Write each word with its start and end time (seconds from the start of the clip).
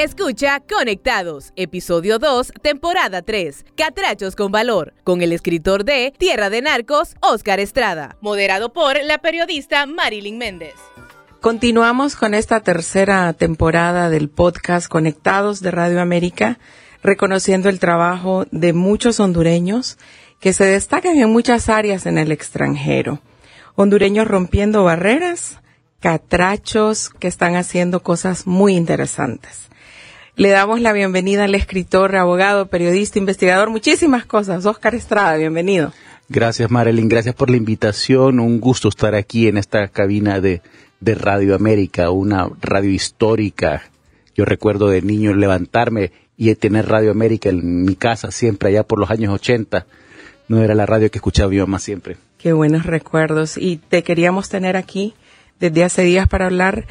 Escucha 0.00 0.60
Conectados, 0.60 1.52
episodio 1.56 2.20
2, 2.20 2.52
temporada 2.62 3.22
3, 3.22 3.64
Catrachos 3.76 4.36
con 4.36 4.52
Valor, 4.52 4.94
con 5.02 5.22
el 5.22 5.32
escritor 5.32 5.84
de 5.84 6.14
Tierra 6.16 6.50
de 6.50 6.62
Narcos, 6.62 7.16
Oscar 7.20 7.58
Estrada, 7.58 8.16
moderado 8.20 8.72
por 8.72 9.02
la 9.02 9.18
periodista 9.18 9.86
Marilyn 9.86 10.38
Méndez. 10.38 10.76
Continuamos 11.40 12.14
con 12.14 12.34
esta 12.34 12.60
tercera 12.60 13.32
temporada 13.32 14.08
del 14.08 14.28
podcast 14.28 14.86
Conectados 14.86 15.62
de 15.62 15.72
Radio 15.72 16.00
América, 16.00 16.60
reconociendo 17.02 17.68
el 17.68 17.80
trabajo 17.80 18.46
de 18.52 18.72
muchos 18.72 19.18
hondureños 19.18 19.98
que 20.38 20.52
se 20.52 20.64
destacan 20.64 21.16
en 21.16 21.32
muchas 21.32 21.68
áreas 21.68 22.06
en 22.06 22.18
el 22.18 22.30
extranjero. 22.30 23.18
Hondureños 23.74 24.28
rompiendo 24.28 24.84
barreras, 24.84 25.58
catrachos 25.98 27.10
que 27.10 27.26
están 27.26 27.56
haciendo 27.56 28.04
cosas 28.04 28.46
muy 28.46 28.76
interesantes. 28.76 29.67
Le 30.38 30.50
damos 30.50 30.80
la 30.80 30.92
bienvenida 30.92 31.44
al 31.44 31.56
escritor, 31.56 32.14
abogado, 32.14 32.66
periodista, 32.66 33.18
investigador, 33.18 33.70
muchísimas 33.70 34.24
cosas. 34.24 34.64
Oscar 34.66 34.94
Estrada, 34.94 35.36
bienvenido. 35.36 35.92
Gracias, 36.28 36.70
Marilyn. 36.70 37.08
Gracias 37.08 37.34
por 37.34 37.50
la 37.50 37.56
invitación. 37.56 38.38
Un 38.38 38.60
gusto 38.60 38.88
estar 38.88 39.16
aquí 39.16 39.48
en 39.48 39.56
esta 39.56 39.88
cabina 39.88 40.40
de, 40.40 40.62
de 41.00 41.16
Radio 41.16 41.56
América, 41.56 42.10
una 42.10 42.48
radio 42.60 42.88
histórica. 42.88 43.90
Yo 44.36 44.44
recuerdo 44.44 44.86
de 44.86 45.02
niño 45.02 45.34
levantarme 45.34 46.12
y 46.36 46.54
tener 46.54 46.86
Radio 46.86 47.10
América 47.10 47.48
en 47.48 47.82
mi 47.84 47.96
casa 47.96 48.30
siempre 48.30 48.68
allá 48.68 48.84
por 48.84 49.00
los 49.00 49.10
años 49.10 49.34
80. 49.34 49.86
No 50.46 50.62
era 50.62 50.76
la 50.76 50.86
radio 50.86 51.10
que 51.10 51.18
escuchaba 51.18 51.50
mi 51.50 51.58
mamá 51.58 51.80
siempre. 51.80 52.16
Qué 52.38 52.52
buenos 52.52 52.86
recuerdos. 52.86 53.58
Y 53.58 53.78
te 53.78 54.04
queríamos 54.04 54.48
tener 54.48 54.76
aquí 54.76 55.14
desde 55.58 55.82
hace 55.82 56.02
días 56.02 56.28
para 56.28 56.46
hablar 56.46 56.86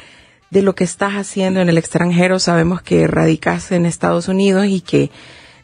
de 0.50 0.62
lo 0.62 0.76
que 0.76 0.84
estás 0.84 1.14
haciendo 1.14 1.62
en 1.62 1.70
el 1.70 1.78
extranjero. 1.78 2.40
Sabemos 2.40 2.82
que 2.82 3.08
radicas 3.08 3.72
en 3.72 3.86
Estados 3.86 4.28
Unidos 4.28 4.66
y 4.68 4.82
que 4.82 5.10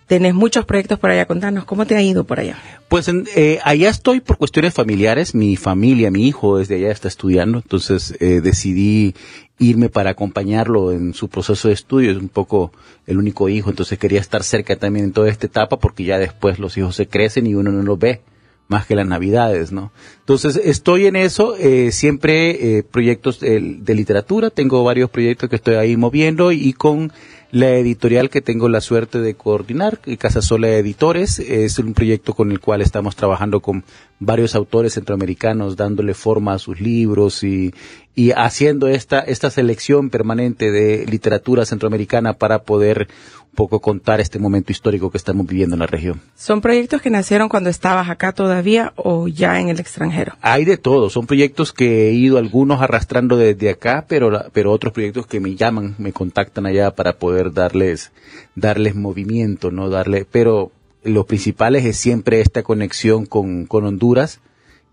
tenés 0.08 0.34
muchos 0.34 0.66
proyectos 0.66 1.00
por 1.00 1.10
allá. 1.10 1.26
Contanos, 1.26 1.66
¿cómo 1.66 1.86
te 1.86 1.96
ha 1.96 2.02
ido 2.02 2.24
por 2.24 2.40
allá? 2.40 2.58
Pues 2.90 3.10
eh, 3.36 3.60
allá 3.64 3.90
estoy 3.90 4.20
por 4.20 4.38
cuestiones 4.38 4.74
familiares. 4.74 5.34
Mi 5.34 5.56
familia, 5.56 6.12
mi 6.12 6.28
hijo 6.28 6.58
desde 6.58 6.76
allá 6.76 6.92
está 6.92 7.08
estudiando, 7.08 7.60
entonces 7.60 8.16
eh, 8.20 8.42
decidí 8.42 9.16
irme 9.60 9.90
para 9.90 10.12
acompañarlo 10.12 10.92
en 10.92 11.14
su 11.14 11.30
proceso 11.30 11.70
de 11.70 11.74
estudio. 11.74 12.12
Es 12.12 12.18
un 12.18 12.30
poco 12.30 12.72
el 13.08 13.18
único 13.18 13.50
hijo, 13.50 13.70
entonces 13.70 13.98
quería 13.98 14.20
estar 14.20 14.44
cerca 14.44 14.76
también 14.76 15.06
en 15.06 15.14
toda 15.14 15.30
esta 15.30 15.48
etapa 15.48 15.78
porque 15.78 16.04
ya 16.04 16.20
después 16.20 16.60
los 16.60 16.78
hijos 16.78 16.96
se 16.96 17.08
crecen 17.08 17.48
y 17.48 17.56
uno 17.56 17.72
no 17.72 17.82
los 17.84 17.98
ve 17.98 18.22
más 18.68 18.86
que 18.86 18.96
las 18.96 19.08
navidades, 19.08 19.72
¿no? 19.72 19.92
Entonces, 20.20 20.60
estoy 20.64 21.06
en 21.06 21.16
eso, 21.16 21.56
eh, 21.58 21.92
siempre 21.92 22.78
eh, 22.78 22.84
proyectos 22.84 23.40
de, 23.40 23.60
literatura, 23.94 24.50
tengo 24.50 24.84
varios 24.84 25.10
proyectos 25.10 25.50
que 25.50 25.58
estoy 25.58 25.76
ahí 25.76 25.98
moviendo 25.98 26.52
y 26.52 26.74
con 26.74 27.12
la 27.52 27.70
editorial 27.76 28.32
que 28.32 28.42
tengo 28.42 28.68
la 28.68 28.82
suerte 28.82 29.20
de 29.20 29.36
coordinar, 29.36 30.00
Casa 30.18 30.42
Sola 30.42 30.70
Editores, 30.70 31.38
es 31.38 31.78
un 31.78 31.94
proyecto 31.94 32.34
con 32.34 32.52
el 32.52 32.60
cual 32.60 32.82
estamos 32.82 33.16
trabajando 33.16 33.60
con 33.60 33.84
varios 34.20 34.56
autores 34.56 34.94
centroamericanos, 34.94 35.76
dándole 35.76 36.16
forma 36.16 36.54
a 36.54 36.60
sus 36.60 36.82
libros 36.82 37.44
y, 37.44 37.72
y 38.16 38.32
haciendo 38.32 38.88
esta, 38.88 39.20
esta 39.20 39.50
selección 39.50 40.10
permanente 40.10 40.72
de 40.72 41.06
literatura 41.06 41.66
centroamericana 41.66 42.34
para 42.34 42.64
poder 42.64 43.08
poco 43.56 43.80
contar 43.80 44.20
este 44.20 44.40
momento 44.40 44.72
histórico 44.72 45.12
que 45.12 45.18
estamos 45.18 45.46
viviendo 45.46 45.76
en 45.76 45.82
la 45.82 45.88
región. 45.88 46.22
¿Son 46.36 46.62
proyectos 46.62 47.02
que 47.02 47.10
nacieron 47.10 47.50
cuando 47.50 47.70
estabas 47.70 48.10
acá 48.10 48.32
todavía 48.32 48.94
o 48.96 49.28
ya 49.28 49.60
en 49.60 49.70
el 49.70 49.80
extranjero? 49.80 50.36
Hay 50.42 50.66
de 50.66 50.78
todo, 50.78 51.10
son 51.10 51.28
proyectos 51.28 51.72
que 51.72 52.10
he 52.10 52.14
ido 52.14 52.38
algunos 52.38 52.82
arrastrando 52.82 53.38
desde 53.38 53.70
acá, 53.70 54.06
pero, 54.08 54.46
pero 54.52 54.72
otros 54.72 54.94
proyectos 54.94 55.28
que 55.28 55.40
me 55.40 55.56
llaman, 55.56 55.96
me 55.98 56.14
contactan 56.14 56.66
allá 56.66 56.92
para 56.92 57.14
poder 57.14 57.54
darles, 57.54 58.12
darles 58.56 58.96
movimiento, 58.96 59.72
no 59.72 59.90
darle, 59.90 60.26
pero 60.30 60.72
lo 61.04 61.26
principal 61.26 61.76
es 61.76 61.98
siempre 61.98 62.42
esta 62.42 62.64
conexión 62.64 63.26
con, 63.26 63.66
con 63.66 63.86
Honduras, 63.86 64.40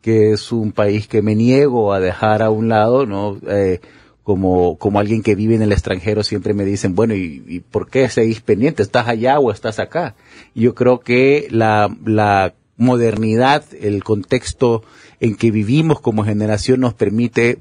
que 0.03 0.33
es 0.33 0.53
un 0.53 0.73
país 0.73 1.07
que 1.07 1.23
me 1.23 1.35
niego 1.35 1.93
a 1.93 2.01
dejar 2.01 2.43
a 2.43 2.51
un 2.51 2.69
lado, 2.69 3.07
¿no? 3.07 3.39
Eh, 3.49 3.81
como, 4.23 4.77
como 4.79 5.01
alguien 5.01 5.23
que 5.23 5.35
vive 5.35 5.55
en 5.55 5.63
el 5.63 5.73
extranjero 5.73 6.23
siempre 6.23 6.55
me 6.55 6.65
dicen, 6.65 6.95
bueno, 6.95 7.15
¿y, 7.15 7.43
y 7.47 7.61
por 7.61 7.91
qué 7.91 8.09
seguís 8.09 8.41
pendiente? 8.41 8.83
¿Estás 8.83 9.09
allá 9.09 9.39
o 9.39 9.51
estás 9.51 9.79
acá? 9.79 10.15
Yo 10.55 10.75
creo 10.75 11.01
que 11.01 11.49
la, 11.51 11.95
la 12.05 12.55
modernidad, 12.77 13.65
el 13.81 14.03
contexto 14.05 14.83
en 15.21 15.37
que 15.37 15.51
vivimos 15.51 16.01
como 16.01 16.25
generación 16.25 16.81
nos 16.81 16.95
permite 16.95 17.59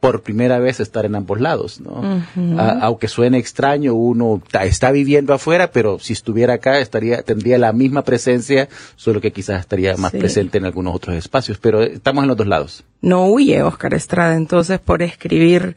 por 0.00 0.22
primera 0.22 0.58
vez 0.60 0.78
estar 0.78 1.04
en 1.04 1.16
ambos 1.16 1.40
lados, 1.40 1.80
¿no? 1.80 2.22
aunque 2.80 3.08
suene 3.08 3.38
extraño, 3.38 3.94
uno 3.94 4.40
está 4.62 4.92
viviendo 4.92 5.34
afuera, 5.34 5.72
pero 5.72 5.98
si 5.98 6.12
estuviera 6.12 6.54
acá 6.54 6.78
estaría 6.78 7.22
tendría 7.22 7.58
la 7.58 7.72
misma 7.72 8.02
presencia, 8.02 8.68
solo 8.94 9.20
que 9.20 9.32
quizás 9.32 9.60
estaría 9.60 9.96
más 9.96 10.12
presente 10.12 10.58
en 10.58 10.66
algunos 10.66 10.94
otros 10.94 11.16
espacios, 11.16 11.58
pero 11.58 11.82
estamos 11.82 12.22
en 12.22 12.28
los 12.28 12.36
dos 12.36 12.46
lados. 12.46 12.84
No 13.00 13.26
huye 13.26 13.62
Oscar 13.62 13.94
Estrada 13.94 14.36
entonces 14.36 14.78
por 14.78 15.02
escribir 15.02 15.76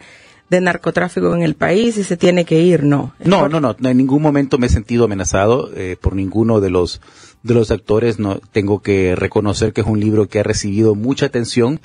de 0.51 0.61
narcotráfico 0.61 1.33
en 1.33 1.43
el 1.43 1.55
país 1.55 1.97
y 1.97 2.03
se 2.03 2.17
tiene 2.17 2.45
que 2.45 2.59
ir, 2.59 2.83
no. 2.83 3.13
No, 3.23 3.47
no, 3.47 3.59
no, 3.59 3.75
en 3.81 3.97
ningún 3.97 4.21
momento 4.21 4.57
me 4.57 4.67
he 4.67 4.69
sentido 4.69 5.05
amenazado 5.05 5.71
eh, 5.75 5.95
por 5.99 6.15
ninguno 6.15 6.59
de 6.59 6.69
los 6.69 7.01
de 7.41 7.55
los 7.55 7.71
actores, 7.71 8.19
no 8.19 8.39
tengo 8.51 8.83
que 8.83 9.15
reconocer 9.15 9.73
que 9.73 9.81
es 9.81 9.87
un 9.87 9.99
libro 9.99 10.27
que 10.27 10.39
ha 10.39 10.43
recibido 10.43 10.93
mucha 10.93 11.25
atención 11.25 11.79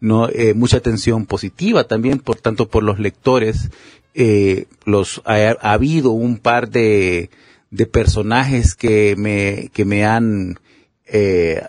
no 0.00 0.28
eh, 0.28 0.54
mucha 0.54 0.78
atención 0.78 1.26
positiva 1.26 1.84
también 1.84 2.18
por 2.18 2.36
tanto 2.36 2.68
por 2.68 2.82
los 2.82 2.98
lectores 2.98 3.70
eh, 4.14 4.66
los 4.84 5.22
ha, 5.24 5.50
habido 5.60 6.10
un 6.10 6.38
par 6.38 6.70
de, 6.70 7.30
de 7.70 7.86
personajes 7.86 8.74
que 8.74 9.14
me 9.16 9.70
que 9.72 9.84
me 9.84 10.04
han 10.04 10.58
eh, 11.06 11.62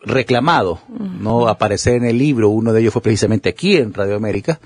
reclamado 0.00 0.80
no 0.88 1.48
aparecer 1.48 1.94
en 1.94 2.04
el 2.04 2.18
libro. 2.18 2.48
Uno 2.48 2.72
de 2.72 2.80
ellos 2.80 2.92
fue 2.92 3.02
precisamente 3.02 3.48
aquí 3.48 3.76
en 3.76 3.92
Radio 3.92 4.16
América. 4.16 4.60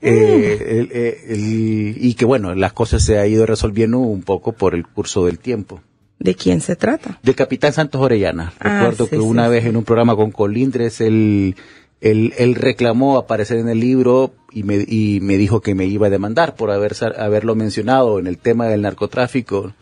Eh, 0.00 0.88
mm. 0.90 1.32
el, 1.32 1.96
y 1.98 2.14
que 2.14 2.24
bueno 2.24 2.54
las 2.54 2.72
cosas 2.72 3.02
se 3.02 3.18
ha 3.18 3.26
ido 3.26 3.46
resolviendo 3.46 3.98
un 3.98 4.22
poco 4.22 4.52
por 4.52 4.74
el 4.74 4.86
curso 4.86 5.26
del 5.26 5.38
tiempo. 5.38 5.80
¿De 6.18 6.34
quién 6.34 6.60
se 6.60 6.76
trata? 6.76 7.18
De 7.22 7.34
Capitán 7.34 7.72
Santos 7.72 8.00
Orellana. 8.00 8.52
Ah, 8.58 8.80
Recuerdo 8.80 9.08
que 9.08 9.18
una 9.18 9.48
vez 9.48 9.66
en 9.66 9.76
un 9.76 9.84
programa 9.84 10.16
con 10.16 10.30
Colindres, 10.30 11.00
él 11.02 11.56
él, 12.00 12.34
él, 12.38 12.54
reclamó 12.54 13.16
aparecer 13.16 13.58
en 13.58 13.68
el 13.68 13.80
libro 13.80 14.34
y 14.52 14.62
me, 14.62 14.76
y 14.86 15.20
me 15.22 15.36
dijo 15.38 15.60
que 15.60 15.74
me 15.74 15.86
iba 15.86 16.08
a 16.08 16.10
demandar 16.10 16.54
por 16.54 16.70
haber, 16.70 16.94
haberlo 17.18 17.54
mencionado 17.54 18.18
en 18.18 18.26
el 18.26 18.38
tema 18.38 18.66
del 18.66 18.82
narcotráfico. 18.82 19.74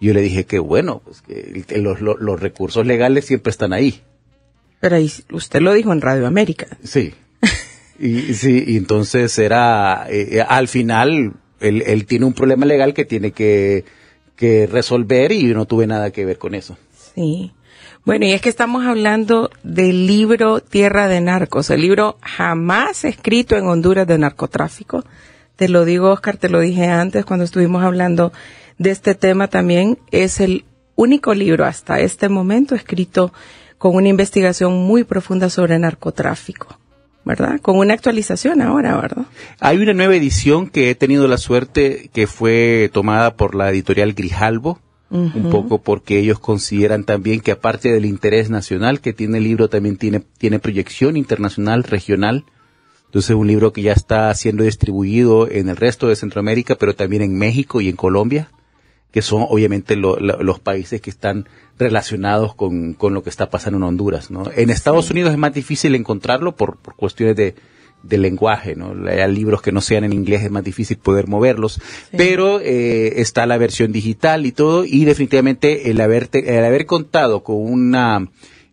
Yo 0.00 0.12
le 0.12 0.22
dije 0.22 0.44
que 0.44 0.58
bueno, 0.58 1.02
pues 1.04 1.22
que 1.22 1.64
los, 1.78 2.00
los, 2.00 2.40
recursos 2.40 2.86
legales 2.86 3.26
siempre 3.26 3.50
están 3.50 3.72
ahí. 3.72 4.00
Pero 4.80 4.96
ahí, 4.96 5.12
usted 5.30 5.60
lo 5.60 5.72
dijo 5.74 5.92
en 5.92 6.00
Radio 6.00 6.26
América. 6.26 6.66
Sí. 6.82 7.12
y, 7.98 8.34
sí, 8.34 8.64
y 8.66 8.76
entonces 8.76 9.38
era, 9.38 10.06
eh, 10.08 10.38
eh, 10.38 10.40
al 10.40 10.68
final, 10.68 11.34
él, 11.60 11.82
él 11.86 12.06
tiene 12.06 12.24
un 12.24 12.32
problema 12.32 12.64
legal 12.64 12.94
que 12.94 13.04
tiene 13.04 13.32
que, 13.32 13.84
que 14.36 14.66
resolver 14.66 15.32
y 15.32 15.48
yo 15.48 15.54
no 15.54 15.66
tuve 15.66 15.86
nada 15.86 16.10
que 16.10 16.24
ver 16.24 16.38
con 16.38 16.54
eso. 16.54 16.78
Sí. 17.14 17.52
Bueno, 18.04 18.24
y 18.24 18.32
es 18.32 18.40
que 18.40 18.48
estamos 18.48 18.86
hablando 18.86 19.50
del 19.62 20.06
libro 20.06 20.60
Tierra 20.60 21.06
de 21.06 21.20
Narcos, 21.20 21.68
el 21.68 21.82
libro 21.82 22.16
jamás 22.22 23.04
escrito 23.04 23.56
en 23.56 23.66
Honduras 23.66 24.06
de 24.06 24.16
narcotráfico. 24.16 25.04
Te 25.56 25.68
lo 25.68 25.84
digo, 25.84 26.10
Oscar, 26.10 26.38
te 26.38 26.48
lo 26.48 26.60
dije 26.60 26.86
antes 26.86 27.26
cuando 27.26 27.44
estuvimos 27.44 27.84
hablando 27.84 28.32
de 28.78 28.90
este 28.90 29.14
tema 29.14 29.48
también. 29.48 29.98
Es 30.10 30.40
el 30.40 30.64
único 30.96 31.34
libro 31.34 31.66
hasta 31.66 32.00
este 32.00 32.30
momento 32.30 32.74
escrito 32.74 33.34
con 33.76 33.94
una 33.94 34.08
investigación 34.08 34.72
muy 34.74 35.04
profunda 35.04 35.50
sobre 35.50 35.78
narcotráfico. 35.78 36.78
¿verdad? 37.22 37.60
Con 37.60 37.76
una 37.76 37.92
actualización 37.92 38.62
ahora, 38.62 38.96
¿verdad? 38.96 39.26
Hay 39.60 39.76
una 39.76 39.92
nueva 39.92 40.16
edición 40.16 40.68
que 40.68 40.90
he 40.90 40.94
tenido 40.94 41.28
la 41.28 41.36
suerte 41.36 42.08
que 42.14 42.26
fue 42.26 42.88
tomada 42.94 43.36
por 43.36 43.54
la 43.54 43.68
editorial 43.68 44.14
Grijalbo, 44.14 44.80
un 45.10 45.50
poco 45.50 45.82
porque 45.82 46.18
ellos 46.18 46.38
consideran 46.38 47.04
también 47.04 47.40
que 47.40 47.50
aparte 47.52 47.92
del 47.92 48.04
interés 48.04 48.48
nacional 48.48 49.00
que 49.00 49.12
tiene 49.12 49.38
el 49.38 49.44
libro, 49.44 49.68
también 49.68 49.96
tiene, 49.96 50.20
tiene 50.38 50.60
proyección 50.60 51.16
internacional, 51.16 51.82
regional. 51.82 52.44
Entonces 53.06 53.30
es 53.30 53.36
un 53.36 53.48
libro 53.48 53.72
que 53.72 53.82
ya 53.82 53.92
está 53.92 54.32
siendo 54.34 54.62
distribuido 54.62 55.50
en 55.50 55.68
el 55.68 55.76
resto 55.76 56.06
de 56.06 56.14
Centroamérica, 56.14 56.76
pero 56.76 56.94
también 56.94 57.22
en 57.22 57.36
México 57.36 57.80
y 57.80 57.88
en 57.88 57.96
Colombia, 57.96 58.50
que 59.10 59.20
son 59.20 59.44
obviamente 59.48 59.96
los 59.96 60.60
países 60.60 61.00
que 61.00 61.10
están 61.10 61.48
relacionados 61.76 62.54
con, 62.54 62.94
con, 62.94 63.12
lo 63.12 63.24
que 63.24 63.30
está 63.30 63.50
pasando 63.50 63.78
en 63.78 63.82
Honduras. 63.82 64.30
¿no? 64.30 64.44
En 64.54 64.70
Estados 64.70 65.10
Unidos 65.10 65.32
es 65.32 65.38
más 65.38 65.52
difícil 65.52 65.96
encontrarlo 65.96 66.54
por, 66.54 66.76
por 66.76 66.94
cuestiones 66.94 67.34
de, 67.34 67.56
de 68.02 68.18
lenguaje, 68.18 68.74
¿no? 68.76 68.94
Hay 69.08 69.32
libros 69.32 69.62
que 69.62 69.72
no 69.72 69.80
sean 69.80 70.04
en 70.04 70.12
inglés, 70.12 70.42
es 70.42 70.50
más 70.50 70.64
difícil 70.64 70.96
poder 70.96 71.28
moverlos, 71.28 71.80
pero 72.16 72.60
eh, 72.60 73.20
está 73.20 73.46
la 73.46 73.58
versión 73.58 73.92
digital 73.92 74.46
y 74.46 74.52
todo, 74.52 74.84
y 74.84 75.04
definitivamente 75.04 75.90
el, 75.90 76.00
haberte, 76.00 76.56
el 76.58 76.64
haber 76.64 76.86
contado 76.86 77.42
con 77.42 77.56
una 77.56 78.28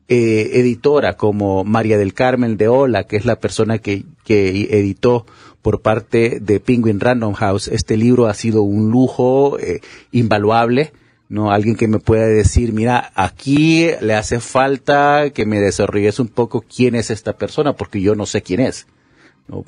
eh, 0.08 0.52
editora 0.54 1.18
como 1.18 1.64
María 1.64 1.98
del 1.98 2.14
Carmen 2.14 2.58
de 2.58 2.70
Ola, 2.70 3.04
que 3.04 3.18
es 3.18 3.26
la 3.26 3.40
persona 3.40 3.80
que, 3.80 4.06
que 4.24 4.68
editó 4.72 5.26
por 5.62 5.82
parte 5.82 6.40
de 6.40 6.62
Penguin 6.62 7.02
Random 7.02 7.34
House. 7.34 7.68
Este 7.68 7.98
libro 7.98 8.28
ha 8.28 8.34
sido 8.34 8.62
un 8.62 8.90
lujo 8.90 9.60
eh, 9.60 9.82
invaluable. 10.14 10.94
¿no? 11.28 11.52
Alguien 11.52 11.76
que 11.76 11.90
me 11.90 12.00
pueda 12.00 12.26
decir, 12.26 12.72
mira, 12.72 13.12
aquí 13.16 13.90
le 14.00 14.14
hace 14.14 14.40
falta 14.40 15.30
que 15.32 15.46
me 15.46 15.60
desarrolles 15.60 16.22
un 16.22 16.30
poco 16.30 16.62
quién 16.62 16.96
es 16.96 17.12
esta 17.12 17.34
persona, 17.34 17.74
porque 17.74 18.00
yo 18.00 18.16
no 18.16 18.26
sé 18.26 18.42
quién 18.42 18.62
es. 18.62 18.88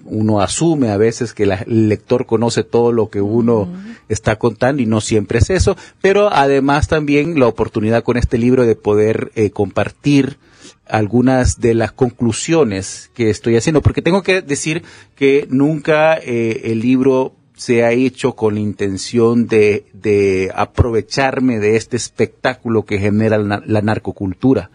Uno 0.03 0.41
asume 0.41 0.89
a 0.89 0.97
veces 0.97 1.33
que 1.33 1.43
el 1.43 1.87
lector 1.87 2.25
conoce 2.25 2.63
todo 2.63 2.91
lo 2.91 3.09
que 3.09 3.21
uno 3.21 3.69
está 4.09 4.37
contando 4.37 4.81
y 4.81 4.85
no 4.85 4.99
siempre 4.99 5.39
es 5.39 5.49
eso, 5.49 5.77
pero 6.01 6.33
además 6.33 6.87
también 6.87 7.39
la 7.39 7.47
oportunidad 7.47 8.03
con 8.03 8.17
este 8.17 8.37
libro 8.37 8.65
de 8.65 8.75
poder 8.75 9.31
eh, 9.35 9.51
compartir 9.51 10.37
algunas 10.85 11.61
de 11.61 11.75
las 11.75 11.91
conclusiones 11.91 13.11
que 13.13 13.29
estoy 13.29 13.55
haciendo, 13.55 13.81
porque 13.81 14.01
tengo 14.01 14.23
que 14.23 14.41
decir 14.41 14.83
que 15.15 15.47
nunca 15.49 16.17
eh, 16.17 16.61
el 16.65 16.81
libro 16.81 17.35
se 17.59 17.83
ha 17.83 17.91
hecho 17.91 18.35
con 18.37 18.53
la 18.53 18.61
intención 18.61 19.45
de, 19.45 19.83
de 19.91 20.49
aprovecharme 20.55 21.59
de 21.59 21.75
este 21.75 21.97
espectáculo 21.97 22.85
que 22.85 22.99
genera 22.99 23.37
la, 23.37 23.81
narcocultura, 23.81 24.71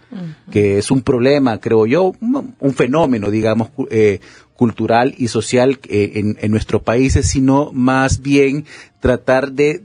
que 0.50 0.76
es 0.76 0.90
un 0.90 1.00
problema, 1.00 1.58
creo 1.60 1.86
yo, 1.86 2.12
un, 2.20 2.74
fenómeno, 2.74 3.30
digamos, 3.30 3.70
eh, 3.90 4.20
cultural 4.56 5.14
y 5.18 5.28
social 5.28 5.78
eh, 5.88 6.36
en, 6.38 6.50
nuestros 6.50 6.82
países, 6.82 7.26
sino 7.26 7.70
más 7.72 8.22
bien 8.22 8.64
tratar 9.00 9.52
de, 9.52 9.80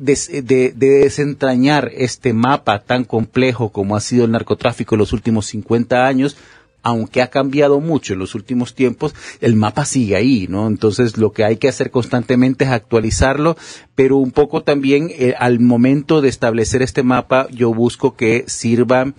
desentrañar 0.76 1.92
este 1.94 2.34
mapa 2.34 2.80
tan 2.80 3.04
complejo 3.04 3.70
como 3.70 3.96
ha 3.96 4.00
sido 4.00 4.26
el 4.26 4.32
narcotráfico 4.32 4.96
en 4.96 5.00
los 5.00 5.14
últimos 5.14 5.48
50 5.48 6.06
años, 6.06 6.38
aunque 6.82 7.22
ha 7.22 7.28
cambiado 7.28 7.82
mucho 7.82 8.14
en 8.14 8.20
los 8.20 8.36
últimos 8.36 8.74
tiempos, 8.74 9.14
el 9.42 9.56
mapa 9.56 9.84
sigue 9.84 10.16
ahí, 10.16 10.48
¿no? 10.50 10.68
Entonces 10.68 11.18
lo 11.18 11.34
que 11.34 11.44
hay 11.44 11.58
que 11.58 11.68
hacer 11.68 11.92
constantemente 11.92 12.64
es 12.66 12.72
actualizarlo, 12.72 13.58
pero 13.96 14.18
un 14.18 14.32
poco 14.32 14.64
también 14.64 15.10
eh, 15.12 15.34
al 15.38 15.60
momento 15.60 16.22
de 16.22 16.30
establecer 16.30 16.82
este 16.82 17.04
mapa 17.04 17.48
yo 17.52 17.74
busco 17.74 18.16
que 18.16 18.46
sirva 18.48 19.14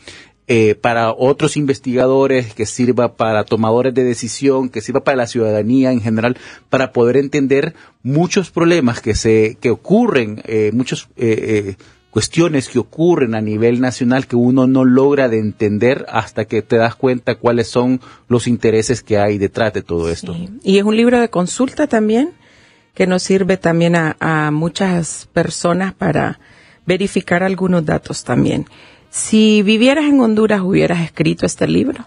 eh, 0.52 0.74
para 0.74 1.12
otros 1.12 1.56
investigadores, 1.56 2.54
que 2.54 2.66
sirva 2.66 3.14
para 3.14 3.44
tomadores 3.44 3.94
de 3.94 4.02
decisión, 4.02 4.68
que 4.68 4.80
sirva 4.80 5.04
para 5.04 5.16
la 5.16 5.28
ciudadanía 5.28 5.92
en 5.92 6.00
general, 6.00 6.36
para 6.68 6.90
poder 6.90 7.16
entender 7.18 7.74
muchos 8.02 8.50
problemas 8.50 9.00
que 9.00 9.14
se 9.14 9.58
que 9.60 9.70
ocurren, 9.70 10.42
eh, 10.46 10.72
muchos 10.74 11.08
eh, 11.16 11.76
cuestiones 12.10 12.68
que 12.68 12.80
ocurren 12.80 13.36
a 13.36 13.40
nivel 13.40 13.80
nacional 13.80 14.26
que 14.26 14.34
uno 14.34 14.66
no 14.66 14.84
logra 14.84 15.28
de 15.28 15.38
entender 15.38 16.04
hasta 16.08 16.46
que 16.46 16.62
te 16.62 16.78
das 16.78 16.96
cuenta 16.96 17.36
cuáles 17.36 17.68
son 17.68 18.00
los 18.26 18.48
intereses 18.48 19.04
que 19.04 19.18
hay 19.18 19.38
detrás 19.38 19.72
de 19.72 19.82
todo 19.82 20.10
esto. 20.10 20.36
Y 20.64 20.78
es 20.78 20.82
un 20.82 20.96
libro 20.96 21.20
de 21.20 21.30
consulta 21.30 21.86
también 21.86 22.32
que 22.94 23.06
nos 23.06 23.22
sirve 23.22 23.56
también 23.56 23.94
a, 23.94 24.16
a 24.18 24.50
muchas 24.50 25.28
personas 25.32 25.94
para 25.94 26.40
verificar 26.86 27.44
algunos 27.44 27.86
datos 27.86 28.24
también. 28.24 28.66
Si 29.10 29.62
vivieras 29.62 30.04
en 30.04 30.20
Honduras, 30.20 30.60
¿hubieras 30.60 31.00
escrito 31.00 31.44
este 31.44 31.66
libro? 31.66 32.06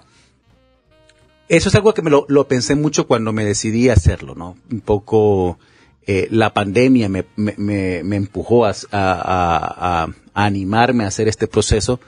Eso 1.50 1.68
es 1.70 1.76
algo 1.76 1.94
que 1.94 2.02
me 2.02 2.10
lo, 2.10 2.48
pensé 2.48 2.76
mucho 2.76 3.06
cuando 3.06 3.34
me 3.34 3.44
decidí 3.44 3.90
a 3.90 3.94
hacerlo, 3.94 4.34
¿no? 4.36 4.56
Un 4.72 4.80
poco 4.80 5.60
eh, 6.08 6.28
la 6.32 6.54
pandemia 6.54 7.10
me, 7.10 7.26
me, 7.36 8.16
empujó 8.16 8.66
a, 8.66 8.74
a, 8.92 10.08
animarme 10.34 11.04
a 11.04 11.08
hacer 11.08 11.28
este 11.28 11.48
proceso, 11.48 12.00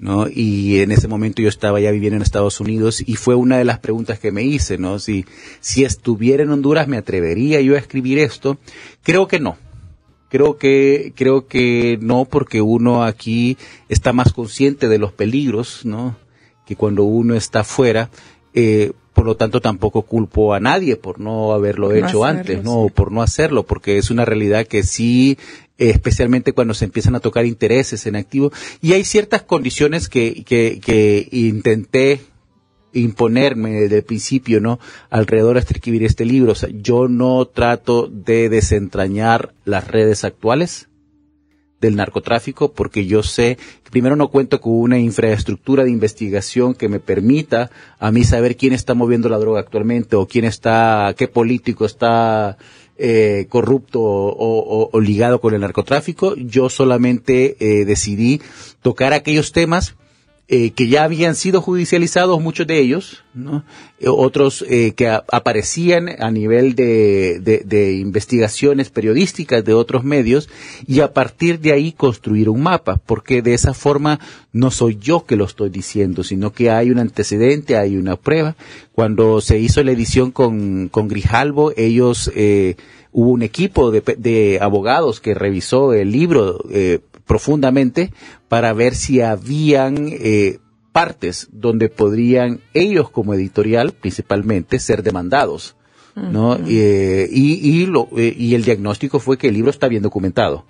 ¿no? 0.00 0.26
Y 0.28 0.80
en 0.80 0.90
ese 0.90 1.06
momento 1.06 1.40
yo 1.40 1.48
estaba 1.48 1.80
ya 1.80 1.92
viviendo 1.92 2.16
en 2.16 2.22
Estados 2.22 2.58
Unidos 2.58 3.02
y 3.06 3.14
fue 3.14 3.36
una 3.36 3.56
de 3.56 3.64
las 3.64 3.78
preguntas 3.78 4.18
que 4.18 4.32
me 4.32 4.42
hice, 4.42 4.76
¿no? 4.76 4.98
Si, 4.98 5.24
si 5.60 5.84
estuviera 5.84 6.42
en 6.42 6.50
Honduras, 6.50 6.88
¿me 6.88 6.96
atrevería 6.96 7.60
yo 7.60 7.76
a 7.76 7.78
escribir 7.78 8.18
esto? 8.18 8.58
Creo 9.04 9.28
que 9.28 9.38
no 9.38 9.56
Creo 10.30 10.58
que, 10.58 11.12
creo 11.16 11.48
que 11.48 11.98
no, 12.00 12.24
porque 12.24 12.62
uno 12.62 13.02
aquí 13.02 13.58
está 13.88 14.12
más 14.12 14.32
consciente 14.32 14.88
de 14.88 14.98
los 14.98 15.12
peligros, 15.12 15.84
¿no? 15.84 16.16
Que 16.64 16.76
cuando 16.76 17.02
uno 17.02 17.34
está 17.34 17.64
fuera, 17.64 18.10
eh, 18.54 18.92
por 19.12 19.26
lo 19.26 19.36
tanto 19.36 19.60
tampoco 19.60 20.02
culpo 20.02 20.54
a 20.54 20.60
nadie 20.60 20.94
por 20.94 21.18
no 21.18 21.52
haberlo 21.52 21.92
hecho 21.92 22.24
antes, 22.24 22.62
¿no? 22.62 22.86
Por 22.94 23.10
no 23.10 23.22
hacerlo, 23.22 23.64
porque 23.64 23.98
es 23.98 24.10
una 24.10 24.24
realidad 24.24 24.68
que 24.68 24.84
sí, 24.84 25.36
especialmente 25.78 26.52
cuando 26.52 26.74
se 26.74 26.84
empiezan 26.84 27.16
a 27.16 27.20
tocar 27.20 27.44
intereses 27.44 28.06
en 28.06 28.14
activo, 28.14 28.52
y 28.80 28.92
hay 28.92 29.02
ciertas 29.02 29.42
condiciones 29.42 30.08
que, 30.08 30.44
que, 30.44 30.78
que 30.80 31.28
intenté 31.32 32.20
imponerme 32.92 33.82
desde 33.82 33.98
el 33.98 34.04
principio, 34.04 34.60
¿no? 34.60 34.78
Alrededor 35.10 35.54
de 35.54 35.60
escribir 35.60 36.04
este 36.04 36.24
libro. 36.24 36.52
O 36.52 36.54
sea, 36.54 36.68
yo 36.72 37.08
no 37.08 37.44
trato 37.46 38.08
de 38.08 38.48
desentrañar 38.48 39.52
las 39.64 39.88
redes 39.88 40.24
actuales 40.24 40.88
del 41.80 41.96
narcotráfico 41.96 42.72
porque 42.72 43.06
yo 43.06 43.22
sé 43.22 43.56
que 43.82 43.90
primero 43.90 44.14
no 44.14 44.28
cuento 44.28 44.60
con 44.60 44.74
una 44.74 44.98
infraestructura 44.98 45.84
de 45.84 45.90
investigación 45.90 46.74
que 46.74 46.88
me 46.88 47.00
permita 47.00 47.70
a 47.98 48.12
mí 48.12 48.24
saber 48.24 48.56
quién 48.56 48.74
está 48.74 48.94
moviendo 48.94 49.28
la 49.28 49.38
droga 49.38 49.60
actualmente 49.60 50.16
o 50.16 50.26
quién 50.26 50.44
está, 50.44 51.14
qué 51.16 51.26
político 51.26 51.86
está 51.86 52.58
eh, 52.98 53.46
corrupto 53.48 54.00
o, 54.02 55.00
ligado 55.00 55.40
con 55.40 55.54
el 55.54 55.62
narcotráfico. 55.62 56.34
Yo 56.36 56.68
solamente 56.68 57.56
eh, 57.58 57.86
decidí 57.86 58.42
tocar 58.82 59.14
aquellos 59.14 59.52
temas 59.52 59.96
eh, 60.52 60.72
que 60.72 60.88
ya 60.88 61.04
habían 61.04 61.36
sido 61.36 61.62
judicializados 61.62 62.40
muchos 62.40 62.66
de 62.66 62.80
ellos, 62.80 63.22
¿no? 63.34 63.62
Eh, 64.00 64.08
otros 64.08 64.64
eh, 64.68 64.94
que 64.96 65.08
aparecían 65.08 66.08
a 66.18 66.32
nivel 66.32 66.74
de, 66.74 67.38
de, 67.64 67.92
investigaciones 67.92 68.90
periodísticas 68.90 69.64
de 69.64 69.74
otros 69.74 70.02
medios 70.02 70.48
y 70.88 71.02
a 71.02 71.14
partir 71.14 71.60
de 71.60 71.72
ahí 71.72 71.92
construir 71.92 72.48
un 72.48 72.62
mapa, 72.64 73.00
porque 73.06 73.42
de 73.42 73.54
esa 73.54 73.74
forma 73.74 74.18
no 74.52 74.72
soy 74.72 74.98
yo 75.00 75.24
que 75.24 75.36
lo 75.36 75.44
estoy 75.44 75.70
diciendo, 75.70 76.24
sino 76.24 76.52
que 76.52 76.68
hay 76.68 76.90
un 76.90 76.98
antecedente, 76.98 77.76
hay 77.76 77.96
una 77.96 78.16
prueba. 78.16 78.56
Cuando 78.90 79.40
se 79.40 79.60
hizo 79.60 79.84
la 79.84 79.92
edición 79.92 80.32
con, 80.32 80.88
con 80.88 81.06
Grijalvo, 81.06 81.72
ellos 81.76 82.28
hubo 83.12 83.30
un 83.30 83.42
equipo 83.42 83.90
de, 83.90 84.02
de, 84.18 84.58
abogados 84.60 85.20
que 85.20 85.34
revisó 85.34 85.92
el 85.92 86.10
libro 86.12 86.64
eh, 86.70 87.00
profundamente 87.26 88.12
para 88.50 88.72
ver 88.72 88.96
si 88.96 89.20
habían 89.20 90.08
eh, 90.10 90.58
partes 90.90 91.48
donde 91.52 91.88
podrían 91.88 92.58
ellos 92.74 93.08
como 93.08 93.32
editorial 93.32 93.92
principalmente 93.92 94.80
ser 94.80 95.04
demandados. 95.04 95.76
¿no? 96.16 96.58
Eh, 96.66 97.28
y, 97.30 97.52
y, 97.70 97.86
lo, 97.86 98.08
eh, 98.16 98.34
y 98.36 98.56
el 98.56 98.64
diagnóstico 98.64 99.20
fue 99.20 99.38
que 99.38 99.46
el 99.46 99.54
libro 99.54 99.70
está 99.70 99.86
bien 99.86 100.02
documentado. 100.02 100.66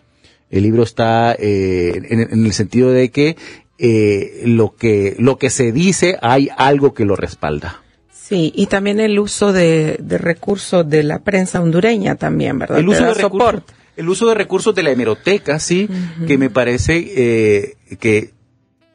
El 0.51 0.65
libro 0.65 0.83
está 0.83 1.35
en, 1.35 2.05
en, 2.05 2.45
el 2.45 2.53
sentido 2.53 2.91
de 2.91 3.11
que 3.11 3.37
lo 4.45 4.77
que 4.77 5.17
lo 5.19 5.39
que 5.39 5.49
se 5.49 5.73
dice 5.73 6.19
hay 6.21 6.51
algo 6.55 6.93
que 6.93 7.07
lo 7.07 7.17
respalda. 7.17 7.83
Sí, 8.13 8.53
y 8.55 8.67
también 8.67 9.01
el 9.01 9.19
uso 9.19 9.55
de, 9.55 9.97
de 10.03 10.19
recursos 10.19 10.87
de 10.87 11.03
la 11.03 11.21
prensa 11.21 11.63
hondureña 11.63 12.17
también, 12.17 12.59
¿verdad? 12.59 12.79
El 12.79 12.89
uso 12.91 13.07
de 13.07 13.15
soporte 13.15 13.80
el 13.97 14.09
uso 14.09 14.29
de 14.29 14.35
recursos 14.35 14.75
de 14.75 14.83
la 14.83 14.91
hemeroteca, 14.91 15.59
sí, 15.59 15.89
que 16.27 16.39
me 16.39 16.51
parece 16.51 16.97
eh, 16.99 17.77
que, 17.99 18.33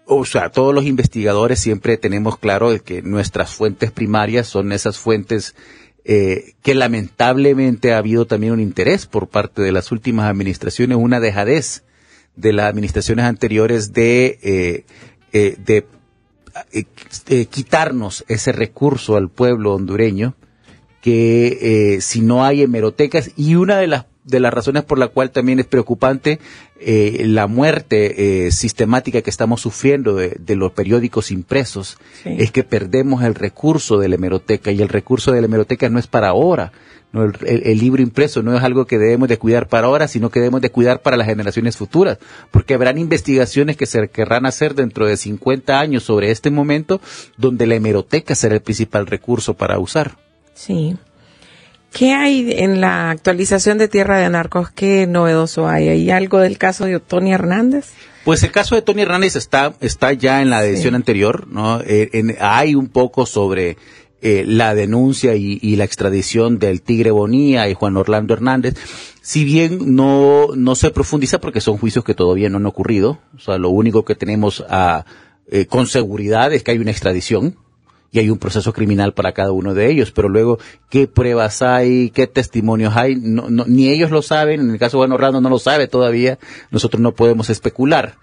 o 0.06 0.26
sea, 0.26 0.50
todos 0.50 0.74
los 0.74 0.86
investigadores 0.86 1.60
siempre 1.60 1.98
tenemos 1.98 2.38
claro 2.38 2.72
que 2.84 3.02
nuestras 3.02 3.54
fuentes 3.54 3.92
primarias 3.92 4.48
son 4.48 4.72
esas 4.72 4.98
fuentes 4.98 5.56
eh, 6.06 6.54
que 6.62 6.76
lamentablemente 6.76 7.94
ha 7.94 7.98
habido 7.98 8.26
también 8.26 8.54
un 8.54 8.60
interés 8.60 9.06
por 9.06 9.28
parte 9.28 9.62
de 9.62 9.72
las 9.72 9.92
últimas 9.92 10.30
administraciones, 10.30 10.98
una 10.98 11.20
dejadez 11.20 11.84
de 12.36 12.54
las 12.54 12.70
administraciones 12.70 13.26
anteriores 13.26 13.94
de, 13.94 14.86
eh, 15.32 15.58
de 15.58 15.86
quitarnos 17.48 18.24
ese 18.28 18.52
recurso 18.52 19.18
al 19.18 19.30
pueblo 19.30 19.74
hondureño 19.74 20.36
que 21.02 22.00
si 22.02 22.22
no 22.22 22.44
hay 22.44 22.64
hemerotecas 22.64 23.32
y 23.36 23.56
una 23.56 23.78
de 23.78 23.88
las 23.88 24.06
de 24.26 24.40
las 24.40 24.54
razones 24.54 24.84
por 24.84 24.98
la 24.98 25.08
cual 25.08 25.32
también 25.32 25.60
es 25.60 25.68
preocupante 25.68 26.40
eh, 26.80 27.24
la 27.26 27.48
muerte 27.48 28.48
eh, 28.48 28.52
sistemática 28.52 29.22
que 29.22 29.30
estamos 29.30 29.62
sufriendo 29.62 30.16
de, 30.16 30.56
los 30.56 30.72
periódicos 30.74 31.32
impresos 31.32 31.98
es 32.26 32.52
que 32.52 32.64
perdemos 32.64 33.24
el 33.24 33.36
recurso 33.36 33.98
de 33.98 34.10
la 34.10 34.16
hemeroteca 34.16 34.72
y 34.72 34.82
el 34.82 34.90
recurso 34.90 35.32
de 35.32 35.42
la 35.42 35.46
hemeroteca 35.46 35.90
no 35.90 36.00
es 36.00 36.08
para 36.08 36.30
ahora. 36.30 36.72
No, 37.14 37.24
el, 37.24 37.78
libro 37.78 38.02
impreso 38.02 38.44
no 38.44 38.58
es 38.58 38.64
algo 38.64 38.86
que 38.88 38.98
debemos 38.98 39.30
de 39.30 39.38
cuidar 39.38 39.70
para 39.70 39.88
ahora, 39.88 40.10
sino 40.10 40.30
que 40.30 40.42
debemos 40.42 40.60
de 40.60 40.70
cuidar 40.70 41.02
para 41.02 41.16
las 41.16 41.28
generaciones 41.28 41.78
futuras, 41.78 42.18
porque 42.52 42.74
habrán 42.74 42.98
investigaciones 42.98 43.78
que 43.78 43.86
se 43.86 44.10
querrán 44.10 44.46
hacer 44.46 44.76
dentro 44.76 45.08
de 45.08 45.16
50 45.16 45.80
años 45.80 46.04
sobre 46.04 46.32
este 46.32 46.52
momento, 46.52 47.00
donde 47.38 47.68
la 47.68 47.76
hemeroteca 47.76 48.36
será 48.36 48.56
el 48.56 48.62
principal 48.62 49.08
recurso 49.08 49.54
para 49.54 49.80
usar. 49.80 50.18
Sí. 50.56 50.98
¿Qué 51.96 52.12
hay 52.12 52.54
en 52.58 52.82
la 52.82 53.10
actualización 53.10 53.78
de 53.78 53.88
Tierra 53.88 54.18
de 54.18 54.30
Narcos? 54.30 54.70
¿Qué 54.70 55.08
novedoso 55.08 55.70
hay? 55.70 55.88
¿Hay 55.88 56.12
algo 56.12 56.40
del 56.40 56.58
caso 56.58 56.84
de 56.84 57.00
Tony 57.00 57.32
Hernández? 57.32 57.94
Pues 58.26 58.44
el 58.44 58.52
caso 58.52 58.76
de 58.76 58.82
Tony 58.82 59.04
Hernández 59.04 59.38
está, 59.38 59.76
está 59.80 60.12
ya 60.12 60.42
en 60.42 60.50
la 60.50 60.66
edición 60.66 60.94
anterior, 60.94 61.48
¿no? 61.48 61.80
Eh, 61.80 62.36
hay 62.42 62.76
un 62.76 62.90
poco 62.90 63.26
sobre 63.26 63.78
eh, 64.22 64.44
la 64.46 64.76
denuncia 64.76 65.36
y, 65.36 65.76
la 65.78 65.86
extradición 65.86 66.60
del 66.60 66.82
Tigre 66.82 67.12
Bonía 67.12 67.70
y 67.70 67.76
Juan 67.76 67.96
Orlando 67.96 68.34
Hernández, 68.34 68.76
si 69.22 69.46
bien 69.46 69.96
no, 69.96 70.48
no 70.54 70.76
se 70.76 70.92
profundiza 70.92 71.40
porque 71.40 71.62
son 71.62 71.78
juicios 71.78 72.04
que 72.04 72.14
todavía 72.14 72.50
no 72.50 72.58
han 72.58 72.66
ocurrido, 72.66 73.20
o 73.38 73.40
sea, 73.40 73.58
lo 73.58 73.70
único 73.70 74.04
que 74.04 74.16
tenemos 74.16 74.66
a, 74.68 75.06
eh, 75.48 75.66
con 75.66 75.88
seguridad 75.88 76.52
es 76.52 76.62
que 76.62 76.72
hay 76.72 76.80
una 76.80 76.92
extradición, 76.92 77.56
y 78.16 78.20
hay 78.20 78.30
un 78.30 78.38
proceso 78.38 78.72
criminal 78.72 79.14
para 79.14 79.34
cada 79.34 79.52
uno 79.52 79.74
de 79.74 79.92
ellos, 79.92 80.12
pero 80.12 80.30
luego 80.30 80.58
qué 80.90 81.06
pruebas 81.06 81.62
hay, 81.62 82.12
qué 82.12 82.28
testimonios 82.28 82.96
hay, 82.96 83.18
no, 83.18 83.50
ni 83.50 83.90
ellos 83.90 84.10
lo 84.10 84.22
saben, 84.22 84.62
en 84.62 84.70
el 84.70 84.80
caso 84.80 84.96
de 84.96 85.00
Juan 85.02 85.12
Orlando 85.12 85.42
no 85.42 85.50
lo 85.50 85.60
sabe 85.60 85.90
todavía, 85.90 86.40
nosotros 86.72 87.02
no 87.02 87.12
podemos 87.12 87.50
especular. 87.50 88.16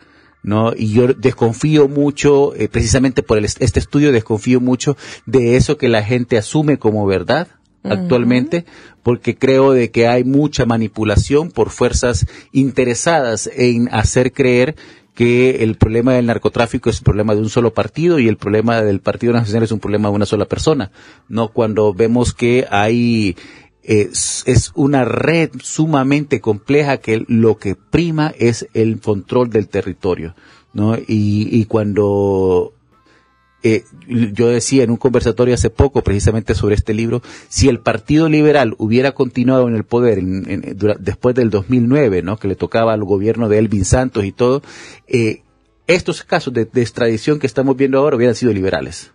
¿no? 0.43 0.73
Y 0.75 0.93
yo 0.93 1.09
desconfío 1.09 1.89
mucho, 1.89 2.55
eh, 2.57 2.69
precisamente 2.69 3.23
por 3.23 3.39
este 3.39 3.79
estudio, 3.79 4.13
desconfío 4.13 4.61
mucho 4.61 4.97
de 5.27 5.57
eso 5.57 5.77
que 5.77 5.89
la 5.89 6.03
gente 6.03 6.39
asume 6.39 6.79
como 6.79 7.07
verdad 7.07 7.49
actualmente, 7.85 8.65
porque 9.03 9.37
creo 9.37 9.73
de 9.73 9.91
que 9.91 10.09
hay 10.09 10.25
mucha 10.25 10.65
manipulación 10.65 11.51
por 11.51 11.69
fuerzas 11.69 12.27
interesadas 12.51 13.51
en 13.55 13.89
hacer 13.93 14.33
creer 14.33 14.75
que 15.15 15.63
el 15.63 15.77
problema 15.77 16.15
del 16.15 16.27
narcotráfico 16.27 16.89
es 16.89 16.99
un 17.01 17.05
problema 17.05 17.35
de 17.35 17.41
un 17.41 17.51
solo 17.51 17.75
partido 17.75 18.19
y 18.19 18.29
el 18.29 18.37
problema 18.37 18.83
del 18.83 19.01
Partido 19.01 19.33
Nacional 19.33 19.65
es 19.65 19.73
un 19.73 19.81
problema 19.81 20.09
de 20.09 20.15
una 20.15 20.27
sola 20.27 20.47
persona, 20.47 20.91
¿no? 21.29 21.49
Cuando 21.49 21.93
vemos 21.93 22.33
que 22.33 22.67
hay 22.71 23.37
es, 23.83 24.45
es, 24.47 24.73
una 24.75 25.05
red 25.05 25.51
sumamente 25.61 26.41
compleja 26.41 26.99
que 26.99 27.25
lo 27.27 27.59
que 27.59 27.75
prima 27.75 28.33
es 28.39 28.69
el 28.75 29.01
control 29.01 29.51
del 29.51 29.69
territorio, 29.69 30.35
¿no? 30.73 30.97
Y, 30.97 31.49
y 31.51 31.65
cuando 31.67 32.73
eh, 33.63 33.85
yo 34.07 34.49
decía 34.49 34.85
en 34.85 34.91
un 34.91 34.97
conversatorio 34.97 35.55
hace 35.55 35.71
poco 35.71 36.03
precisamente 36.03 36.55
sobre 36.55 36.75
este 36.75 36.95
libro, 36.95 37.23
si 37.49 37.69
el 37.69 37.81
Partido 37.81 38.29
Liberal 38.29 38.75
hubiera 38.79 39.13
continuado 39.13 39.69
en 39.69 39.77
el 39.77 39.85
poder 39.85 40.19
en, 40.19 40.77
después 41.01 41.35
del 41.35 41.51
2009, 41.51 42.23
¿no? 42.23 42.37
Que 42.39 42.49
le 42.49 42.57
tocaba 42.57 42.93
al 42.93 43.05
gobierno 43.05 43.49
de 43.49 43.59
Elvin 43.59 43.85
Santos 43.85 44.25
y 44.25 44.33
todo, 44.33 44.63
eh, 45.07 45.43
estos 45.87 46.23
casos 46.23 46.53
de 46.55 46.69
extradición 46.75 47.39
que 47.39 47.47
estamos 47.47 47.77
viendo 47.77 47.99
ahora 47.99 48.17
hubieran 48.17 48.35
sido 48.35 48.53
liberales. 48.53 49.13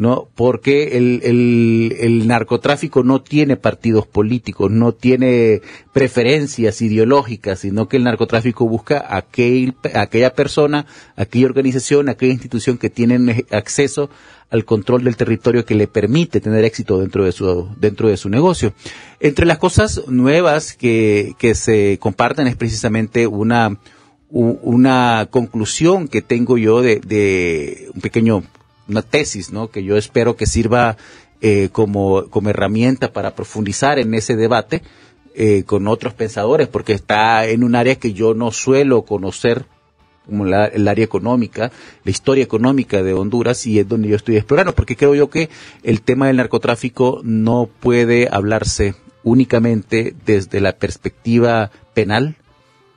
¿No? 0.00 0.30
Porque 0.34 0.96
el, 0.96 1.20
el, 1.24 1.94
el, 2.00 2.26
narcotráfico 2.26 3.02
no 3.02 3.20
tiene 3.20 3.58
partidos 3.58 4.06
políticos, 4.06 4.70
no 4.70 4.92
tiene 4.92 5.60
preferencias 5.92 6.80
ideológicas, 6.80 7.58
sino 7.58 7.86
que 7.86 7.98
el 7.98 8.04
narcotráfico 8.04 8.66
busca 8.66 9.04
aquel, 9.14 9.74
aquella 9.94 10.32
persona, 10.32 10.86
aquella 11.16 11.44
organización, 11.44 12.08
aquella 12.08 12.32
institución 12.32 12.78
que 12.78 12.88
tienen 12.88 13.44
acceso 13.50 14.08
al 14.48 14.64
control 14.64 15.04
del 15.04 15.18
territorio 15.18 15.66
que 15.66 15.74
le 15.74 15.86
permite 15.86 16.40
tener 16.40 16.64
éxito 16.64 16.98
dentro 16.98 17.26
de 17.26 17.32
su, 17.32 17.68
dentro 17.76 18.08
de 18.08 18.16
su 18.16 18.30
negocio. 18.30 18.72
Entre 19.20 19.44
las 19.44 19.58
cosas 19.58 20.08
nuevas 20.08 20.72
que, 20.72 21.34
que 21.38 21.54
se 21.54 21.98
comparten 22.00 22.46
es 22.46 22.56
precisamente 22.56 23.26
una, 23.26 23.76
una 24.30 25.28
conclusión 25.30 26.08
que 26.08 26.22
tengo 26.22 26.56
yo 26.56 26.80
de, 26.80 27.00
de 27.00 27.90
un 27.94 28.00
pequeño 28.00 28.44
una 28.90 29.02
tesis, 29.02 29.52
¿no? 29.52 29.70
Que 29.70 29.84
yo 29.84 29.96
espero 29.96 30.36
que 30.36 30.46
sirva 30.46 30.96
eh, 31.40 31.70
como, 31.72 32.28
como 32.28 32.50
herramienta 32.50 33.12
para 33.12 33.34
profundizar 33.34 33.98
en 33.98 34.14
ese 34.14 34.36
debate 34.36 34.82
eh, 35.34 35.62
con 35.64 35.88
otros 35.88 36.12
pensadores, 36.12 36.68
porque 36.68 36.92
está 36.92 37.46
en 37.46 37.64
un 37.64 37.74
área 37.76 37.94
que 37.94 38.12
yo 38.12 38.34
no 38.34 38.50
suelo 38.50 39.02
conocer 39.02 39.64
como 40.26 40.44
la, 40.44 40.66
el 40.66 40.86
área 40.86 41.04
económica, 41.04 41.72
la 42.04 42.10
historia 42.10 42.44
económica 42.44 43.02
de 43.02 43.14
Honduras 43.14 43.66
y 43.66 43.78
es 43.78 43.88
donde 43.88 44.08
yo 44.08 44.16
estoy 44.16 44.36
explorando, 44.36 44.74
porque 44.74 44.96
creo 44.96 45.14
yo 45.14 45.30
que 45.30 45.48
el 45.82 46.02
tema 46.02 46.26
del 46.26 46.36
narcotráfico 46.36 47.20
no 47.24 47.68
puede 47.80 48.28
hablarse 48.30 48.94
únicamente 49.22 50.14
desde 50.26 50.60
la 50.60 50.72
perspectiva 50.72 51.70
penal, 51.94 52.36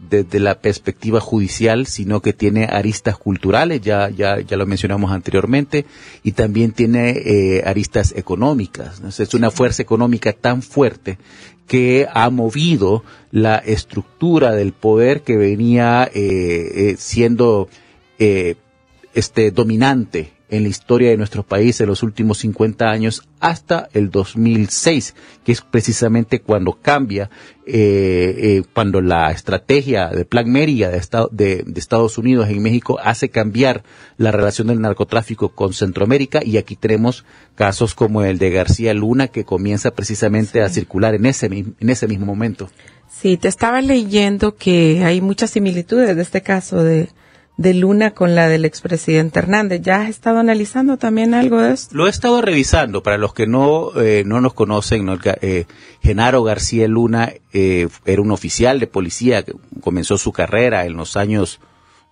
desde 0.09 0.39
la 0.39 0.59
perspectiva 0.59 1.19
judicial, 1.19 1.85
sino 1.85 2.21
que 2.21 2.33
tiene 2.33 2.65
aristas 2.65 3.17
culturales, 3.17 3.81
ya, 3.81 4.09
ya, 4.09 4.39
ya 4.39 4.57
lo 4.57 4.65
mencionamos 4.65 5.11
anteriormente, 5.11 5.85
y 6.23 6.33
también 6.33 6.71
tiene 6.71 7.11
eh, 7.11 7.63
aristas 7.65 8.13
económicas. 8.15 9.01
Es 9.19 9.33
una 9.33 9.51
fuerza 9.51 9.81
económica 9.81 10.33
tan 10.33 10.61
fuerte 10.61 11.17
que 11.67 12.07
ha 12.13 12.29
movido 12.29 13.03
la 13.31 13.57
estructura 13.57 14.51
del 14.51 14.73
poder 14.73 15.21
que 15.21 15.37
venía 15.37 16.09
eh, 16.13 16.91
eh, 16.91 16.95
siendo 16.97 17.69
este 19.13 19.51
dominante 19.51 20.31
en 20.53 20.61
la 20.63 20.69
historia 20.69 21.09
de 21.09 21.17
nuestro 21.17 21.41
país 21.41 21.81
en 21.81 21.87
los 21.87 22.03
últimos 22.03 22.37
50 22.37 22.85
años 22.85 23.27
hasta 23.39 23.89
el 23.93 24.11
2006, 24.11 25.15
que 25.43 25.51
es 25.51 25.61
precisamente 25.61 26.41
cuando 26.41 26.73
cambia, 26.79 27.31
eh, 27.65 28.35
eh, 28.37 28.63
cuando 28.71 29.01
la 29.01 29.31
estrategia 29.31 30.09
de 30.09 30.25
Plan 30.25 30.51
Mérida 30.51 30.89
de, 30.89 31.01
de, 31.31 31.63
de, 31.65 31.79
Estados 31.79 32.19
Unidos 32.19 32.49
en 32.49 32.61
México 32.61 32.99
hace 33.03 33.29
cambiar 33.29 33.83
la 34.17 34.31
relación 34.31 34.67
del 34.67 34.79
narcotráfico 34.79 35.49
con 35.49 35.73
Centroamérica 35.73 36.41
y 36.45 36.57
aquí 36.57 36.75
tenemos 36.75 37.25
casos 37.55 37.95
como 37.95 38.23
el 38.23 38.37
de 38.37 38.51
García 38.51 38.93
Luna 38.93 39.29
que 39.29 39.45
comienza 39.45 39.91
precisamente 39.91 40.61
a 40.61 40.69
circular 40.69 41.15
en 41.15 41.25
ese, 41.25 41.47
en 41.47 41.89
ese 41.89 42.07
mismo 42.07 42.27
momento. 42.27 42.69
Sí, 43.09 43.37
te 43.37 43.47
estaba 43.47 43.81
leyendo 43.81 44.55
que 44.55 45.03
hay 45.03 45.19
muchas 45.19 45.49
similitudes 45.49 46.15
de 46.15 46.21
este 46.21 46.41
caso 46.41 46.83
de 46.83 47.09
de 47.57 47.73
Luna 47.73 48.11
con 48.11 48.35
la 48.35 48.47
del 48.49 48.65
expresidente 48.65 49.39
Hernández. 49.39 49.81
¿Ya 49.81 50.01
has 50.01 50.09
estado 50.09 50.39
analizando 50.39 50.97
también 50.97 51.33
algo 51.33 51.61
de 51.61 51.73
esto? 51.73 51.95
Lo 51.95 52.07
he 52.07 52.09
estado 52.09 52.41
revisando. 52.41 53.03
Para 53.03 53.17
los 53.17 53.33
que 53.33 53.47
no, 53.47 53.91
eh, 53.99 54.23
no 54.25 54.41
nos 54.41 54.53
conocen, 54.53 55.07
eh, 55.41 55.65
Genaro 56.01 56.43
García 56.43 56.87
Luna 56.87 57.31
eh, 57.53 57.87
era 58.05 58.21
un 58.21 58.31
oficial 58.31 58.79
de 58.79 58.87
policía 58.87 59.43
que 59.43 59.53
comenzó 59.81 60.17
su 60.17 60.31
carrera 60.31 60.85
en 60.85 60.93
los 60.97 61.15
años 61.15 61.59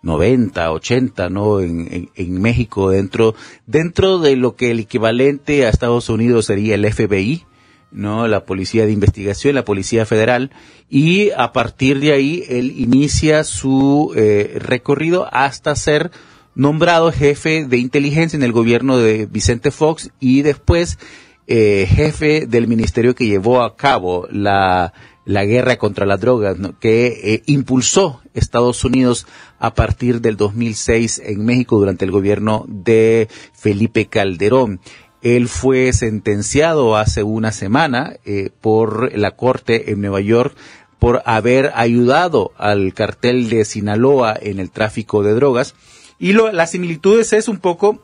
90, 0.03 0.71
80, 0.71 1.29
¿no? 1.29 1.59
En, 1.59 2.09
en, 2.15 2.41
México, 2.41 2.89
dentro, 2.89 3.35
dentro 3.67 4.19
de 4.19 4.35
lo 4.35 4.55
que 4.55 4.71
el 4.71 4.79
equivalente 4.79 5.65
a 5.65 5.69
Estados 5.69 6.09
Unidos 6.09 6.45
sería 6.45 6.75
el 6.75 6.91
FBI, 6.91 7.45
¿no? 7.91 8.27
La 8.27 8.45
Policía 8.45 8.85
de 8.85 8.91
Investigación, 8.91 9.55
la 9.55 9.65
Policía 9.65 10.05
Federal, 10.05 10.51
y 10.89 11.31
a 11.31 11.51
partir 11.51 11.99
de 11.99 12.11
ahí 12.11 12.43
él 12.49 12.73
inicia 12.77 13.43
su 13.43 14.13
eh, 14.15 14.57
recorrido 14.59 15.27
hasta 15.31 15.75
ser 15.75 16.11
nombrado 16.55 17.11
jefe 17.11 17.65
de 17.65 17.77
inteligencia 17.77 18.37
en 18.37 18.43
el 18.43 18.51
gobierno 18.51 18.97
de 18.97 19.25
Vicente 19.25 19.71
Fox 19.71 20.11
y 20.19 20.41
después 20.41 20.99
eh, 21.47 21.87
jefe 21.89 22.45
del 22.45 22.67
ministerio 22.67 23.15
que 23.15 23.25
llevó 23.25 23.61
a 23.61 23.75
cabo 23.75 24.27
la, 24.31 24.93
la 25.25 25.45
guerra 25.45 25.77
contra 25.77 26.05
las 26.05 26.19
drogas, 26.19 26.57
que 26.79 27.07
eh, 27.23 27.43
impulsó 27.45 28.21
Estados 28.33 28.83
Unidos 28.83 29.27
a 29.59 29.73
partir 29.73 30.21
del 30.21 30.37
2006 30.37 31.21
en 31.25 31.45
México 31.45 31.77
durante 31.79 32.05
el 32.05 32.11
gobierno 32.11 32.65
de 32.67 33.27
Felipe 33.53 34.07
Calderón. 34.07 34.79
Él 35.21 35.47
fue 35.47 35.93
sentenciado 35.93 36.97
hace 36.97 37.23
una 37.23 37.51
semana 37.51 38.17
eh, 38.25 38.49
por 38.61 39.15
la 39.17 39.31
corte 39.31 39.91
en 39.91 40.01
Nueva 40.01 40.21
York 40.21 40.55
por 40.99 41.21
haber 41.25 41.71
ayudado 41.75 42.51
al 42.57 42.93
cartel 42.93 43.49
de 43.49 43.65
Sinaloa 43.65 44.37
en 44.39 44.59
el 44.59 44.69
tráfico 44.69 45.23
de 45.23 45.33
drogas. 45.33 45.75
Y 46.19 46.33
lo, 46.33 46.51
las 46.51 46.71
similitudes 46.71 47.33
es 47.33 47.47
un 47.47 47.57
poco 47.57 48.03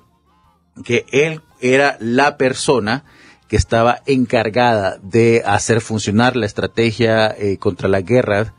que 0.84 1.06
él 1.12 1.42
era 1.62 1.98
la 2.00 2.38
persona 2.38 3.04
que 3.48 3.56
estaba 3.56 4.02
encargada 4.06 4.98
de 5.02 5.44
hacer 5.46 5.82
funcionar 5.82 6.36
la 6.36 6.46
estrategia 6.46 7.28
eh, 7.30 7.58
contra 7.58 7.88
la 7.88 8.02
guerra 8.02 8.54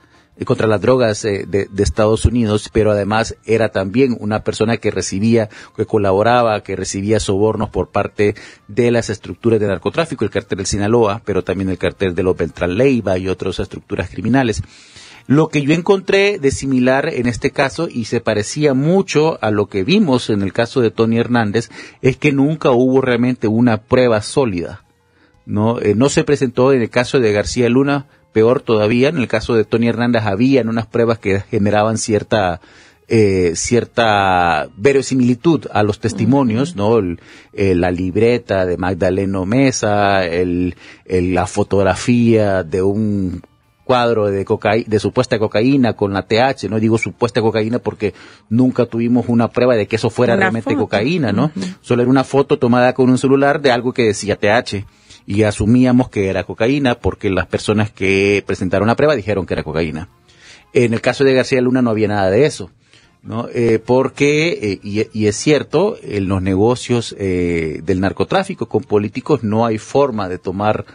contra 0.44 0.66
las 0.66 0.80
drogas 0.80 1.24
eh, 1.24 1.44
de, 1.46 1.68
Estados 1.78 2.24
Unidos, 2.24 2.70
pero 2.72 2.92
además 2.92 3.36
era 3.44 3.70
también 3.70 4.16
una 4.18 4.44
persona 4.44 4.76
que 4.76 4.90
recibía, 4.90 5.48
que 5.76 5.86
colaboraba, 5.86 6.62
que 6.62 6.76
recibía 6.76 7.20
sobornos 7.20 7.70
por 7.70 7.88
parte 7.88 8.34
de 8.68 8.90
las 8.90 9.10
estructuras 9.10 9.60
de 9.60 9.66
narcotráfico, 9.66 10.24
el 10.24 10.30
cartel 10.30 10.58
del 10.58 10.66
Sinaloa, 10.66 11.22
pero 11.24 11.42
también 11.42 11.70
el 11.70 11.78
cartel 11.78 12.14
de 12.14 12.22
los 12.22 12.36
Beltrán 12.36 12.76
Leiva 12.76 13.18
y 13.18 13.28
otras 13.28 13.58
estructuras 13.58 14.10
criminales. 14.10 14.62
Lo 15.28 15.48
que 15.48 15.60
yo 15.60 15.74
encontré 15.74 16.38
de 16.38 16.50
similar 16.50 17.06
en 17.12 17.26
este 17.26 17.50
caso, 17.50 17.86
y 17.86 18.06
se 18.06 18.22
parecía 18.22 18.72
mucho 18.72 19.38
a 19.42 19.50
lo 19.50 19.66
que 19.66 19.84
vimos 19.84 20.30
en 20.30 20.40
el 20.40 20.54
caso 20.54 20.80
de 20.80 20.90
Tony 20.90 21.18
Hernández, 21.18 21.68
es 22.00 22.16
que 22.16 22.32
nunca 22.32 22.70
hubo 22.70 23.02
realmente 23.02 23.46
una 23.46 23.82
prueba 23.82 24.22
sólida. 24.22 24.84
No, 25.44 25.80
eh, 25.80 25.94
no 25.94 26.08
se 26.08 26.24
presentó 26.24 26.72
en 26.72 26.80
el 26.80 26.88
caso 26.88 27.20
de 27.20 27.32
García 27.32 27.68
Luna 27.68 28.06
Peor 28.32 28.60
todavía, 28.60 29.08
en 29.08 29.18
el 29.18 29.28
caso 29.28 29.54
de 29.54 29.64
Tony 29.64 29.88
Hernández 29.88 30.24
había 30.24 30.62
unas 30.62 30.86
pruebas 30.86 31.18
que 31.18 31.40
generaban 31.40 31.98
cierta 31.98 32.60
eh, 33.10 33.52
cierta 33.54 34.68
verosimilitud 34.76 35.66
a 35.72 35.82
los 35.82 35.98
testimonios, 35.98 36.76
¿no? 36.76 36.98
Eh, 37.54 37.74
la 37.74 37.90
libreta 37.90 38.66
de 38.66 38.76
Magdaleno 38.76 39.46
Mesa, 39.46 40.26
el, 40.26 40.76
la 41.06 41.46
fotografía 41.46 42.64
de 42.64 42.82
un 42.82 43.42
cuadro 43.84 44.26
de 44.26 44.44
de 44.86 44.98
supuesta 44.98 45.38
cocaína 45.38 45.94
con 45.94 46.12
la 46.12 46.26
TH, 46.26 46.68
no 46.68 46.78
digo 46.78 46.98
supuesta 46.98 47.40
cocaína 47.40 47.78
porque 47.78 48.12
nunca 48.50 48.84
tuvimos 48.84 49.24
una 49.28 49.48
prueba 49.48 49.74
de 49.74 49.86
que 49.86 49.96
eso 49.96 50.10
fuera 50.10 50.36
realmente 50.36 50.76
cocaína, 50.76 51.32
¿no? 51.32 51.50
Solo 51.80 52.02
era 52.02 52.10
una 52.10 52.24
foto 52.24 52.58
tomada 52.58 52.92
con 52.92 53.08
un 53.08 53.16
celular 53.16 53.62
de 53.62 53.70
algo 53.70 53.94
que 53.94 54.04
decía 54.04 54.36
TH 54.36 54.84
y 55.28 55.42
asumíamos 55.42 56.08
que 56.08 56.30
era 56.30 56.44
cocaína 56.44 56.94
porque 56.94 57.28
las 57.28 57.46
personas 57.46 57.90
que 57.90 58.42
presentaron 58.46 58.88
la 58.88 58.96
prueba 58.96 59.14
dijeron 59.14 59.44
que 59.44 59.52
era 59.52 59.62
cocaína. 59.62 60.08
En 60.72 60.94
el 60.94 61.02
caso 61.02 61.22
de 61.22 61.34
García 61.34 61.60
Luna 61.60 61.82
no 61.82 61.90
había 61.90 62.08
nada 62.08 62.30
de 62.30 62.46
eso. 62.46 62.70
¿no? 63.22 63.46
Eh, 63.52 63.78
porque, 63.78 64.80
eh, 64.82 65.06
y, 65.12 65.26
es 65.26 65.36
cierto, 65.36 65.98
en 66.02 66.28
los 66.28 66.40
negocios 66.40 67.14
eh, 67.18 67.82
del 67.84 68.00
narcotráfico 68.00 68.70
con 68.70 68.82
políticos 68.84 69.44
no 69.44 69.66
hay 69.66 69.76
forma 69.76 70.30
de 70.30 70.38
tomar 70.38 70.86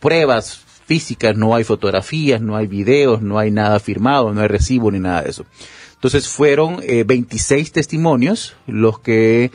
pruebas 0.00 0.64
físicas, 0.84 1.36
no 1.36 1.54
hay 1.54 1.62
fotografías, 1.62 2.40
no 2.40 2.56
hay 2.56 2.66
videos, 2.66 3.22
no 3.22 3.38
hay 3.38 3.52
nada 3.52 3.78
firmado, 3.78 4.32
no 4.32 4.40
hay 4.40 4.48
recibo 4.48 4.90
ni 4.90 4.98
nada 4.98 5.22
de 5.22 5.30
eso. 5.30 5.46
Entonces 5.94 6.26
fueron 6.26 6.80
26 7.06 7.70
testimonios 7.70 8.56
los 8.66 8.98
que 8.98 9.52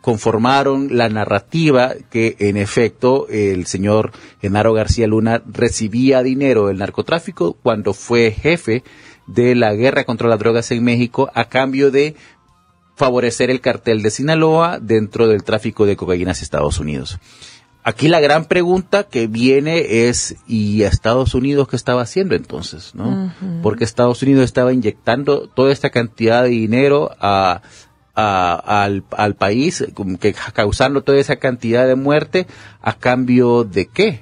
conformaron 0.00 0.96
la 0.96 1.08
narrativa 1.08 1.94
que 2.10 2.36
en 2.40 2.56
efecto 2.56 3.28
el 3.28 3.66
señor 3.66 4.12
Genaro 4.40 4.72
García 4.72 5.06
Luna 5.06 5.42
recibía 5.46 6.22
dinero 6.22 6.66
del 6.66 6.78
narcotráfico 6.78 7.52
cuando 7.62 7.94
fue 7.94 8.32
jefe 8.32 8.82
de 9.26 9.54
la 9.54 9.74
guerra 9.74 10.04
contra 10.04 10.28
las 10.28 10.38
drogas 10.38 10.70
en 10.70 10.82
México 10.84 11.30
a 11.34 11.44
cambio 11.44 11.90
de 11.90 12.16
favorecer 12.96 13.50
el 13.50 13.60
cartel 13.60 14.02
de 14.02 14.10
Sinaloa 14.10 14.78
dentro 14.80 15.28
del 15.28 15.44
tráfico 15.44 15.86
de 15.86 15.96
cocaína 15.96 16.32
hacia 16.32 16.44
Estados 16.44 16.78
Unidos. 16.78 17.18
Aquí 17.84 18.06
la 18.06 18.20
gran 18.20 18.44
pregunta 18.44 19.04
que 19.04 19.26
viene 19.26 20.06
es, 20.06 20.36
¿y 20.46 20.82
Estados 20.82 21.34
Unidos 21.34 21.66
qué 21.66 21.74
estaba 21.74 22.02
haciendo 22.02 22.36
entonces? 22.36 22.94
¿no? 22.94 23.34
Porque 23.60 23.82
Estados 23.82 24.22
Unidos 24.22 24.44
estaba 24.44 24.72
inyectando 24.72 25.48
toda 25.48 25.72
esta 25.72 25.90
cantidad 25.90 26.44
de 26.44 26.50
dinero 26.50 27.10
a, 27.18 27.62
al, 28.14 29.04
al 29.10 29.34
país, 29.34 29.84
que, 30.20 30.34
causando 30.52 31.02
toda 31.02 31.18
esa 31.18 31.36
cantidad 31.36 31.86
de 31.86 31.94
muerte, 31.94 32.46
¿a 32.80 32.94
cambio 32.94 33.64
de 33.64 33.86
qué? 33.86 34.20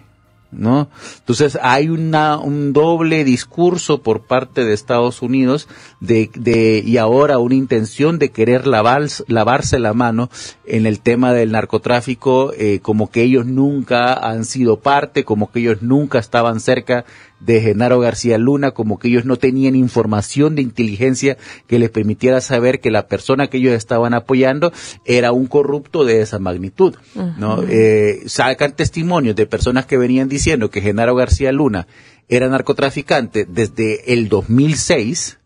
¿no? 0.53 0.89
Entonces 1.19 1.59
hay 1.63 1.89
una, 1.89 2.39
un 2.39 2.73
doble 2.73 3.25
discurso 3.25 4.03
por 4.03 4.23
parte 4.23 4.65
de 4.65 4.73
Estados 4.73 5.23
Unidos 5.23 5.69
de, 6.01 6.31
de, 6.35 6.83
y 6.85 6.97
ahora 6.97 7.39
una 7.39 7.55
intención 7.55 8.19
de 8.19 8.31
querer 8.31 8.67
lavarse 8.67 9.79
la 9.79 9.95
mano 9.95 10.29
en 10.67 10.87
el 10.87 11.01
tema 11.01 11.33
del 11.33 11.53
narcotráfico, 11.53 12.53
eh, 12.57 12.81
como 12.81 13.11
que 13.11 13.23
ellos 13.23 13.47
nunca 13.47 14.15
han 14.15 14.45
sido 14.45 14.81
parte, 14.81 15.25
como 15.25 15.51
que 15.51 15.61
ellos 15.61 15.83
nunca 15.83 16.19
estaban 16.19 16.61
cerca 16.61 17.05
de 17.41 17.61
Genaro 17.61 18.01
García 18.01 18.39
Luna, 18.39 18.71
como 18.71 18.99
que 18.99 19.09
ellos 19.09 19.25
no 19.25 19.37
tenían 19.37 19.75
información 19.75 20.55
de 20.55 20.63
inteligencia 20.63 21.37
que 21.67 21.79
les 21.79 21.91
permitiera 21.91 22.41
saber 22.41 22.81
que 22.81 22.91
la 22.91 23.07
persona 23.07 23.49
que 23.49 23.59
ellos 23.59 23.75
estaban 23.75 24.15
apoyando 24.15 24.73
era 25.05 25.33
un 25.33 25.47
corrupto 25.47 26.05
de 26.05 26.21
esa 26.21 26.39
magnitud, 26.39 26.95
¿no? 27.39 27.63
Eh, 27.63 28.23
sacan 28.27 28.77
testimonios 28.77 29.37
de 29.37 29.47
personas 29.47 29.87
que 29.87 29.99
venían 29.99 30.29
diciendo 30.29 30.71
que 30.71 30.83
Genaro 30.83 31.15
García 31.15 31.53
Luna 31.53 31.87
era 32.29 32.49
narcotraficante 32.49 33.45
desde 33.45 34.13
el 34.13 34.29
2006, 34.29 35.39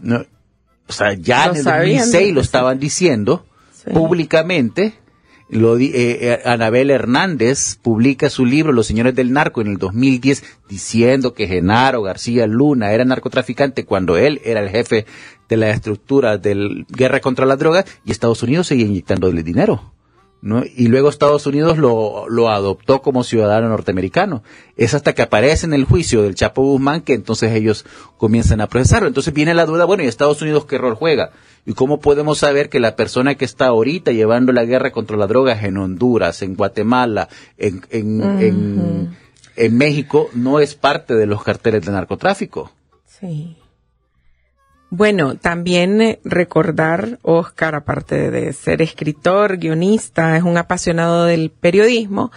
¿no? 0.00 0.24
O 0.86 0.92
sea, 0.92 1.14
ya 1.14 1.46
en 1.46 1.56
el 1.56 1.64
2006 1.64 2.34
lo 2.34 2.40
estaban 2.40 2.78
diciendo 2.78 3.46
públicamente, 3.92 4.94
lo, 5.54 5.78
eh, 5.78 5.90
eh, 5.94 6.40
Anabel 6.44 6.90
Hernández 6.90 7.76
publica 7.80 8.28
su 8.28 8.44
libro 8.44 8.72
Los 8.72 8.88
Señores 8.88 9.14
del 9.14 9.32
Narco 9.32 9.60
en 9.60 9.68
el 9.68 9.78
2010 9.78 10.42
diciendo 10.68 11.32
que 11.32 11.46
Genaro 11.46 12.02
García 12.02 12.48
Luna 12.48 12.92
era 12.92 13.04
narcotraficante 13.04 13.84
cuando 13.84 14.16
él 14.16 14.40
era 14.44 14.60
el 14.60 14.68
jefe 14.68 15.06
de 15.48 15.56
la 15.56 15.70
estructura 15.70 16.38
de 16.38 16.84
guerra 16.88 17.20
contra 17.20 17.46
la 17.46 17.54
droga 17.54 17.84
y 18.04 18.10
Estados 18.10 18.42
Unidos 18.42 18.66
seguía 18.66 18.86
inyectándole 18.86 19.44
dinero. 19.44 19.93
¿No? 20.44 20.62
Y 20.62 20.88
luego 20.88 21.08
Estados 21.08 21.46
Unidos 21.46 21.78
lo, 21.78 22.28
lo 22.28 22.50
adoptó 22.50 23.00
como 23.00 23.24
ciudadano 23.24 23.70
norteamericano. 23.70 24.42
Es 24.76 24.92
hasta 24.92 25.14
que 25.14 25.22
aparece 25.22 25.64
en 25.64 25.72
el 25.72 25.84
juicio 25.86 26.22
del 26.22 26.34
Chapo 26.34 26.62
Guzmán 26.62 27.00
que 27.00 27.14
entonces 27.14 27.52
ellos 27.52 27.86
comienzan 28.18 28.60
a 28.60 28.66
procesarlo. 28.66 29.08
Entonces 29.08 29.32
viene 29.32 29.54
la 29.54 29.64
duda, 29.64 29.86
bueno, 29.86 30.02
¿y 30.02 30.06
Estados 30.06 30.42
Unidos 30.42 30.66
qué 30.66 30.76
rol 30.76 30.96
juega? 30.96 31.30
¿Y 31.64 31.72
cómo 31.72 31.98
podemos 31.98 32.36
saber 32.36 32.68
que 32.68 32.78
la 32.78 32.94
persona 32.94 33.36
que 33.36 33.46
está 33.46 33.68
ahorita 33.68 34.12
llevando 34.12 34.52
la 34.52 34.66
guerra 34.66 34.92
contra 34.92 35.16
la 35.16 35.26
droga 35.26 35.58
en 35.58 35.78
Honduras, 35.78 36.42
en 36.42 36.56
Guatemala, 36.56 37.30
en, 37.56 37.80
en, 37.88 38.20
en, 38.42 39.16
en 39.56 39.78
México, 39.78 40.28
no 40.34 40.60
es 40.60 40.74
parte 40.74 41.14
de 41.14 41.24
los 41.24 41.42
carteles 41.42 41.86
de 41.86 41.92
narcotráfico? 41.92 42.70
Sí. 43.06 43.56
Bueno, 44.90 45.36
también 45.36 46.00
eh, 46.00 46.20
recordar, 46.24 47.18
Oscar, 47.22 47.74
aparte 47.74 48.30
de 48.30 48.52
ser 48.52 48.82
escritor, 48.82 49.58
guionista, 49.58 50.36
es 50.36 50.42
un 50.42 50.56
apasionado 50.56 51.24
del 51.24 51.50
periodismo 51.50 52.30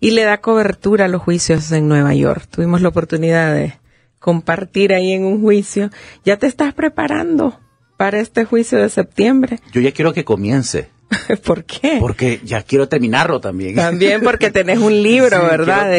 y 0.00 0.12
le 0.12 0.22
da 0.22 0.40
cobertura 0.40 1.06
a 1.06 1.08
los 1.08 1.22
juicios 1.22 1.70
en 1.72 1.88
Nueva 1.88 2.14
York. 2.14 2.46
Tuvimos 2.50 2.80
la 2.80 2.88
oportunidad 2.88 3.54
de 3.54 3.74
compartir 4.18 4.94
ahí 4.94 5.12
en 5.12 5.24
un 5.24 5.42
juicio. 5.42 5.90
¿Ya 6.24 6.38
te 6.38 6.46
estás 6.46 6.72
preparando 6.74 7.58
para 7.96 8.20
este 8.20 8.44
juicio 8.44 8.78
de 8.78 8.88
septiembre? 8.88 9.60
Yo 9.72 9.80
ya 9.80 9.92
quiero 9.92 10.12
que 10.12 10.24
comience. 10.24 10.88
¿Por 11.44 11.64
qué? 11.64 11.96
Porque 12.00 12.40
ya 12.44 12.62
quiero 12.62 12.88
terminarlo 12.88 13.40
también. 13.40 13.74
También 13.74 14.22
porque 14.22 14.50
tenés 14.50 14.78
un 14.78 15.02
libro, 15.02 15.42
¿verdad? 15.42 15.92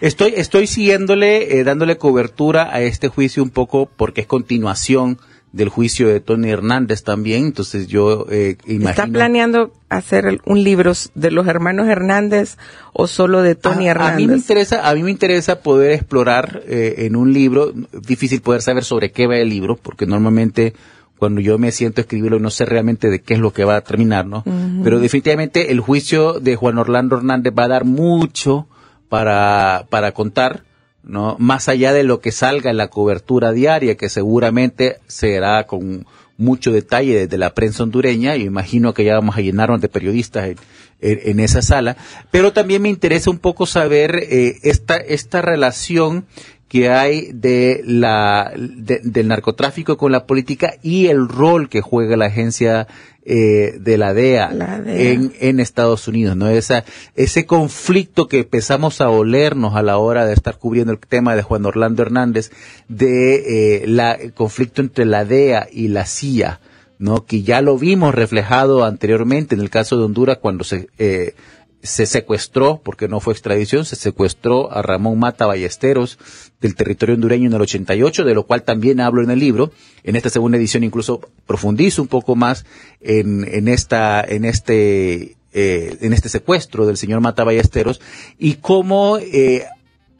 Estoy, 0.00 0.34
estoy 0.36 0.66
siguiéndole, 0.66 1.58
eh, 1.58 1.64
dándole 1.64 1.96
cobertura 1.96 2.74
a 2.74 2.80
este 2.80 3.08
juicio 3.08 3.42
un 3.42 3.50
poco 3.50 3.90
porque 3.96 4.22
es 4.22 4.26
continuación 4.26 5.18
del 5.52 5.68
juicio 5.68 6.08
de 6.08 6.20
Tony 6.20 6.50
Hernández 6.50 7.02
también, 7.02 7.46
entonces 7.46 7.88
yo 7.88 8.26
eh, 8.30 8.56
imagino... 8.66 8.90
¿Está 8.90 9.06
planeando 9.06 9.72
hacer 9.88 10.40
un 10.44 10.62
libro 10.62 10.92
de 11.14 11.30
los 11.30 11.48
hermanos 11.48 11.88
Hernández 11.88 12.56
o 12.92 13.06
solo 13.08 13.42
de 13.42 13.56
Tony 13.56 13.88
Hernández? 13.88 14.14
A 14.14 14.16
mí 14.16 14.26
me 14.28 14.36
interesa, 14.36 14.88
a 14.88 14.94
mí 14.94 15.02
me 15.02 15.10
interesa 15.10 15.60
poder 15.60 15.90
explorar 15.92 16.62
eh, 16.66 16.94
en 16.98 17.16
un 17.16 17.32
libro, 17.32 17.72
difícil 18.06 18.42
poder 18.42 18.62
saber 18.62 18.84
sobre 18.84 19.10
qué 19.10 19.26
va 19.26 19.36
el 19.36 19.48
libro, 19.48 19.76
porque 19.76 20.06
normalmente 20.06 20.74
cuando 21.18 21.40
yo 21.40 21.58
me 21.58 21.72
siento 21.72 22.00
a 22.00 22.02
escribirlo 22.02 22.38
no 22.38 22.50
sé 22.50 22.64
realmente 22.64 23.10
de 23.10 23.20
qué 23.20 23.34
es 23.34 23.40
lo 23.40 23.52
que 23.52 23.64
va 23.64 23.76
a 23.76 23.80
terminar, 23.82 24.24
¿no? 24.24 24.42
Pero 24.82 25.00
definitivamente 25.00 25.70
el 25.70 25.80
juicio 25.80 26.40
de 26.40 26.56
Juan 26.56 26.78
Orlando 26.78 27.18
Hernández 27.18 27.52
va 27.56 27.64
a 27.64 27.68
dar 27.68 27.84
mucho 27.84 28.68
para, 29.10 29.86
para 29.90 30.12
contar 30.12 30.64
¿no? 31.02 31.36
Más 31.38 31.68
allá 31.68 31.92
de 31.92 32.04
lo 32.04 32.20
que 32.20 32.32
salga 32.32 32.70
en 32.70 32.76
la 32.76 32.88
cobertura 32.88 33.52
diaria, 33.52 33.96
que 33.96 34.08
seguramente 34.08 34.98
será 35.06 35.66
con 35.66 36.06
mucho 36.36 36.72
detalle 36.72 37.18
desde 37.18 37.38
la 37.38 37.54
prensa 37.54 37.82
hondureña, 37.82 38.36
y 38.36 38.44
imagino 38.44 38.94
que 38.94 39.04
ya 39.04 39.14
vamos 39.14 39.36
a 39.36 39.42
llenarnos 39.42 39.80
de 39.80 39.88
periodistas 39.88 40.56
en, 41.00 41.40
esa 41.40 41.62
sala, 41.62 41.96
pero 42.30 42.52
también 42.52 42.82
me 42.82 42.88
interesa 42.88 43.30
un 43.30 43.38
poco 43.38 43.66
saber 43.66 44.16
eh, 44.16 44.58
esta, 44.62 44.96
esta 44.96 45.42
relación 45.42 46.26
que 46.70 46.88
hay 46.88 47.32
de 47.32 47.82
la, 47.84 48.52
del 48.54 49.26
narcotráfico 49.26 49.96
con 49.96 50.12
la 50.12 50.24
política 50.24 50.74
y 50.84 51.08
el 51.08 51.28
rol 51.28 51.68
que 51.68 51.80
juega 51.80 52.16
la 52.16 52.26
agencia 52.26 52.86
eh, 53.24 53.76
de 53.80 53.98
la 53.98 54.14
DEA, 54.14 54.52
e 54.86 55.12
En, 55.14 55.32
en, 55.40 55.58
Estados 55.58 56.06
Unidos, 56.06 56.36
¿no? 56.36 56.48
Esa, 56.48 56.84
ese 57.16 57.44
conflicto 57.44 58.28
que 58.28 58.38
empezamos 58.38 59.00
a 59.00 59.10
olernos 59.10 59.74
a 59.74 59.82
la 59.82 59.98
hora 59.98 60.26
de 60.26 60.32
estar 60.32 60.58
cubriendo 60.58 60.92
el 60.92 61.00
tema 61.00 61.34
de 61.34 61.42
Juan 61.42 61.66
Orlando 61.66 62.02
Hernández, 62.02 62.52
de 62.86 63.80
eh, 63.82 63.86
la, 63.88 64.12
el 64.12 64.32
conflicto 64.32 64.80
entre 64.80 65.06
la 65.06 65.24
DEA 65.24 65.66
y 65.72 65.88
la 65.88 66.06
CIA, 66.06 66.60
¿no? 67.00 67.26
Que 67.26 67.42
ya 67.42 67.62
lo 67.62 67.78
vimos 67.78 68.14
reflejado 68.14 68.84
anteriormente 68.84 69.56
en 69.56 69.60
el 69.60 69.70
caso 69.70 69.96
de 69.96 70.04
Honduras 70.04 70.38
cuando 70.40 70.62
se, 70.62 70.88
eh, 70.98 71.34
se 71.82 72.06
secuestró, 72.06 72.80
porque 72.84 73.08
no 73.08 73.18
fue 73.18 73.32
extradición, 73.32 73.84
se 73.84 73.96
secuestró 73.96 74.72
a 74.72 74.82
Ramón 74.82 75.18
Mata 75.18 75.46
Ballesteros 75.46 76.18
del 76.60 76.74
territorio 76.74 77.14
hondureño 77.14 77.48
en 77.48 77.54
el 77.54 77.62
88, 77.62 78.24
de 78.24 78.34
lo 78.34 78.44
cual 78.44 78.62
también 78.62 79.00
hablo 79.00 79.22
en 79.22 79.30
el 79.30 79.38
libro. 79.38 79.72
En 80.04 80.16
esta 80.16 80.30
segunda 80.30 80.58
edición 80.58 80.84
incluso 80.84 81.20
profundizo 81.46 82.02
un 82.02 82.08
poco 82.08 82.36
más 82.36 82.66
en, 83.00 83.46
en 83.50 83.68
esta, 83.68 84.22
en 84.22 84.44
este, 84.44 85.36
eh, 85.52 85.96
en 86.00 86.12
este 86.12 86.28
secuestro 86.28 86.86
del 86.86 86.96
señor 86.96 87.20
Mata 87.20 87.44
Ballesteros 87.44 88.00
y 88.38 88.54
cómo 88.54 89.18
eh, 89.18 89.64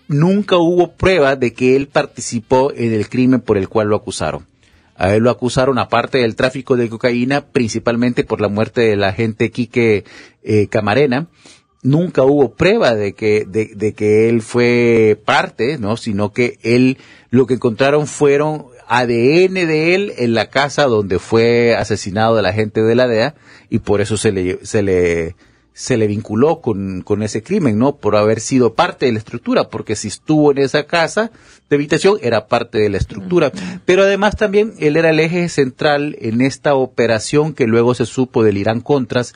nunca 0.08 0.56
hubo 0.56 0.92
prueba 0.92 1.36
de 1.36 1.52
que 1.52 1.76
él 1.76 1.86
participó 1.86 2.72
en 2.74 2.92
el 2.92 3.08
crimen 3.08 3.40
por 3.40 3.56
el 3.58 3.68
cual 3.68 3.88
lo 3.88 3.96
acusaron. 3.96 4.46
A 4.96 5.14
él 5.14 5.22
lo 5.22 5.30
acusaron, 5.30 5.78
aparte 5.78 6.18
del 6.18 6.36
tráfico 6.36 6.76
de 6.76 6.90
cocaína, 6.90 7.46
principalmente 7.46 8.22
por 8.22 8.42
la 8.42 8.48
muerte 8.48 8.82
de 8.82 8.96
la 8.96 9.08
agente 9.08 9.50
Quique 9.50 10.04
eh, 10.42 10.66
Camarena. 10.66 11.28
Nunca 11.82 12.24
hubo 12.24 12.52
prueba 12.52 12.94
de 12.94 13.14
que, 13.14 13.46
de, 13.46 13.70
de, 13.74 13.94
que 13.94 14.28
él 14.28 14.42
fue 14.42 15.18
parte, 15.24 15.78
¿no? 15.78 15.96
Sino 15.96 16.32
que 16.32 16.58
él, 16.62 16.98
lo 17.30 17.46
que 17.46 17.54
encontraron 17.54 18.06
fueron 18.06 18.66
ADN 18.86 19.54
de 19.54 19.94
él 19.94 20.12
en 20.18 20.34
la 20.34 20.50
casa 20.50 20.84
donde 20.84 21.18
fue 21.18 21.76
asesinado 21.76 22.36
de 22.36 22.42
la 22.42 22.52
gente 22.52 22.82
de 22.82 22.94
la 22.96 23.06
DEA 23.06 23.34
y 23.70 23.78
por 23.78 24.00
eso 24.00 24.16
se 24.16 24.32
le, 24.32 24.58
se 24.66 24.82
le, 24.82 25.36
se 25.72 25.96
le 25.96 26.08
vinculó 26.08 26.60
con, 26.60 27.02
con, 27.02 27.22
ese 27.22 27.42
crimen, 27.42 27.78
¿no? 27.78 27.96
Por 27.96 28.16
haber 28.16 28.40
sido 28.40 28.74
parte 28.74 29.06
de 29.06 29.12
la 29.12 29.18
estructura, 29.18 29.68
porque 29.68 29.94
si 29.94 30.08
estuvo 30.08 30.50
en 30.50 30.58
esa 30.58 30.84
casa 30.84 31.30
de 31.70 31.76
habitación 31.76 32.18
era 32.20 32.48
parte 32.48 32.78
de 32.78 32.90
la 32.90 32.98
estructura. 32.98 33.52
Pero 33.84 34.02
además 34.02 34.36
también 34.36 34.74
él 34.80 34.96
era 34.96 35.10
el 35.10 35.20
eje 35.20 35.48
central 35.48 36.16
en 36.20 36.40
esta 36.40 36.74
operación 36.74 37.54
que 37.54 37.66
luego 37.66 37.94
se 37.94 38.06
supo 38.06 38.42
del 38.42 38.58
Irán 38.58 38.80
Contras, 38.80 39.34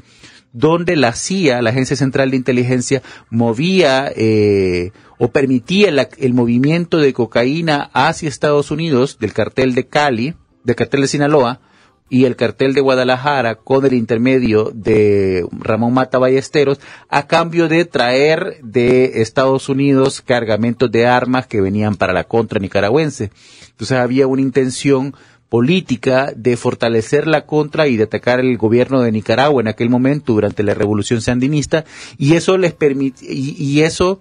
donde 0.54 0.96
la 0.96 1.12
CIA, 1.12 1.60
la 1.60 1.70
Agencia 1.70 1.96
Central 1.96 2.30
de 2.30 2.38
Inteligencia, 2.38 3.02
movía 3.28 4.10
eh, 4.16 4.92
o 5.18 5.28
permitía 5.28 5.90
el 6.16 6.32
movimiento 6.32 6.98
de 6.98 7.12
cocaína 7.12 7.90
hacia 7.92 8.28
Estados 8.28 8.70
Unidos 8.70 9.18
del 9.18 9.34
cartel 9.34 9.74
de 9.74 9.86
Cali, 9.86 10.34
del 10.62 10.76
cartel 10.76 11.02
de 11.02 11.08
Sinaloa, 11.08 11.60
y 12.08 12.26
el 12.26 12.36
cartel 12.36 12.74
de 12.74 12.80
Guadalajara 12.80 13.56
con 13.56 13.84
el 13.84 13.94
intermedio 13.94 14.70
de 14.72 15.44
Ramón 15.50 15.94
Mata 15.94 16.18
Ballesteros 16.18 16.78
a 17.08 17.26
cambio 17.26 17.66
de 17.66 17.86
traer 17.86 18.58
de 18.62 19.22
Estados 19.22 19.68
Unidos 19.68 20.20
cargamentos 20.20 20.92
de 20.92 21.06
armas 21.06 21.46
que 21.48 21.60
venían 21.60 21.96
para 21.96 22.12
la 22.12 22.24
contra 22.24 22.60
nicaragüense. 22.60 23.30
Entonces 23.70 23.98
había 23.98 24.28
una 24.28 24.42
intención 24.42 25.14
política 25.54 26.32
de 26.34 26.56
fortalecer 26.56 27.28
la 27.28 27.46
contra 27.46 27.86
y 27.86 27.96
de 27.96 28.02
atacar 28.02 28.40
el 28.40 28.58
gobierno 28.58 29.02
de 29.02 29.12
Nicaragua 29.12 29.62
en 29.62 29.68
aquel 29.68 29.88
momento 29.88 30.32
durante 30.32 30.64
la 30.64 30.74
revolución 30.74 31.20
sandinista 31.20 31.84
y 32.18 32.34
eso 32.34 32.58
les 32.58 32.72
permite 32.72 33.24
y, 33.24 33.82
eso 33.82 34.20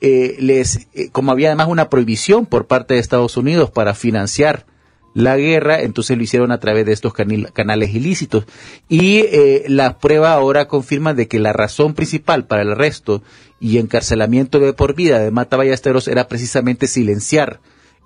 eh, 0.00 0.34
les 0.40 0.88
eh, 0.94 1.08
como 1.12 1.30
había 1.30 1.50
además 1.50 1.68
una 1.68 1.88
prohibición 1.88 2.46
por 2.46 2.66
parte 2.66 2.94
de 2.94 3.00
Estados 3.00 3.36
Unidos 3.36 3.70
para 3.70 3.94
financiar 3.94 4.66
la 5.14 5.36
guerra, 5.36 5.82
entonces 5.82 6.16
lo 6.16 6.24
hicieron 6.24 6.50
a 6.50 6.58
través 6.58 6.84
de 6.84 6.92
estos 6.92 7.12
canales 7.12 7.94
ilícitos. 7.94 8.46
Y 8.88 9.18
eh, 9.18 9.64
la 9.68 9.98
prueba 9.98 10.32
ahora 10.32 10.66
confirma 10.66 11.14
de 11.14 11.28
que 11.28 11.38
la 11.38 11.52
razón 11.52 11.94
principal 11.94 12.46
para 12.46 12.62
el 12.62 12.72
arresto 12.72 13.22
y 13.60 13.78
encarcelamiento 13.78 14.58
de 14.58 14.72
por 14.72 14.96
vida 14.96 15.20
de 15.20 15.30
Mata 15.30 15.56
Ballesteros 15.56 16.08
era 16.08 16.26
precisamente 16.26 16.88
silenciar 16.88 17.60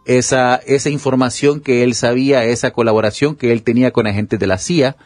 esa, 0.06 0.56
esa 0.66 0.90
información 0.90 1.60
que 1.60 1.82
él 1.82 1.94
sabía, 1.94 2.44
esa 2.44 2.70
colaboración 2.70 3.36
que 3.36 3.52
él 3.52 3.62
tenía 3.62 3.90
con 3.90 4.06
agentes 4.06 4.38
de 4.38 4.46
la 4.46 4.58
CIA, 4.58 4.96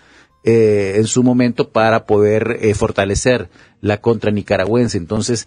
eh, 0.44 0.94
en 0.96 1.04
su 1.04 1.22
momento 1.22 1.68
para 1.68 2.06
poder 2.06 2.58
eh, 2.60 2.74
fortalecer 2.74 3.50
la 3.80 4.00
contra 4.00 4.30
nicaragüense. 4.30 4.96
Entonces, 4.98 5.46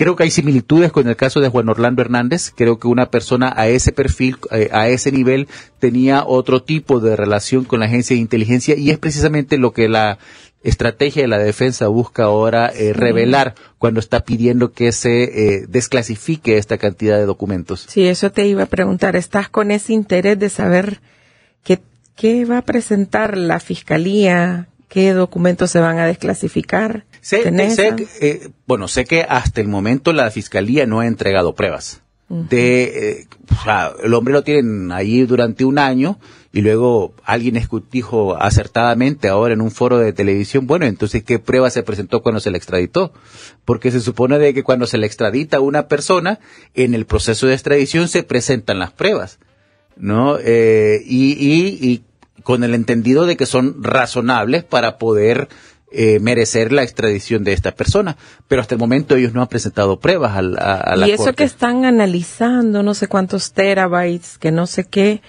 Creo 0.00 0.16
que 0.16 0.22
hay 0.22 0.30
similitudes 0.30 0.92
con 0.92 1.06
el 1.08 1.14
caso 1.14 1.40
de 1.40 1.50
Juan 1.50 1.68
Orlando 1.68 2.00
Hernández. 2.00 2.54
Creo 2.56 2.78
que 2.78 2.88
una 2.88 3.10
persona 3.10 3.52
a 3.54 3.68
ese 3.68 3.92
perfil, 3.92 4.38
eh, 4.50 4.70
a 4.72 4.88
ese 4.88 5.12
nivel, 5.12 5.46
tenía 5.78 6.24
otro 6.24 6.62
tipo 6.62 7.00
de 7.00 7.16
relación 7.16 7.64
con 7.64 7.80
la 7.80 7.84
agencia 7.84 8.16
de 8.16 8.22
inteligencia 8.22 8.76
y 8.76 8.88
es 8.88 8.96
precisamente 8.96 9.58
lo 9.58 9.74
que 9.74 9.90
la 9.90 10.16
estrategia 10.62 11.22
de 11.22 11.28
la 11.28 11.38
defensa 11.38 11.88
busca 11.88 12.24
ahora 12.24 12.70
eh, 12.74 12.92
revelar 12.92 13.54
cuando 13.78 14.00
está 14.00 14.24
pidiendo 14.24 14.72
que 14.72 14.92
se 14.92 15.22
eh, 15.22 15.66
desclasifique 15.68 16.58
esta 16.58 16.78
cantidad 16.78 17.16
de 17.18 17.26
documentos. 17.26 17.86
Sí, 17.88 18.06
eso 18.06 18.30
te 18.30 18.46
iba 18.46 18.64
a 18.64 18.66
preguntar. 18.66 19.16
¿Estás 19.16 19.48
con 19.48 19.70
ese 19.70 19.92
interés 19.92 20.38
de 20.38 20.50
saber 20.50 21.00
qué, 21.64 21.80
qué 22.14 22.44
va 22.44 22.58
a 22.58 22.62
presentar 22.62 23.36
la 23.36 23.60
fiscalía? 23.60 24.68
¿Qué 24.88 25.12
documentos 25.12 25.70
se 25.70 25.80
van 25.80 25.98
a 25.98 26.06
desclasificar? 26.06 27.04
Sé, 27.20 27.42
eh, 28.20 28.50
bueno, 28.66 28.88
sé 28.88 29.04
que 29.04 29.22
hasta 29.22 29.60
el 29.60 29.68
momento 29.68 30.12
la 30.12 30.30
fiscalía 30.30 30.86
no 30.86 31.00
ha 31.00 31.06
entregado 31.06 31.54
pruebas. 31.54 32.02
De, 32.28 32.84
eh, 32.84 33.26
o 33.50 33.64
sea, 33.64 33.92
el 34.04 34.14
hombre 34.14 34.32
lo 34.32 34.42
tienen 34.42 34.92
ahí 34.92 35.22
durante 35.22 35.64
un 35.64 35.80
año 35.80 36.18
y 36.52 36.62
luego 36.62 37.14
alguien 37.24 37.60
dijo 37.92 38.36
acertadamente 38.36 39.28
ahora 39.28 39.54
en 39.54 39.60
un 39.60 39.70
foro 39.70 39.98
de 39.98 40.12
televisión, 40.12 40.66
bueno, 40.66 40.86
entonces 40.86 41.22
¿qué 41.22 41.38
prueba 41.38 41.70
se 41.70 41.84
presentó 41.84 42.22
cuando 42.22 42.40
se 42.40 42.50
le 42.50 42.58
extraditó? 42.58 43.12
Porque 43.64 43.90
se 43.90 44.00
supone 44.00 44.38
de 44.38 44.52
que 44.52 44.64
cuando 44.64 44.86
se 44.86 44.98
le 44.98 45.06
extradita 45.06 45.58
a 45.58 45.60
una 45.60 45.86
persona, 45.86 46.40
en 46.74 46.94
el 46.94 47.06
proceso 47.06 47.46
de 47.46 47.54
extradición 47.54 48.08
se 48.08 48.24
presentan 48.24 48.80
las 48.80 48.92
pruebas, 48.92 49.38
¿no? 49.96 50.38
Eh, 50.40 51.02
y, 51.06 51.32
y, 51.32 51.88
y 51.88 52.02
con 52.42 52.64
el 52.64 52.74
entendido 52.74 53.26
de 53.26 53.36
que 53.36 53.46
son 53.46 53.82
razonables 53.82 54.64
para 54.64 54.98
poder 54.98 55.48
eh, 55.92 56.20
merecer 56.20 56.70
la 56.72 56.84
extradición 56.84 57.42
de 57.42 57.52
esta 57.52 57.72
persona. 57.72 58.16
Pero 58.46 58.62
hasta 58.62 58.76
el 58.76 58.78
momento 58.78 59.16
ellos 59.16 59.34
no 59.34 59.42
han 59.42 59.48
presentado 59.48 59.98
pruebas 59.98 60.36
a, 60.36 60.42
la 60.42 61.08
Y 61.08 61.10
eso 61.10 61.32
que 61.32 61.42
están 61.42 61.84
analizando, 61.84 62.84
no 62.84 62.94
sé 62.94 63.08
cuántos 63.08 63.52
terabytes, 63.52 64.38
que 64.38 64.52
no 64.52 64.68
sé 64.68 64.84
qué, 64.84 65.20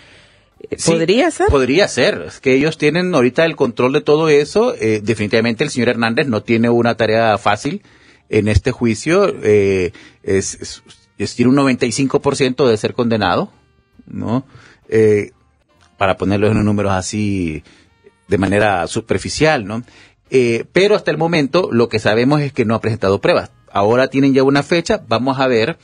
eh, 0.70 0.78
¿Podría 0.86 1.32
ser? 1.32 1.48
Podría 1.48 1.88
ser. 1.88 2.26
Es 2.28 2.40
que 2.40 2.54
ellos 2.54 2.78
tienen 2.78 3.14
ahorita 3.14 3.46
el 3.46 3.56
control 3.56 3.94
de 3.94 4.02
todo 4.02 4.30
eso. 4.30 4.76
Eh, 4.76 5.02
definitivamente 5.04 5.64
el 5.64 5.70
señor 5.70 5.90
Hernández 5.90 6.28
no 6.28 6.44
tiene 6.44 6.70
una 6.70 6.96
tarea 6.96 7.38
fácil 7.38 7.82
en 8.30 8.48
este 8.48 8.72
juicio. 8.72 9.28
es, 9.44 10.84
es, 11.18 11.36
tiene 11.36 11.52
un 11.52 11.58
95% 11.58 12.68
de 12.68 12.78
ser 12.78 12.94
condenado, 12.94 13.52
¿no? 14.06 14.46
para 15.98 16.18
ponerlo 16.18 16.48
en 16.48 16.66
números 16.66 16.92
así 16.92 17.64
de 18.28 18.38
manera 18.38 18.88
superficial, 18.88 19.66
¿no? 19.66 19.84
Eh, 20.32 20.66
pero 20.72 20.96
hasta 20.96 21.12
el 21.12 21.18
momento 21.18 21.70
lo 21.72 21.90
que 21.90 22.00
sabemos 22.00 22.42
es 22.42 22.54
que 22.54 22.66
no 22.66 22.74
ha 22.74 22.82
presentado 22.82 23.20
pruebas. 23.20 23.52
Ahora 23.70 24.08
tienen 24.08 24.34
ya 24.34 24.44
una 24.44 24.64
fecha, 24.64 25.04
vamos 25.08 25.40
a 25.40 25.48
ver 25.48 25.78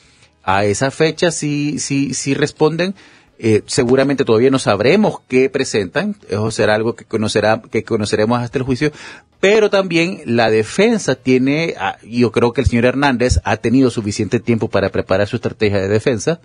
a 0.44 0.64
esa 0.64 0.90
fecha 0.90 1.32
si, 1.32 1.80
si, 1.80 2.14
si 2.14 2.34
responden. 2.34 2.96
Eh, 3.40 3.62
seguramente 3.68 4.26
todavía 4.26 4.50
no 4.50 4.58
sabremos 4.58 5.20
qué 5.28 5.48
presentan, 5.50 6.16
eso 6.28 6.50
será 6.50 6.74
algo 6.74 6.96
que, 6.96 7.06
conocerá, 7.06 7.62
que 7.62 7.84
conoceremos 7.84 8.40
hasta 8.42 8.58
el 8.58 8.64
juicio, 8.64 8.92
pero 9.40 9.70
también 9.70 10.22
la 10.26 10.50
defensa 10.50 11.14
tiene, 11.14 11.76
ah, 11.80 11.98
yo 12.04 12.32
creo 12.32 12.52
que 12.52 12.62
el 12.62 12.68
señor 12.68 12.86
Hernández 12.86 13.40
ha 13.44 13.58
tenido 13.58 13.92
suficiente 13.92 14.40
tiempo 14.40 14.70
para 14.70 14.90
preparar 14.90 15.28
su 15.28 15.36
estrategia 15.36 15.80
de 15.80 15.88
defensa, 15.88 16.42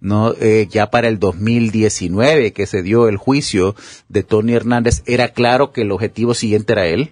no 0.00 0.34
eh, 0.40 0.66
ya 0.68 0.90
para 0.90 1.06
el 1.06 1.20
2019 1.20 2.52
que 2.52 2.66
se 2.66 2.82
dio 2.82 3.08
el 3.08 3.16
juicio 3.18 3.76
de 4.08 4.24
Tony 4.24 4.54
Hernández 4.54 5.04
era 5.06 5.28
claro 5.28 5.70
que 5.70 5.82
el 5.82 5.92
objetivo 5.92 6.34
siguiente 6.34 6.72
era 6.72 6.86
él 6.86 7.10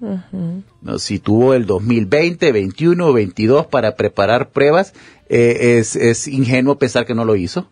no 0.83 0.99
si 0.99 1.21
tuvo 1.21 1.55
el 1.55 1.67
2020 1.67 2.51
21 2.51 3.13
22 3.13 3.67
para 3.67 3.95
preparar 3.95 4.51
pruebas 4.51 4.93
eh, 5.29 5.79
es, 5.79 5.95
es 5.95 6.27
ingenuo 6.27 6.79
pensar 6.79 7.07
que 7.07 7.15
no 7.15 7.25
lo 7.25 7.37
hizo 7.37 7.69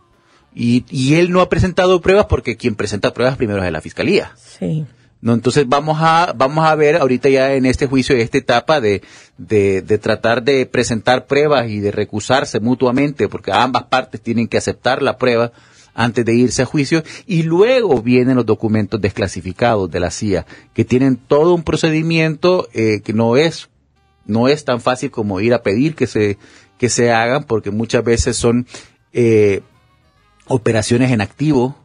y, 0.54 0.84
y 0.90 1.14
él 1.14 1.30
no 1.30 1.40
ha 1.40 1.48
presentado 1.48 2.00
pruebas 2.00 2.26
porque 2.26 2.56
quien 2.56 2.74
presenta 2.74 3.12
pruebas 3.12 3.36
primero 3.36 3.62
es 3.62 3.72
la 3.72 3.80
fiscalía. 3.80 4.32
Sí. 4.36 4.86
No, 5.20 5.34
entonces 5.34 5.68
vamos 5.68 5.98
a, 6.00 6.32
vamos 6.36 6.64
a 6.64 6.74
ver 6.76 6.96
ahorita 6.96 7.28
ya 7.28 7.54
en 7.54 7.66
este 7.66 7.86
juicio, 7.86 8.14
en 8.14 8.20
esta 8.20 8.38
etapa 8.38 8.80
de, 8.80 9.02
de, 9.36 9.82
de, 9.82 9.98
tratar 9.98 10.44
de 10.44 10.64
presentar 10.64 11.26
pruebas 11.26 11.68
y 11.68 11.80
de 11.80 11.90
recusarse 11.90 12.60
mutuamente, 12.60 13.28
porque 13.28 13.50
ambas 13.50 13.84
partes 13.84 14.20
tienen 14.20 14.46
que 14.46 14.58
aceptar 14.58 15.02
la 15.02 15.18
prueba 15.18 15.50
antes 15.92 16.24
de 16.24 16.34
irse 16.34 16.62
a 16.62 16.66
juicio, 16.66 17.02
y 17.26 17.42
luego 17.42 18.00
vienen 18.00 18.36
los 18.36 18.46
documentos 18.46 19.00
desclasificados 19.00 19.90
de 19.90 19.98
la 19.98 20.12
CIA, 20.12 20.46
que 20.72 20.84
tienen 20.84 21.16
todo 21.16 21.52
un 21.52 21.64
procedimiento 21.64 22.68
eh, 22.72 23.00
que 23.00 23.12
no 23.12 23.36
es, 23.36 23.68
no 24.24 24.46
es 24.46 24.64
tan 24.64 24.80
fácil 24.80 25.10
como 25.10 25.40
ir 25.40 25.52
a 25.52 25.64
pedir 25.64 25.96
que 25.96 26.06
se, 26.06 26.38
que 26.78 26.88
se 26.88 27.10
hagan, 27.10 27.42
porque 27.42 27.72
muchas 27.72 28.04
veces 28.04 28.36
son 28.36 28.68
eh, 29.12 29.62
operaciones 30.48 31.10
en 31.12 31.20
activo, 31.20 31.76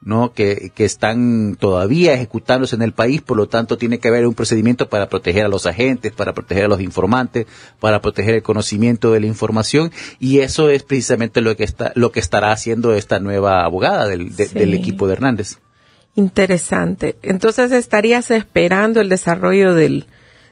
¿no? 0.00 0.32
Que, 0.32 0.70
que, 0.74 0.84
están 0.84 1.56
todavía 1.58 2.14
ejecutándose 2.14 2.76
en 2.76 2.82
el 2.82 2.92
país, 2.92 3.22
por 3.22 3.36
lo 3.36 3.48
tanto 3.48 3.76
tiene 3.76 3.98
que 3.98 4.08
haber 4.08 4.26
un 4.26 4.34
procedimiento 4.34 4.88
para 4.88 5.08
proteger 5.08 5.44
a 5.44 5.48
los 5.48 5.66
agentes, 5.66 6.12
para 6.12 6.32
proteger 6.32 6.66
a 6.66 6.68
los 6.68 6.80
informantes, 6.80 7.46
para 7.80 8.00
proteger 8.00 8.36
el 8.36 8.42
conocimiento 8.42 9.12
de 9.12 9.20
la 9.20 9.26
información 9.26 9.90
y 10.20 10.40
eso 10.40 10.70
es 10.70 10.82
precisamente 10.82 11.40
lo 11.40 11.56
que 11.56 11.64
está, 11.64 11.92
lo 11.94 12.12
que 12.12 12.20
estará 12.20 12.52
haciendo 12.52 12.94
esta 12.94 13.18
nueva 13.18 13.64
abogada 13.64 14.06
del, 14.06 14.36
del 14.36 14.74
equipo 14.74 15.06
de 15.06 15.14
Hernández. 15.14 15.58
Interesante. 16.14 17.16
Entonces 17.22 17.72
estarías 17.72 18.30
esperando 18.30 19.00
el 19.00 19.08
desarrollo 19.08 19.74
del, 19.74 20.06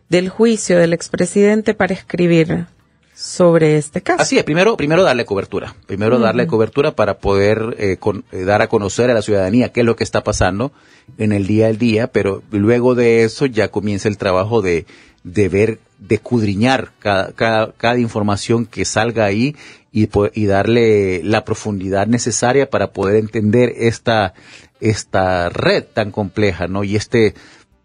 del 0.09 0.28
juicio 0.28 0.78
del 0.78 0.92
expresidente 0.92 1.74
para 1.74 1.94
escribir 1.94 2.66
sobre 3.14 3.77
este 3.77 4.03
caso. 4.03 4.22
Así 4.22 4.37
es, 4.37 4.44
primero, 4.44 4.77
primero 4.77 5.05
darle 5.05 5.24
cobertura, 5.24 5.74
primero 5.87 6.18
darle 6.18 6.46
cobertura 6.46 6.96
para 6.96 7.18
poder 7.18 7.77
eh, 7.79 7.96
eh, 8.33 8.44
dar 8.44 8.61
a 8.61 8.68
conocer 8.68 9.11
a 9.11 9.14
la 9.14 9.22
ciudadanía 9.22 9.70
qué 9.70 9.81
es 9.81 9.87
lo 9.87 9.94
que 9.94 10.05
está 10.05 10.24
pasando 10.24 10.72
en 11.16 11.33
el 11.33 11.46
día 11.46 11.68
al 11.68 11.79
día, 11.79 12.09
pero 12.09 12.42
luego 12.50 12.94
de 12.94 13.22
eso 13.22 13.46
ya 13.46 13.68
comienza 13.68 14.09
el 14.09 14.18
trabajo 14.18 14.62
de, 14.62 14.87
de 15.22 15.48
ver, 15.48 15.79
de 15.98 16.18
cudriñar 16.18 16.90
cada, 16.98 17.33
cada, 17.33 17.98
información 17.98 18.66
que 18.66 18.85
salga 18.85 19.24
ahí 19.24 19.55
y, 19.92 20.09
y 20.35 20.46
darle 20.46 21.22
la 21.22 21.44
profundidad 21.44 22.09
necesaria 22.09 22.68
para 22.68 22.92
poder 22.92 23.16
entender 23.16 23.72
esta, 23.77 24.35
esta 24.81 25.50
red 25.50 25.85
tan 25.85 26.11
compleja, 26.11 26.66
¿no? 26.66 26.83
Y 26.83 26.96
este, 26.96 27.35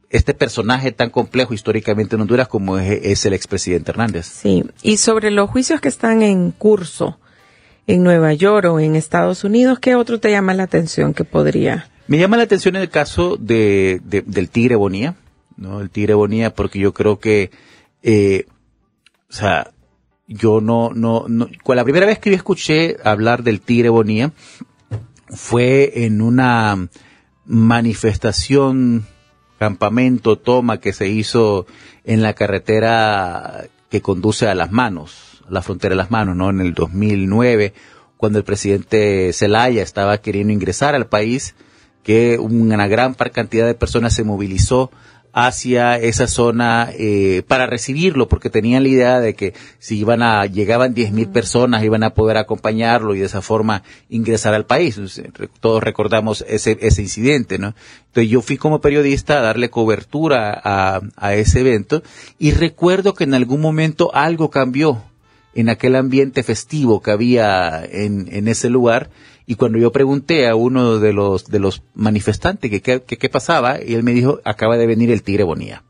este 0.10 0.34
personaje 0.34 0.92
tan 0.92 1.10
complejo 1.10 1.54
históricamente 1.54 2.16
en 2.16 2.22
Honduras 2.22 2.48
como 2.48 2.78
es, 2.80 3.26
el 3.26 3.34
expresidente 3.34 3.92
Hernández. 3.92 4.26
Sí, 4.26 4.64
y 4.82 4.98
sobre 4.98 5.32
los 5.32 5.50
juicios 5.50 5.82
que 5.82 5.88
están 5.88 6.24
en 6.24 6.52
curso 6.52 7.20
en 7.86 8.04
Nueva 8.04 8.34
York 8.34 8.68
o 8.70 8.80
en 8.80 8.96
Estados 8.96 9.44
Unidos, 9.44 9.80
¿qué 9.80 9.96
otro 9.96 10.20
te 10.20 10.32
llama 10.32 10.54
la 10.54 10.64
atención 10.64 11.14
que 11.14 11.24
podría? 11.24 11.90
Me 12.08 12.18
llama 12.18 12.38
la 12.38 12.44
atención 12.44 12.76
el 12.76 12.90
caso 12.90 13.38
de, 13.38 14.02
del 14.04 14.50
Tigre 14.50 14.76
Bonía, 14.76 15.16
¿no? 15.58 15.82
El 15.82 15.90
Tigre 15.90 16.16
Bonía 16.16 16.54
porque 16.54 16.80
yo 16.80 16.94
creo 16.94 17.20
que 17.20 17.52
eh, 18.02 18.46
o 19.30 19.34
sea, 19.34 19.72
yo 20.28 20.60
no, 20.62 20.92
no, 20.94 21.26
no, 21.28 21.50
la 21.68 21.84
primera 21.84 22.06
vez 22.06 22.20
que 22.20 22.32
yo 22.32 22.36
escuché 22.36 22.98
hablar 23.04 23.44
del 23.44 23.62
tigre 23.62 23.90
Bonía 23.90 24.32
fue 25.28 26.06
en 26.06 26.22
una 26.22 26.90
manifestación, 27.46 29.06
campamento, 29.60 30.38
toma 30.38 30.80
que 30.80 30.94
se 30.94 31.10
hizo 31.10 31.68
en 32.06 32.22
la 32.22 32.34
carretera 32.34 33.66
que 33.90 34.02
conduce 34.02 34.48
a 34.48 34.56
las 34.56 34.72
manos, 34.72 35.44
la 35.50 35.62
frontera 35.62 35.94
de 35.94 35.98
las 35.98 36.12
manos, 36.12 36.36
¿no? 36.36 36.50
En 36.50 36.62
el 36.62 36.74
2009, 36.74 37.74
cuando 38.18 38.40
el 38.40 38.46
presidente 38.46 39.32
Zelaya 39.34 39.84
estaba 39.84 40.20
queriendo 40.20 40.54
ingresar 40.54 40.96
al 40.96 41.08
país, 41.08 41.56
que 42.04 42.40
una 42.40 42.88
gran 42.88 43.14
cantidad 43.14 43.68
de 43.68 43.76
personas 43.76 44.14
se 44.14 44.24
movilizó 44.24 44.92
hacia 45.34 45.98
esa 45.98 46.28
zona 46.28 46.90
eh, 46.98 47.44
para 47.48 47.68
recibirlo, 47.68 48.28
porque 48.28 48.50
tenían 48.50 48.84
la 48.84 48.90
idea 48.90 49.20
de 49.20 49.36
que 49.36 49.54
si 49.78 50.00
iban 50.00 50.24
a, 50.24 50.46
llegaban 50.46 50.96
10.000 50.96 51.32
personas, 51.32 51.84
iban 51.84 52.04
a 52.04 52.14
poder 52.14 52.38
acompañarlo 52.38 53.16
y 53.16 53.20
de 53.20 53.26
esa 53.26 53.42
forma 53.42 53.84
ingresar 54.10 54.54
al 54.54 54.66
país. 54.66 55.00
Todos 55.60 55.84
recordamos 55.84 56.44
ese, 56.48 56.78
ese 56.82 57.02
incidente, 57.02 57.60
¿no? 57.60 57.76
Entonces 58.08 58.30
yo 58.30 58.42
fui 58.42 58.58
como 58.58 58.82
periodista 58.82 59.40
a 59.40 59.42
darle 59.42 59.70
cobertura 59.70 60.60
a, 60.64 61.02
a 61.16 61.36
ese 61.36 61.60
evento 61.60 62.02
y 62.40 62.52
recuerdo 62.52 63.14
que 63.14 63.24
en 63.24 63.34
algún 63.34 63.62
momento 63.62 64.14
algo 64.14 64.50
cambió 64.50 65.04
en 65.54 65.70
aquel 65.70 65.96
ambiente 65.96 66.44
festivo 66.44 67.02
que 67.02 67.12
había 67.12 67.84
en, 67.84 68.28
en 68.32 68.48
ese 68.48 68.70
lugar 68.70 69.10
y 69.50 69.56
cuando 69.56 69.80
yo 69.80 69.92
pregunté 69.92 70.48
a 70.48 70.54
uno 70.54 71.00
de 71.00 71.12
los, 71.12 71.46
de 71.48 71.58
los 71.58 71.82
manifestantes 71.96 72.70
que 72.70 73.02
qué 73.02 73.30
pasaba, 73.30 73.84
y 73.84 73.96
él 73.96 74.04
me 74.04 74.14
dijo, 74.14 74.40
acaba 74.44 74.78
de 74.78 74.86
venir 74.86 75.10
el 75.10 75.24
tigre 75.24 75.44
Bonía. 75.44 75.82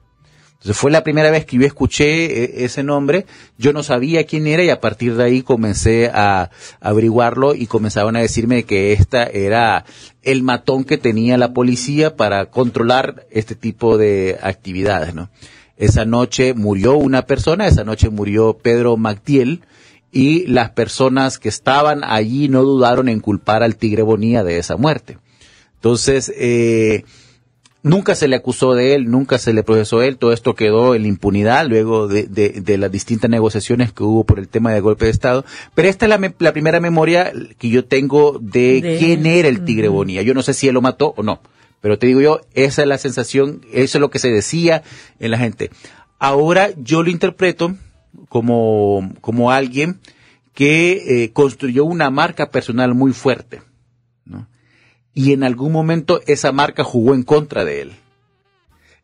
Entonces 0.53 0.77
fue 0.77 0.91
la 0.91 1.03
primera 1.03 1.29
vez 1.29 1.43
que 1.43 1.57
yo 1.57 1.65
escuché 1.65 2.43
eh, 2.43 2.63
ese 2.63 2.83
nombre, 2.83 3.25
yo 3.57 3.73
no 3.73 3.83
sabía 3.83 4.25
quién 4.25 4.47
era 4.47 4.63
y 4.63 4.69
a 4.69 4.79
partir 4.79 5.15
de 5.15 5.25
ahí 5.25 5.41
comencé 5.41 6.09
a 6.13 6.51
averiguarlo 6.79 7.53
y 7.53 7.67
comenzaban 7.67 8.15
a 8.15 8.21
decirme 8.21 8.63
que 8.63 8.93
esta 8.93 9.25
era 9.25 9.83
el 10.21 10.41
matón 10.41 10.85
que 10.85 10.97
tenía 10.97 11.37
la 11.37 11.51
policía 11.51 12.15
para 12.15 12.45
controlar 12.45 13.27
este 13.29 13.55
tipo 13.55 13.97
de 13.97 14.39
actividades, 14.41 15.13
¿no? 15.13 15.29
Esa 15.75 16.05
noche 16.05 16.53
murió 16.53 16.95
una 16.95 17.23
persona, 17.23 17.67
esa 17.67 17.83
noche 17.83 18.09
murió 18.09 18.57
Pedro 18.57 18.95
Mactiel, 18.95 19.63
y 20.11 20.47
las 20.47 20.71
personas 20.71 21.37
que 21.37 21.49
estaban 21.49 22.03
allí 22.03 22.49
no 22.49 22.63
dudaron 22.63 23.09
en 23.09 23.19
culpar 23.19 23.63
al 23.63 23.75
tigre 23.75 24.01
Bonía 24.01 24.43
de 24.43 24.57
esa 24.57 24.77
muerte. 24.77 25.17
Entonces, 25.75 26.33
eh, 26.35 27.03
nunca 27.83 28.15
se 28.15 28.27
le 28.27 28.35
acusó 28.35 28.73
de 28.73 28.95
él, 28.95 29.09
nunca 29.09 29.37
se 29.37 29.53
le 29.53 29.63
procesó 29.63 30.01
él, 30.01 30.17
todo 30.17 30.33
esto 30.33 30.55
quedó 30.55 30.95
en 30.95 31.03
la 31.03 31.07
impunidad 31.07 31.67
luego 31.67 32.07
de, 32.07 32.23
de, 32.27 32.77
las 32.77 32.91
distintas 32.91 33.29
negociaciones 33.29 33.93
que 33.93 34.03
hubo 34.03 34.23
por 34.23 34.39
el 34.39 34.47
tema 34.47 34.73
del 34.73 34.81
golpe 34.81 35.05
de 35.05 35.11
Estado. 35.11 35.45
Pero 35.75 35.87
esta 35.87 36.05
es 36.05 36.09
la, 36.09 36.33
la 36.39 36.53
primera 36.53 36.79
memoria 36.79 37.31
que 37.57 37.69
yo 37.69 37.85
tengo 37.85 38.39
de, 38.41 38.97
quién 38.99 39.25
era 39.25 39.47
el 39.47 39.63
tigre 39.63 39.87
Bonía. 39.87 40.21
Yo 40.21 40.33
no 40.33 40.41
sé 40.41 40.53
si 40.53 40.67
él 40.67 40.73
lo 40.73 40.81
mató 40.81 41.13
o 41.15 41.23
no, 41.23 41.41
pero 41.81 41.97
te 41.97 42.07
digo 42.07 42.19
yo, 42.19 42.41
esa 42.53 42.81
es 42.81 42.87
la 42.87 42.97
sensación, 42.97 43.61
eso 43.71 43.97
es 43.97 44.01
lo 44.01 44.09
que 44.09 44.19
se 44.19 44.29
decía 44.29 44.83
en 45.19 45.31
la 45.31 45.37
gente. 45.37 45.69
Ahora 46.17 46.71
yo 46.75 47.03
lo 47.03 47.09
interpreto 47.09 47.75
como, 48.27 49.13
como 49.21 49.51
alguien 49.51 49.99
que 50.53 51.23
eh, 51.23 51.31
construyó 51.31 51.85
una 51.85 52.09
marca 52.09 52.51
personal 52.51 52.93
muy 52.93 53.13
fuerte. 53.13 53.61
Y 55.13 55.33
en 55.33 55.43
algún 55.43 55.71
momento 55.71 56.21
esa 56.27 56.51
marca 56.51 56.83
jugó 56.83 57.13
en 57.13 57.23
contra 57.23 57.65
de 57.65 57.81
él. 57.81 57.91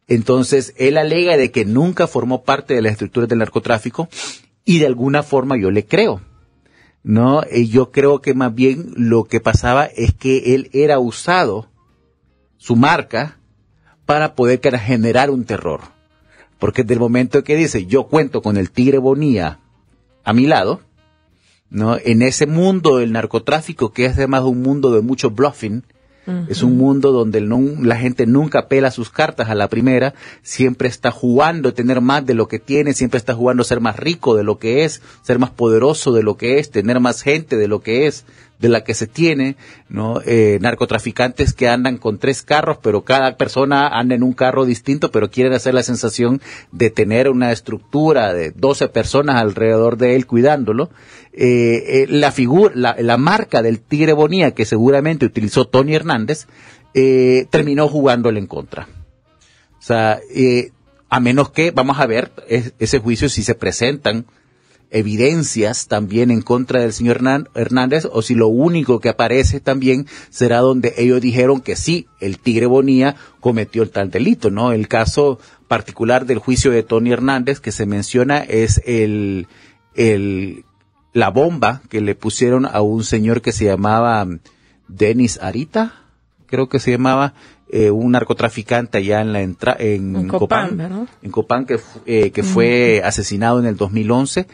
Entonces, 0.08 0.74
él 0.78 0.98
alega 0.98 1.36
de 1.36 1.52
que 1.52 1.66
nunca 1.66 2.08
formó 2.08 2.44
parte 2.44 2.74
de 2.74 2.82
las 2.82 2.94
estructuras 2.94 3.28
del 3.28 3.40
narcotráfico 3.40 4.08
y 4.64 4.80
de 4.80 4.86
alguna 4.86 5.24
forma 5.24 5.58
yo 5.58 5.72
le 5.72 5.86
creo. 5.86 6.22
¿no? 7.06 7.44
Y 7.52 7.68
yo 7.68 7.92
creo 7.92 8.20
que 8.20 8.34
más 8.34 8.54
bien 8.54 8.92
lo 8.96 9.26
que 9.26 9.40
pasaba 9.40 9.86
es 9.86 10.12
que 10.14 10.56
él 10.56 10.72
era 10.74 10.98
usado, 10.98 11.70
su 12.58 12.76
marca, 12.76 13.38
para 14.06 14.34
poder 14.34 14.60
generar 14.80 15.30
un 15.30 15.46
terror. 15.46 15.95
Porque 16.60 16.84
del 16.84 17.00
momento 17.00 17.44
que 17.44 17.56
dice, 17.56 17.86
yo 17.86 18.04
cuento 18.06 18.42
con 18.42 18.58
el 18.58 18.72
tigre 18.72 18.98
Bonía 18.98 19.60
a 20.24 20.34
mi 20.34 20.48
lado, 20.48 20.82
¿no? 21.70 21.98
En 22.04 22.22
ese 22.22 22.46
mundo 22.46 22.98
del 22.98 23.12
narcotráfico, 23.12 23.92
que 23.92 24.06
es 24.06 24.14
además 24.14 24.44
un 24.44 24.62
mundo 24.62 24.92
de 24.94 25.02
mucho 25.02 25.30
bluffing, 25.32 25.84
es 26.50 26.64
un 26.64 26.76
mundo 26.76 27.12
donde 27.12 27.40
la 27.40 27.98
gente 27.98 28.26
nunca 28.26 28.68
pela 28.68 28.90
sus 28.90 29.12
cartas 29.12 29.50
a 29.50 29.54
la 29.54 29.70
primera, 29.70 30.16
siempre 30.42 30.88
está 30.88 31.12
jugando 31.12 31.70
a 31.70 31.72
tener 31.74 32.02
más 32.02 32.26
de 32.26 32.34
lo 32.34 32.48
que 32.48 32.58
tiene, 32.58 32.94
siempre 32.94 33.20
está 33.20 33.36
jugando 33.36 33.62
a 33.62 33.66
ser 33.66 33.80
más 33.80 33.96
rico 33.98 34.36
de 34.36 34.44
lo 34.44 34.58
que 34.58 34.86
es, 34.86 35.04
ser 35.22 35.38
más 35.38 35.52
poderoso 35.52 36.14
de 36.14 36.24
lo 36.24 36.36
que 36.36 36.58
es, 36.58 36.72
tener 36.72 37.00
más 37.00 37.22
gente 37.22 37.58
de 37.58 37.68
lo 37.68 37.82
que 37.82 38.08
es, 38.08 38.26
de 38.66 38.70
la 38.70 38.84
que 38.84 38.96
se 38.96 39.06
tiene, 39.06 39.56
¿no? 39.90 40.22
Eh, 40.26 40.58
narcotraficantes 40.60 41.54
que 41.54 41.70
andan 41.70 41.98
con 41.98 42.18
tres 42.18 42.42
carros, 42.42 42.80
pero 42.82 43.04
cada 43.04 43.38
persona 43.38 43.88
anda 43.88 44.16
en 44.16 44.24
un 44.24 44.34
carro 44.34 44.66
distinto, 44.66 45.12
pero 45.12 45.30
quieren 45.30 45.54
hacer 45.54 45.76
la 45.76 45.84
sensación 45.84 46.42
de 46.72 46.90
tener 46.90 47.30
una 47.30 47.52
estructura 47.52 48.34
de 48.34 48.52
12 48.52 48.88
personas 48.90 49.36
alrededor 49.36 49.98
de 49.98 50.16
él 50.16 50.26
cuidándolo. 50.26 50.90
Eh, 51.32 52.04
eh, 52.04 52.06
la 52.10 52.32
figura, 52.32 52.74
la, 52.76 52.96
la, 53.00 53.18
marca 53.18 53.62
del 53.62 53.80
Tigre 53.80 54.14
Bonía 54.14 54.52
que 54.52 54.66
seguramente 54.66 55.26
utilizó 55.26 55.66
Tony 55.68 55.94
Hernández, 55.94 56.48
terminó 57.52 57.88
jugándole 57.90 58.40
en 58.40 58.48
contra. 58.48 58.88
O 59.78 59.82
sea, 59.82 60.20
a 61.10 61.20
menos 61.20 61.52
que, 61.52 61.72
vamos 61.72 62.00
a 62.00 62.08
ver, 62.08 62.32
ese 62.48 63.00
juicio 63.00 63.30
si 63.30 63.44
se 63.44 63.54
presentan 63.54 64.26
evidencias 64.96 65.88
también 65.88 66.32
en 66.32 66.42
contra 66.42 66.80
del 66.80 66.94
señor 66.94 67.22
Hernández 67.54 68.08
o 68.10 68.22
si 68.22 68.34
lo 68.34 68.48
único 68.48 69.02
que 69.02 69.10
aparece 69.10 69.60
también 69.60 70.08
será 70.30 70.60
donde 70.60 70.94
ellos 70.98 71.20
dijeron 71.20 71.60
que 71.60 71.76
sí, 71.76 72.08
el 72.22 72.40
Tigre 72.40 72.66
Bonía 72.66 73.18
cometió 73.42 73.84
el 73.84 73.90
tal 73.90 74.10
delito, 74.10 74.52
¿no? 74.52 74.72
El 74.72 74.88
caso 74.88 75.38
particular 75.68 76.26
del 76.26 76.40
juicio 76.40 76.72
de 76.72 76.82
Tony 76.82 77.12
Hernández 77.12 77.60
que 77.60 77.74
se 77.74 77.86
menciona 77.86 78.38
es 78.38 78.82
el, 78.86 79.48
el, 79.96 80.64
la 81.12 81.30
bomba 81.30 81.82
que 81.90 82.00
le 82.00 82.16
pusieron 82.16 82.66
a 82.66 82.80
un 82.82 83.04
señor 83.04 83.42
que 83.42 83.52
se 83.52 83.66
llamaba 83.66 84.26
Denis 84.88 85.40
Arita, 85.42 86.06
creo 86.46 86.70
que 86.70 86.80
se 86.80 86.92
llamaba, 86.92 87.34
eh, 87.68 87.90
un 87.90 88.12
narcotraficante 88.12 89.00
allá 89.00 89.22
en 89.22 89.34
la 89.34 89.42
entra 89.42 89.76
en, 89.80 90.28
Copán, 90.28 91.08
en 91.24 91.32
Copán 91.32 91.66
que, 91.66 91.80
eh, 92.06 92.30
que 92.30 92.44
fue 92.44 93.02
asesinado 93.04 93.60
en 93.60 93.66
el 93.66 93.76
2011. 93.76 94.46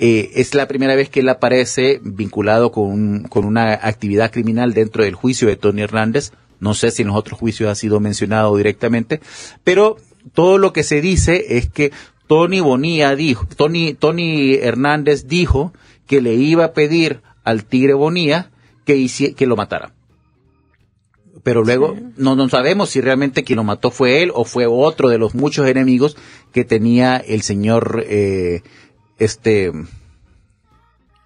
Eh, 0.00 0.30
es 0.36 0.54
la 0.54 0.68
primera 0.68 0.94
vez 0.94 1.10
que 1.10 1.20
él 1.20 1.28
aparece 1.28 2.00
vinculado 2.02 2.70
con, 2.70 3.24
con 3.24 3.44
una 3.44 3.72
actividad 3.72 4.30
criminal 4.30 4.72
dentro 4.72 5.02
del 5.02 5.16
juicio 5.16 5.48
de 5.48 5.56
Tony 5.56 5.82
Hernández. 5.82 6.30
No 6.60 6.74
sé 6.74 6.92
si 6.92 7.02
en 7.02 7.08
los 7.08 7.16
otros 7.16 7.38
juicios 7.38 7.68
ha 7.68 7.74
sido 7.74 7.98
mencionado 7.98 8.56
directamente, 8.56 9.20
pero 9.64 9.96
todo 10.32 10.56
lo 10.56 10.72
que 10.72 10.84
se 10.84 11.00
dice 11.00 11.56
es 11.58 11.68
que 11.68 11.90
Tony 12.28 12.60
Bonía 12.60 13.16
dijo, 13.16 13.46
Tony, 13.56 13.94
Tony 13.94 14.54
Hernández 14.54 15.26
dijo 15.26 15.72
que 16.06 16.20
le 16.20 16.34
iba 16.34 16.66
a 16.66 16.72
pedir 16.72 17.20
al 17.42 17.64
Tigre 17.64 17.94
Bonía 17.94 18.52
que, 18.84 19.04
que 19.36 19.46
lo 19.46 19.56
matara 19.56 19.94
pero 21.42 21.64
luego 21.64 21.96
no, 22.16 22.36
no 22.36 22.48
sabemos 22.48 22.90
si 22.90 23.00
realmente 23.00 23.44
quien 23.44 23.56
lo 23.56 23.64
mató 23.64 23.90
fue 23.90 24.22
él 24.22 24.32
o 24.34 24.44
fue 24.44 24.66
otro 24.66 25.08
de 25.08 25.18
los 25.18 25.34
muchos 25.34 25.66
enemigos 25.66 26.16
que 26.52 26.64
tenía 26.64 27.16
el 27.16 27.42
señor 27.42 28.04
eh, 28.06 28.62
este 29.18 29.72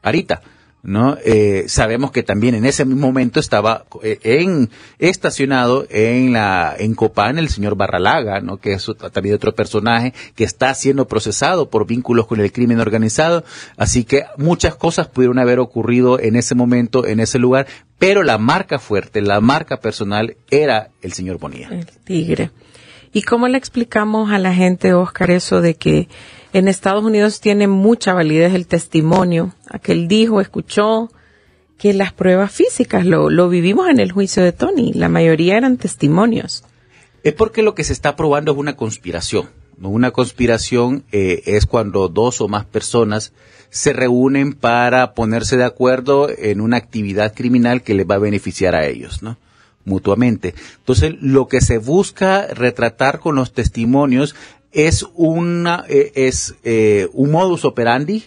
Arita. 0.02 0.42
¿no? 0.83 1.16
Eh, 1.24 1.64
sabemos 1.68 2.11
que 2.11 2.24
también 2.24 2.57
en 2.57 2.64
ese 2.64 2.85
momento 2.85 3.38
estaba 3.38 3.85
eh, 4.02 4.18
en, 4.24 4.68
estacionado 4.98 5.87
en 5.88 6.33
la, 6.33 6.74
en 6.76 6.94
Copán 6.94 7.38
el 7.38 7.48
señor 7.48 7.76
Barralaga, 7.76 8.40
¿no? 8.40 8.57
Que 8.57 8.72
es 8.72 8.90
también 9.12 9.37
otro 9.37 9.55
personaje 9.55 10.12
que 10.35 10.42
está 10.42 10.74
siendo 10.74 11.07
procesado 11.07 11.70
por 11.70 11.87
vínculos 11.87 12.26
con 12.26 12.40
el 12.40 12.50
crimen 12.50 12.81
organizado. 12.81 13.44
Así 13.76 14.05
que 14.05 14.24
muchas 14.37 14.74
cosas 14.74 15.07
pudieron 15.07 15.38
haber 15.38 15.61
ocurrido 15.61 16.18
en 16.18 16.35
ese 16.35 16.57
momento, 16.57 17.07
en 17.07 17.20
ese 17.20 17.38
lugar, 17.38 17.68
pero 17.98 18.24
la 18.24 18.38
marca 18.38 18.81
fuerte, 18.81 19.22
la 19.22 19.40
marca 19.40 19.78
personal 19.78 20.37
era 20.50 20.90
el 21.00 21.12
señor 21.12 21.38
Bonilla. 21.38 21.68
El 21.70 21.87
tigre. 21.87 22.50
¿Y 23.12 23.22
cómo 23.22 23.46
le 23.46 23.59
explicamos 23.59 24.33
a 24.33 24.38
la 24.38 24.55
gente, 24.55 24.94
Oscar, 24.94 25.31
eso 25.31 25.61
de 25.61 25.74
que 25.74 26.09
en 26.52 26.68
Estados 26.68 27.04
Unidos 27.04 27.40
tiene 27.40 27.66
mucha 27.66 28.12
validez 28.12 28.54
el 28.54 28.66
testimonio. 28.66 29.54
Aquel 29.68 30.08
dijo, 30.08 30.40
escuchó 30.40 31.10
que 31.78 31.94
las 31.94 32.12
pruebas 32.12 32.52
físicas 32.52 33.04
lo, 33.06 33.48
vivimos 33.48 33.88
en 33.88 33.98
el 33.98 34.12
juicio 34.12 34.42
de 34.42 34.52
Tony. 34.52 34.92
La 34.92 35.08
mayoría 35.08 35.56
eran 35.56 35.78
testimonios. 35.78 36.64
Es 37.24 37.32
porque 37.32 37.62
lo 37.62 37.74
que 37.74 37.84
se 37.84 37.92
está 37.92 38.16
probando 38.16 38.52
es 38.52 38.58
una 38.58 38.76
conspiración. 38.76 39.48
Una 39.80 40.12
conspiración 40.12 41.04
eh, 41.10 41.42
es 41.46 41.66
cuando 41.66 42.08
dos 42.08 42.40
o 42.40 42.48
más 42.48 42.66
personas 42.66 43.32
se 43.70 43.92
reúnen 43.92 44.52
para 44.52 45.14
ponerse 45.14 45.56
de 45.56 45.64
acuerdo 45.64 46.28
en 46.30 46.60
una 46.60 46.76
actividad 46.76 47.34
criminal 47.34 47.82
que 47.82 47.94
les 47.94 48.08
va 48.08 48.16
a 48.16 48.18
beneficiar 48.18 48.74
a 48.76 48.86
ellos, 48.86 49.22
¿no? 49.22 49.38
mutuamente. 49.84 50.54
Entonces, 50.78 51.14
lo 51.20 51.48
que 51.48 51.60
se 51.60 51.78
busca 51.78 52.46
retratar 52.46 53.18
con 53.18 53.34
los 53.34 53.52
testimonios 53.52 54.34
es 54.72 55.06
una, 55.14 55.85
eh, 55.88 56.12
es 56.14 56.56
eh, 56.64 57.08
un 57.12 57.30
modus 57.30 57.64
operandi, 57.64 58.24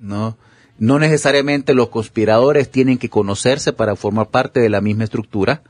¿no? 0.00 0.36
No 0.78 0.98
necesariamente 0.98 1.74
los 1.74 1.88
conspiradores 1.88 2.70
tienen 2.70 2.98
que 2.98 3.08
conocerse 3.08 3.72
para 3.72 3.96
formar 3.96 4.28
parte 4.28 4.60
de 4.60 4.68
la 4.68 4.80
misma 4.80 5.04
estructura. 5.04 5.62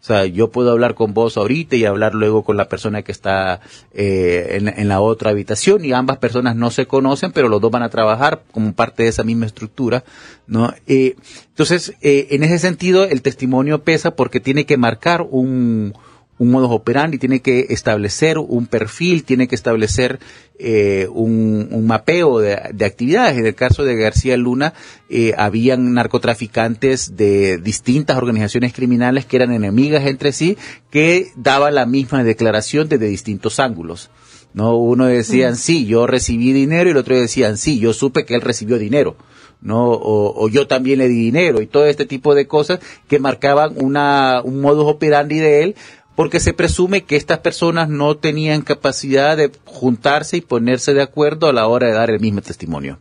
O 0.00 0.02
sea, 0.02 0.24
yo 0.24 0.50
puedo 0.50 0.70
hablar 0.70 0.94
con 0.94 1.12
vos 1.12 1.36
ahorita 1.36 1.76
y 1.76 1.84
hablar 1.84 2.14
luego 2.14 2.42
con 2.42 2.56
la 2.56 2.70
persona 2.70 3.02
que 3.02 3.12
está 3.12 3.60
eh, 3.92 4.58
en, 4.74 4.88
la 4.88 5.00
otra 5.00 5.30
habitación 5.30 5.84
y 5.84 5.92
ambas 5.92 6.16
personas 6.16 6.56
no 6.56 6.70
se 6.70 6.86
conocen, 6.86 7.32
pero 7.32 7.50
los 7.50 7.60
dos 7.60 7.70
van 7.70 7.82
a 7.82 7.90
trabajar 7.90 8.42
como 8.50 8.72
parte 8.72 9.02
de 9.02 9.10
esa 9.10 9.24
misma 9.24 9.44
estructura, 9.44 10.02
¿no? 10.46 10.72
Eh, 10.86 11.16
entonces, 11.48 11.94
eh, 12.00 12.28
en 12.30 12.44
ese 12.44 12.58
sentido, 12.58 13.04
el 13.04 13.20
testimonio 13.20 13.82
pesa 13.82 14.12
porque 14.12 14.40
tiene 14.40 14.64
que 14.64 14.78
marcar 14.78 15.20
un, 15.20 15.92
un 16.40 16.50
modus 16.50 16.70
operandi, 16.70 17.18
tiene 17.18 17.40
que 17.40 17.66
establecer 17.68 18.38
un 18.38 18.66
perfil, 18.66 19.24
tiene 19.24 19.46
que 19.46 19.54
establecer 19.54 20.18
eh, 20.58 21.06
un, 21.12 21.86
mapeo 21.86 22.38
de, 22.38 22.54
actividades. 22.54 23.36
En 23.36 23.44
el 23.44 23.54
caso 23.54 23.84
de 23.84 23.94
García 23.94 24.38
Luna, 24.38 24.72
eh, 25.10 25.34
habían 25.36 25.92
narcotraficantes 25.92 27.14
de 27.14 27.58
distintas 27.58 28.16
organizaciones 28.16 28.72
criminales 28.72 29.26
que 29.26 29.36
eran 29.36 29.52
enemigas 29.52 30.06
entre 30.06 30.32
sí, 30.32 30.56
que 30.90 31.30
daban 31.36 31.74
la 31.74 31.84
misma 31.84 32.24
declaración 32.24 32.88
desde 32.88 33.08
distintos 33.08 33.60
ángulos. 33.60 34.10
¿no? 34.54 34.78
Uno 34.78 35.04
decían, 35.04 35.56
sí, 35.56 35.84
yo 35.84 36.06
recibí 36.06 36.54
dinero, 36.54 36.88
y 36.88 36.92
el 36.92 36.96
otro 36.96 37.16
decían, 37.16 37.58
sí, 37.58 37.78
yo 37.78 37.92
supe 37.92 38.24
que 38.24 38.34
él 38.34 38.40
recibió 38.40 38.78
dinero. 38.78 39.14
¿no? 39.60 39.90
O, 39.90 40.48
yo 40.48 40.66
también 40.66 41.00
le 41.00 41.08
di 41.08 41.16
dinero 41.16 41.60
y 41.60 41.66
todo 41.66 41.86
este 41.86 42.06
tipo 42.06 42.34
de 42.34 42.46
cosas 42.46 42.80
que 43.08 43.18
marcaban 43.18 43.74
una, 43.76 44.40
un 44.42 44.60
modus 44.60 44.86
operandi 44.86 45.38
de 45.38 45.62
él 45.62 45.76
porque 46.20 46.38
se 46.38 46.52
presume 46.52 47.04
que 47.04 47.16
estas 47.16 47.38
personas 47.38 47.88
no 47.88 48.18
tenían 48.18 48.60
capacidad 48.60 49.38
de 49.38 49.50
juntarse 49.64 50.36
y 50.36 50.42
ponerse 50.42 50.92
de 50.92 51.00
acuerdo 51.00 51.46
a 51.46 51.54
la 51.54 51.66
hora 51.66 51.86
de 51.86 51.94
dar 51.94 52.10
el 52.10 52.20
mismo 52.20 52.42
testimonio. 52.42 52.98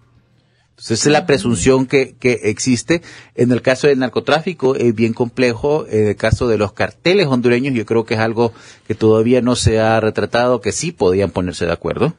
Entonces, 0.70 1.02
esa 1.02 1.10
es 1.10 1.12
la 1.12 1.26
presunción 1.26 1.86
que, 1.86 2.16
que 2.18 2.40
existe. 2.44 3.02
En 3.36 3.52
el 3.52 3.62
caso 3.62 3.88
del 3.88 4.00
narcotráfico 4.00 4.74
es 4.76 4.96
bien 4.96 5.12
complejo. 5.12 5.86
En 5.90 6.08
el 6.08 6.16
caso 6.16 6.48
de 6.48 6.58
los 6.58 6.72
carteles 6.72 7.28
hondureños, 7.28 7.74
yo 7.74 7.86
creo 7.86 8.06
que 8.06 8.14
es 8.14 8.22
algo 8.22 8.54
que 8.88 8.96
todavía 8.96 9.42
no 9.42 9.58
se 9.58 9.82
ha 9.82 10.00
retratado, 10.00 10.62
que 10.62 10.72
sí 10.72 10.94
podían 10.94 11.32
ponerse 11.32 11.66
de 11.66 11.74
acuerdo. 11.74 12.16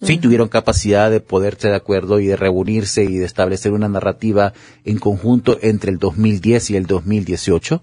Sí 0.00 0.16
tuvieron 0.16 0.48
capacidad 0.48 1.10
de 1.10 1.20
poderse 1.20 1.68
de 1.68 1.76
acuerdo 1.76 2.18
y 2.18 2.28
de 2.28 2.36
reunirse 2.36 3.04
y 3.04 3.18
de 3.18 3.26
establecer 3.26 3.72
una 3.72 3.90
narrativa 3.90 4.54
en 4.86 4.96
conjunto 4.96 5.58
entre 5.60 5.90
el 5.90 5.98
2010 5.98 6.70
y 6.70 6.76
el 6.76 6.86
2018 6.86 7.82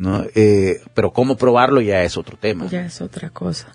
¿no? 0.00 0.24
Eh, 0.34 0.80
pero 0.94 1.12
cómo 1.12 1.36
probarlo 1.36 1.82
ya 1.82 2.02
es 2.02 2.16
otro 2.16 2.38
tema. 2.38 2.66
Ya 2.68 2.86
es 2.86 3.02
otra 3.02 3.28
cosa. 3.28 3.68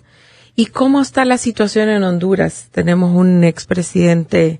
¿Y 0.56 0.66
cómo 0.68 1.00
está 1.02 1.24
la 1.24 1.38
situación 1.38 1.88
en 1.88 2.04
Honduras? 2.04 2.70
Tenemos 2.72 3.16
un 3.16 3.44
expresidente 3.44 4.60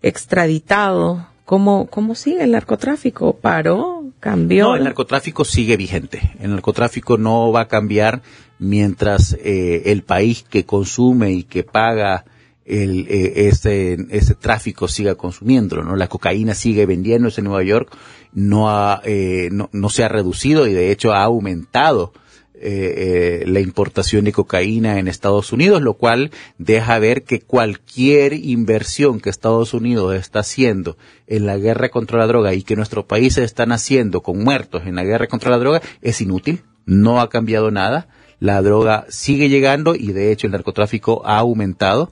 extraditado. 0.00 1.28
¿Cómo, 1.44 1.86
¿Cómo 1.88 2.14
sigue 2.14 2.42
el 2.44 2.52
narcotráfico? 2.52 3.34
¿Paró? 3.34 4.04
¿Cambió? 4.20 4.68
No, 4.68 4.76
el 4.76 4.84
narcotráfico 4.84 5.44
sigue 5.44 5.76
vigente. 5.76 6.32
El 6.40 6.52
narcotráfico 6.52 7.18
no 7.18 7.52
va 7.52 7.62
a 7.62 7.68
cambiar 7.68 8.22
mientras 8.58 9.34
eh, 9.34 9.82
el 9.92 10.04
país 10.04 10.44
que 10.48 10.64
consume 10.64 11.32
y 11.32 11.42
que 11.42 11.62
paga 11.62 12.24
el, 12.64 13.06
eh, 13.08 13.48
ese, 13.48 13.96
ese 14.10 14.34
tráfico 14.34 14.88
siga 14.88 15.14
consumiéndolo, 15.14 15.82
¿no? 15.82 15.96
La 15.96 16.08
cocaína 16.08 16.54
sigue 16.54 16.86
vendiéndose 16.86 17.40
en 17.40 17.46
Nueva 17.46 17.62
York 17.62 17.96
no, 18.32 18.70
ha, 18.70 19.00
eh, 19.04 19.48
no, 19.52 19.68
no, 19.72 19.88
se 19.88 20.04
ha 20.04 20.08
reducido 20.08 20.66
y 20.66 20.72
de 20.72 20.90
hecho 20.90 21.12
ha 21.12 21.22
aumentado 21.22 22.12
eh, 22.54 23.40
eh, 23.42 23.44
la 23.46 23.60
importación 23.60 24.24
de 24.24 24.32
cocaína 24.32 24.98
en 24.98 25.08
Estados 25.08 25.52
Unidos, 25.52 25.82
lo 25.82 25.94
cual 25.94 26.30
deja 26.58 26.98
ver 26.98 27.24
que 27.24 27.40
cualquier 27.40 28.34
inversión 28.34 29.20
que 29.20 29.30
Estados 29.30 29.74
Unidos 29.74 30.14
está 30.14 30.40
haciendo 30.40 30.96
en 31.26 31.46
la 31.46 31.56
guerra 31.56 31.88
contra 31.88 32.18
la 32.18 32.26
droga 32.26 32.54
y 32.54 32.62
que 32.62 32.76
nuestros 32.76 33.04
países 33.04 33.44
están 33.44 33.72
haciendo 33.72 34.22
con 34.22 34.42
muertos 34.42 34.82
en 34.86 34.94
la 34.94 35.04
guerra 35.04 35.26
contra 35.26 35.50
la 35.50 35.58
droga 35.58 35.82
es 36.02 36.20
inútil, 36.20 36.62
no 36.86 37.20
ha 37.20 37.28
cambiado 37.30 37.70
nada, 37.70 38.08
la 38.38 38.62
droga 38.62 39.06
sigue 39.08 39.48
llegando 39.48 39.94
y 39.94 40.12
de 40.12 40.32
hecho 40.32 40.46
el 40.46 40.52
narcotráfico 40.52 41.22
ha 41.24 41.38
aumentado. 41.38 42.10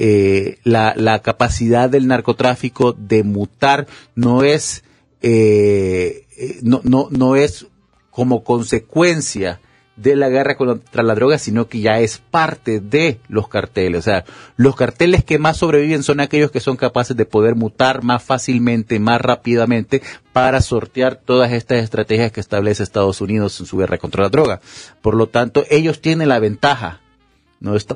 Eh, 0.00 0.58
la, 0.62 1.20
capacidad 1.24 1.90
del 1.90 2.06
narcotráfico 2.06 2.92
de 2.92 3.24
mutar 3.24 3.88
no 4.14 4.44
es 4.44 4.84
eh, 5.22 6.24
no, 6.62 6.80
no, 6.84 7.08
no 7.10 7.34
es 7.34 7.66
como 8.10 8.44
consecuencia 8.44 9.60
de 9.96 10.14
la 10.14 10.28
guerra 10.28 10.56
contra 10.56 11.02
la 11.02 11.16
droga, 11.16 11.38
sino 11.38 11.68
que 11.68 11.80
ya 11.80 11.98
es 11.98 12.18
parte 12.18 12.78
de 12.78 13.18
los 13.28 13.48
carteles. 13.48 13.98
O 13.98 14.02
sea, 14.02 14.24
los 14.56 14.76
carteles 14.76 15.24
que 15.24 15.38
más 15.38 15.56
sobreviven 15.56 16.04
son 16.04 16.20
aquellos 16.20 16.52
que 16.52 16.60
son 16.60 16.76
capaces 16.76 17.16
de 17.16 17.24
poder 17.24 17.56
mutar 17.56 18.04
más 18.04 18.22
fácilmente, 18.22 19.00
más 19.00 19.20
rápidamente, 19.20 20.00
para 20.32 20.60
sortear 20.62 21.16
todas 21.16 21.52
estas 21.52 21.82
estrategias 21.82 22.30
que 22.30 22.40
establece 22.40 22.84
Estados 22.84 23.20
Unidos 23.20 23.58
en 23.58 23.66
su 23.66 23.78
guerra 23.78 23.98
contra 23.98 24.22
la 24.22 24.28
droga. 24.28 24.60
Por 25.02 25.14
lo 25.14 25.26
tanto, 25.28 25.64
ellos 25.68 26.00
tienen 26.00 26.28
la 26.28 26.38
ventaja 26.38 27.00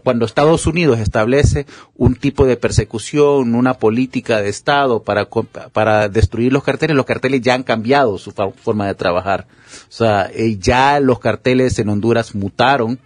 cuando 0.02 0.24
Estados 0.24 0.66
Unidos 0.66 0.98
establece 0.98 1.66
un 1.96 2.16
tipo 2.16 2.46
de 2.46 2.56
persecución, 2.56 3.54
una 3.54 3.74
política 3.74 4.42
de 4.42 4.48
Estado 4.48 5.02
para, 5.02 5.28
para 5.72 6.08
destruir 6.08 6.52
los 6.52 6.64
carteles, 6.64 6.96
los 6.96 7.06
carteles 7.06 7.42
ya 7.42 7.54
han 7.54 7.62
cambiado 7.62 8.18
su 8.18 8.32
forma 8.32 8.86
de 8.86 8.94
trabajar. 8.94 9.46
O 9.88 9.92
sea, 9.92 10.30
eh, 10.34 10.56
ya 10.58 10.98
los 11.00 11.20
carteles 11.20 11.78
en 11.78 11.88
Honduras 11.88 12.34
mutaron 12.34 12.98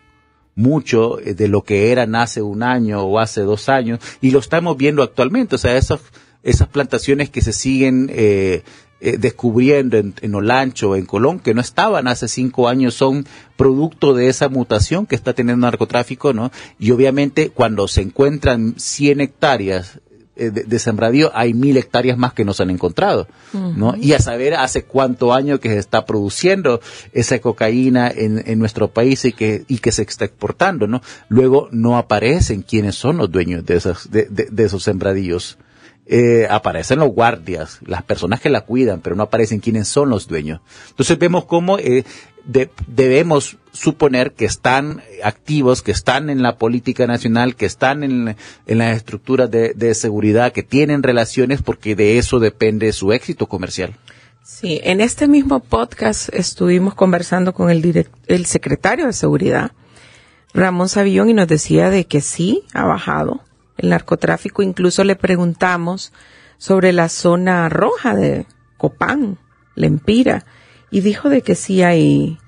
mucho 0.55 1.21
eh, 1.21 1.35
de 1.35 1.49
lo 1.49 1.63
que 1.63 1.93
eran 1.93 2.15
hace 2.15 2.43
un 2.43 2.63
año 2.63 3.03
o 3.03 3.19
hace 3.21 3.43
dos 3.43 3.69
años 3.69 4.01
y 4.21 4.31
lo 4.31 4.39
estamos 4.39 4.77
viendo 4.77 5.03
actualmente. 5.03 5.57
O 5.57 5.59
sea, 5.59 5.77
esas, 5.77 6.01
esas 6.43 6.69
plantaciones 6.69 7.29
que 7.31 7.43
se 7.43 7.53
siguen 7.53 8.11
eh, 8.13 8.63
eh, 9.01 9.19
descubriendo 9.19 9.99
en, 9.99 10.15
en, 10.23 10.35
Olancho, 10.35 10.97
en 10.97 11.05
Colón, 11.05 11.39
que 11.39 11.55
no 11.55 11.61
estaban 11.61 12.09
hace 12.09 12.29
cinco 12.29 12.69
años, 12.69 12.95
son 12.95 13.27
producto 13.57 14.15
de 14.15 14.29
esa 14.29 14.49
mutación 14.49 15.07
que 15.07 15.15
está 15.15 15.35
teniendo 15.35 15.67
el 15.67 15.71
narcotráfico, 15.71 16.33
¿no? 16.33 16.51
Y 16.79 16.93
obviamente 16.93 17.51
cuando 17.51 17.89
se 17.89 18.03
encuentran 18.03 18.75
100 18.79 19.21
hectáreas 19.21 20.01
eh, 20.39 20.51
de, 20.51 20.79
sembradío, 20.79 21.31
hay 21.35 21.55
mil 21.55 21.79
hectáreas 21.79 22.19
más 22.19 22.35
que 22.35 22.45
no 22.45 22.53
se 22.53 22.63
han 22.63 22.69
encontrado, 22.69 23.27
¿no? 23.55 23.97
Y 23.97 24.13
a 24.13 24.19
saber 24.19 24.55
hace 24.55 24.85
cuánto 24.85 25.33
año 25.33 25.61
que 25.61 25.71
se 25.71 25.79
está 25.79 26.05
produciendo 26.05 26.83
esa 27.13 27.39
cocaína 27.39 28.11
en, 28.11 28.43
en 28.47 28.59
nuestro 28.59 28.89
país 28.89 29.25
y 29.25 29.33
que, 29.33 29.65
y 29.67 29.79
que 29.79 29.93
se 29.93 30.03
está 30.03 30.27
exportando, 30.27 30.87
¿no? 30.87 31.01
Luego 31.31 31.69
no 31.73 31.97
aparecen 31.97 32.61
quiénes 32.61 32.97
son 32.97 33.17
los 33.17 33.31
dueños 33.31 33.65
de, 33.65 33.77
esas, 33.77 34.11
de, 34.11 34.27
de, 34.31 34.49
de 34.51 34.65
esos 34.65 34.83
sembradíos 34.83 35.57
eh, 36.09 36.47
aparecen 36.49 37.01
los 37.01 37.09
guardias, 37.09 37.81
las 37.85 38.03
personas 38.03 38.41
que 38.41 38.49
la 38.49 38.61
cuidan, 38.61 39.01
pero 39.01 39.17
no 39.17 39.25
aparecen 39.25 39.61
quiénes 39.61 39.89
son 39.89 40.09
los 40.09 40.29
dueños. 40.29 40.61
Entonces 40.91 41.19
vemos 41.19 41.47
cómo 41.47 41.79
eh, 41.79 42.05
debemos 42.87 43.57
suponer 43.73 44.33
que 44.33 44.45
están 44.45 45.03
activos, 45.25 45.83
que 45.83 45.91
están 45.91 46.31
en 46.31 46.43
la 46.43 46.59
política 46.59 47.07
nacional, 47.07 47.57
que 47.57 47.67
están 47.67 48.05
en, 48.05 48.37
en 48.67 48.79
las 48.79 48.97
estructuras 48.97 49.51
de, 49.51 49.75
de, 49.75 49.95
seguridad, 49.95 50.53
que 50.53 50.63
tienen 50.63 51.03
relaciones, 51.03 51.61
porque 51.61 51.97
de 51.97 52.19
eso 52.19 52.39
depende 52.39 52.93
su 52.93 53.13
éxito 53.13 53.47
comercial. 53.47 53.95
Sí, 54.45 54.81
en 54.85 55.01
este 55.01 55.27
mismo 55.27 55.59
podcast 55.59 56.33
estuvimos 56.33 56.95
conversando 56.95 57.53
con 57.53 57.69
el, 57.69 58.07
el 58.29 58.47
secretario 58.47 59.07
de 59.07 59.13
Seguridad, 59.13 59.73
Ramón 60.55 60.89
Savillón, 60.89 61.29
y 61.29 61.35
nos 61.35 61.49
decía 61.49 61.91
de 61.91 62.07
que 62.07 62.21
sí, 62.21 62.63
ha 62.73 62.85
bajado 62.85 63.41
el 63.77 63.89
narcotráfico. 63.91 64.63
Incluso 64.63 65.05
le 65.05 65.17
preguntamos 65.17 66.13
sobre 66.59 66.93
la 66.93 67.09
zona 67.09 67.69
roja 67.69 68.15
de 68.15 68.47
Copán, 68.77 69.39
Lempira, 69.75 70.45
y 70.91 71.01
dijo 71.01 71.29
de 71.29 71.43
que 71.43 71.55
sí 71.55 71.83
hay, 71.83 72.39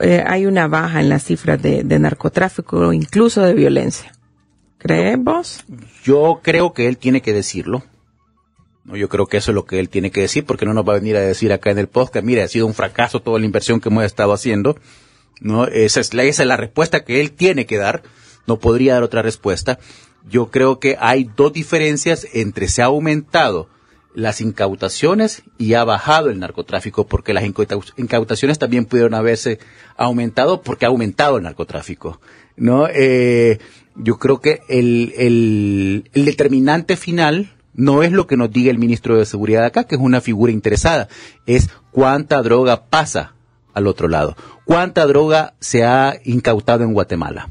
eh, 0.00 0.22
hay 0.26 0.46
una 0.46 0.68
baja 0.68 1.00
en 1.00 1.08
las 1.08 1.24
cifras 1.24 1.60
de, 1.62 1.84
de 1.84 1.98
narcotráfico, 1.98 2.92
incluso 2.92 3.42
de 3.42 3.54
violencia. 3.54 4.12
¿Crees 4.78 5.16
vos? 5.18 5.64
Yo 6.02 6.40
creo 6.42 6.74
que 6.74 6.88
él 6.88 6.98
tiene 6.98 7.22
que 7.22 7.32
decirlo. 7.32 7.82
No, 8.84 8.96
yo 8.96 9.08
creo 9.08 9.26
que 9.26 9.38
eso 9.38 9.50
es 9.50 9.54
lo 9.54 9.64
que 9.64 9.80
él 9.80 9.88
tiene 9.88 10.10
que 10.10 10.20
decir, 10.20 10.44
porque 10.44 10.66
no 10.66 10.74
nos 10.74 10.86
va 10.86 10.92
a 10.92 10.98
venir 10.98 11.16
a 11.16 11.20
decir 11.20 11.54
acá 11.54 11.70
en 11.70 11.78
el 11.78 11.88
podcast, 11.88 12.24
mire, 12.24 12.42
ha 12.42 12.48
sido 12.48 12.66
un 12.66 12.74
fracaso 12.74 13.22
toda 13.22 13.38
la 13.38 13.46
inversión 13.46 13.80
que 13.80 13.88
hemos 13.88 14.04
estado 14.04 14.34
haciendo. 14.34 14.78
No, 15.40 15.66
esa 15.66 16.00
es, 16.00 16.12
esa 16.12 16.42
es 16.42 16.46
la 16.46 16.58
respuesta 16.58 17.02
que 17.02 17.22
él 17.22 17.32
tiene 17.32 17.64
que 17.64 17.78
dar. 17.78 18.02
No 18.46 18.58
podría 18.58 18.94
dar 18.94 19.02
otra 19.02 19.22
respuesta 19.22 19.78
yo 20.28 20.50
creo 20.50 20.78
que 20.78 20.96
hay 20.98 21.30
dos 21.36 21.52
diferencias 21.52 22.26
entre 22.32 22.68
se 22.68 22.82
ha 22.82 22.86
aumentado 22.86 23.68
las 24.14 24.40
incautaciones 24.40 25.42
y 25.58 25.74
ha 25.74 25.84
bajado 25.84 26.30
el 26.30 26.38
narcotráfico, 26.38 27.06
porque 27.06 27.34
las 27.34 27.44
incautaciones 27.44 28.58
también 28.58 28.84
pudieron 28.84 29.14
haberse 29.14 29.58
aumentado 29.96 30.62
porque 30.62 30.86
ha 30.86 30.88
aumentado 30.88 31.36
el 31.36 31.42
narcotráfico. 31.42 32.20
¿no? 32.56 32.86
Eh, 32.88 33.58
yo 33.96 34.18
creo 34.18 34.40
que 34.40 34.60
el, 34.68 35.12
el, 35.16 36.10
el 36.14 36.24
determinante 36.24 36.96
final 36.96 37.54
no 37.74 38.04
es 38.04 38.12
lo 38.12 38.26
que 38.26 38.36
nos 38.36 38.52
diga 38.52 38.70
el 38.70 38.78
ministro 38.78 39.18
de 39.18 39.26
Seguridad 39.26 39.64
acá, 39.64 39.84
que 39.84 39.96
es 39.96 40.00
una 40.00 40.20
figura 40.20 40.52
interesada, 40.52 41.08
es 41.44 41.70
cuánta 41.90 42.40
droga 42.42 42.86
pasa 42.86 43.34
al 43.72 43.88
otro 43.88 44.06
lado, 44.06 44.36
cuánta 44.64 45.04
droga 45.06 45.54
se 45.58 45.84
ha 45.84 46.14
incautado 46.24 46.84
en 46.84 46.92
Guatemala. 46.92 47.50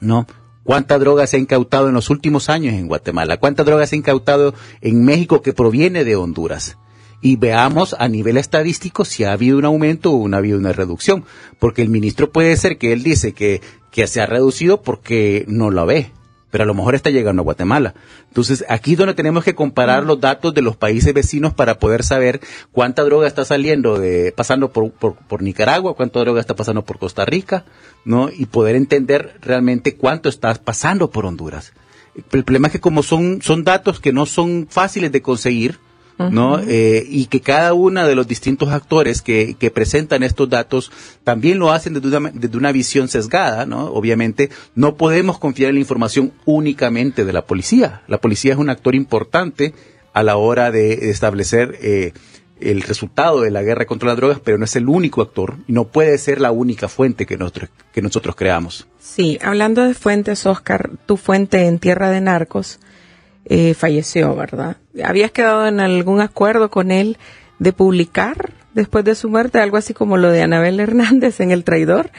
¿No? 0.00 0.26
¿Cuánta 0.70 1.00
droga 1.00 1.26
se 1.26 1.36
ha 1.36 1.40
incautado 1.40 1.88
en 1.88 1.94
los 1.94 2.10
últimos 2.10 2.48
años 2.48 2.74
en 2.74 2.86
Guatemala? 2.86 3.38
¿Cuánta 3.38 3.64
droga 3.64 3.88
se 3.88 3.96
ha 3.96 3.98
incautado 3.98 4.54
en 4.80 5.04
México 5.04 5.42
que 5.42 5.52
proviene 5.52 6.04
de 6.04 6.14
Honduras? 6.14 6.78
y 7.20 7.34
veamos 7.34 7.96
a 7.98 8.06
nivel 8.06 8.36
estadístico 8.36 9.04
si 9.04 9.24
ha 9.24 9.32
habido 9.32 9.58
un 9.58 9.64
aumento 9.64 10.12
o 10.12 10.32
ha 10.32 10.36
habido 10.36 10.58
una 10.58 10.72
reducción. 10.72 11.24
Porque 11.58 11.82
el 11.82 11.88
ministro 11.88 12.30
puede 12.30 12.56
ser 12.56 12.78
que 12.78 12.92
él 12.92 13.02
dice 13.02 13.32
que, 13.32 13.60
que 13.90 14.06
se 14.06 14.20
ha 14.20 14.26
reducido 14.26 14.80
porque 14.80 15.44
no 15.48 15.72
lo 15.72 15.86
ve 15.86 16.12
pero 16.50 16.64
a 16.64 16.66
lo 16.66 16.74
mejor 16.74 16.94
está 16.94 17.10
llegando 17.10 17.42
a 17.42 17.44
Guatemala. 17.44 17.94
Entonces, 18.28 18.64
aquí 18.68 18.92
es 18.92 18.98
donde 18.98 19.14
tenemos 19.14 19.44
que 19.44 19.54
comparar 19.54 20.04
los 20.04 20.20
datos 20.20 20.52
de 20.54 20.62
los 20.62 20.76
países 20.76 21.14
vecinos 21.14 21.54
para 21.54 21.78
poder 21.78 22.02
saber 22.02 22.40
cuánta 22.72 23.04
droga 23.04 23.26
está 23.26 23.44
saliendo 23.44 23.98
de, 23.98 24.32
pasando 24.36 24.72
por, 24.72 24.92
por, 24.92 25.42
Nicaragua, 25.42 25.94
cuánta 25.94 26.20
droga 26.20 26.40
está 26.40 26.54
pasando 26.54 26.84
por 26.84 26.98
Costa 26.98 27.24
Rica, 27.24 27.64
¿no? 28.04 28.30
Y 28.30 28.46
poder 28.46 28.76
entender 28.76 29.36
realmente 29.40 29.96
cuánto 29.96 30.28
está 30.28 30.52
pasando 30.54 31.10
por 31.10 31.26
Honduras. 31.26 31.72
El 32.32 32.44
problema 32.44 32.68
es 32.68 32.72
que 32.72 32.80
como 32.80 33.02
son, 33.02 33.40
son 33.40 33.64
datos 33.64 34.00
que 34.00 34.12
no 34.12 34.26
son 34.26 34.66
fáciles 34.68 35.12
de 35.12 35.22
conseguir, 35.22 35.78
¿no? 36.30 36.58
Eh, 36.60 37.06
y 37.08 37.26
que 37.26 37.40
cada 37.40 37.72
uno 37.72 38.06
de 38.06 38.14
los 38.14 38.28
distintos 38.28 38.70
actores 38.70 39.22
que, 39.22 39.56
que 39.58 39.70
presentan 39.70 40.22
estos 40.22 40.50
datos 40.50 40.92
también 41.24 41.58
lo 41.58 41.72
hacen 41.72 41.94
desde 41.94 42.16
una, 42.16 42.30
desde 42.34 42.58
una 42.58 42.72
visión 42.72 43.08
sesgada, 43.08 43.64
¿no? 43.64 43.86
Obviamente 43.86 44.50
no 44.74 44.96
podemos 44.96 45.38
confiar 45.38 45.70
en 45.70 45.76
la 45.76 45.80
información 45.80 46.32
únicamente 46.44 47.24
de 47.24 47.32
la 47.32 47.46
policía. 47.46 48.02
La 48.08 48.18
policía 48.18 48.52
es 48.52 48.58
un 48.58 48.70
actor 48.70 48.94
importante 48.94 49.74
a 50.12 50.22
la 50.22 50.36
hora 50.36 50.70
de 50.70 51.10
establecer 51.10 51.78
eh, 51.80 52.12
el 52.60 52.82
resultado 52.82 53.40
de 53.40 53.50
la 53.50 53.62
guerra 53.62 53.86
contra 53.86 54.08
las 54.08 54.16
drogas, 54.16 54.40
pero 54.42 54.58
no 54.58 54.64
es 54.64 54.76
el 54.76 54.88
único 54.88 55.22
actor 55.22 55.56
y 55.66 55.72
no 55.72 55.84
puede 55.84 56.18
ser 56.18 56.40
la 56.40 56.50
única 56.50 56.88
fuente 56.88 57.26
que 57.26 57.36
nosotros, 57.36 57.70
que 57.92 58.02
nosotros 58.02 58.36
creamos. 58.36 58.86
Sí, 58.98 59.38
hablando 59.42 59.82
de 59.82 59.94
fuentes, 59.94 60.46
Oscar, 60.46 60.90
tu 61.06 61.16
fuente 61.16 61.66
en 61.66 61.78
Tierra 61.78 62.10
de 62.10 62.20
Narcos, 62.20 62.78
eh, 63.46 63.74
falleció, 63.74 64.34
¿verdad? 64.36 64.76
¿Habías 65.04 65.30
quedado 65.30 65.66
en 65.66 65.80
algún 65.80 66.20
acuerdo 66.20 66.70
con 66.70 66.90
él 66.90 67.16
de 67.58 67.72
publicar 67.72 68.52
después 68.74 69.04
de 69.04 69.14
su 69.14 69.28
muerte 69.28 69.60
algo 69.60 69.76
así 69.76 69.94
como 69.94 70.16
lo 70.16 70.30
de 70.30 70.42
Anabel 70.42 70.80
Hernández 70.80 71.40
en 71.40 71.50
El 71.50 71.64
Traidor, 71.64 72.10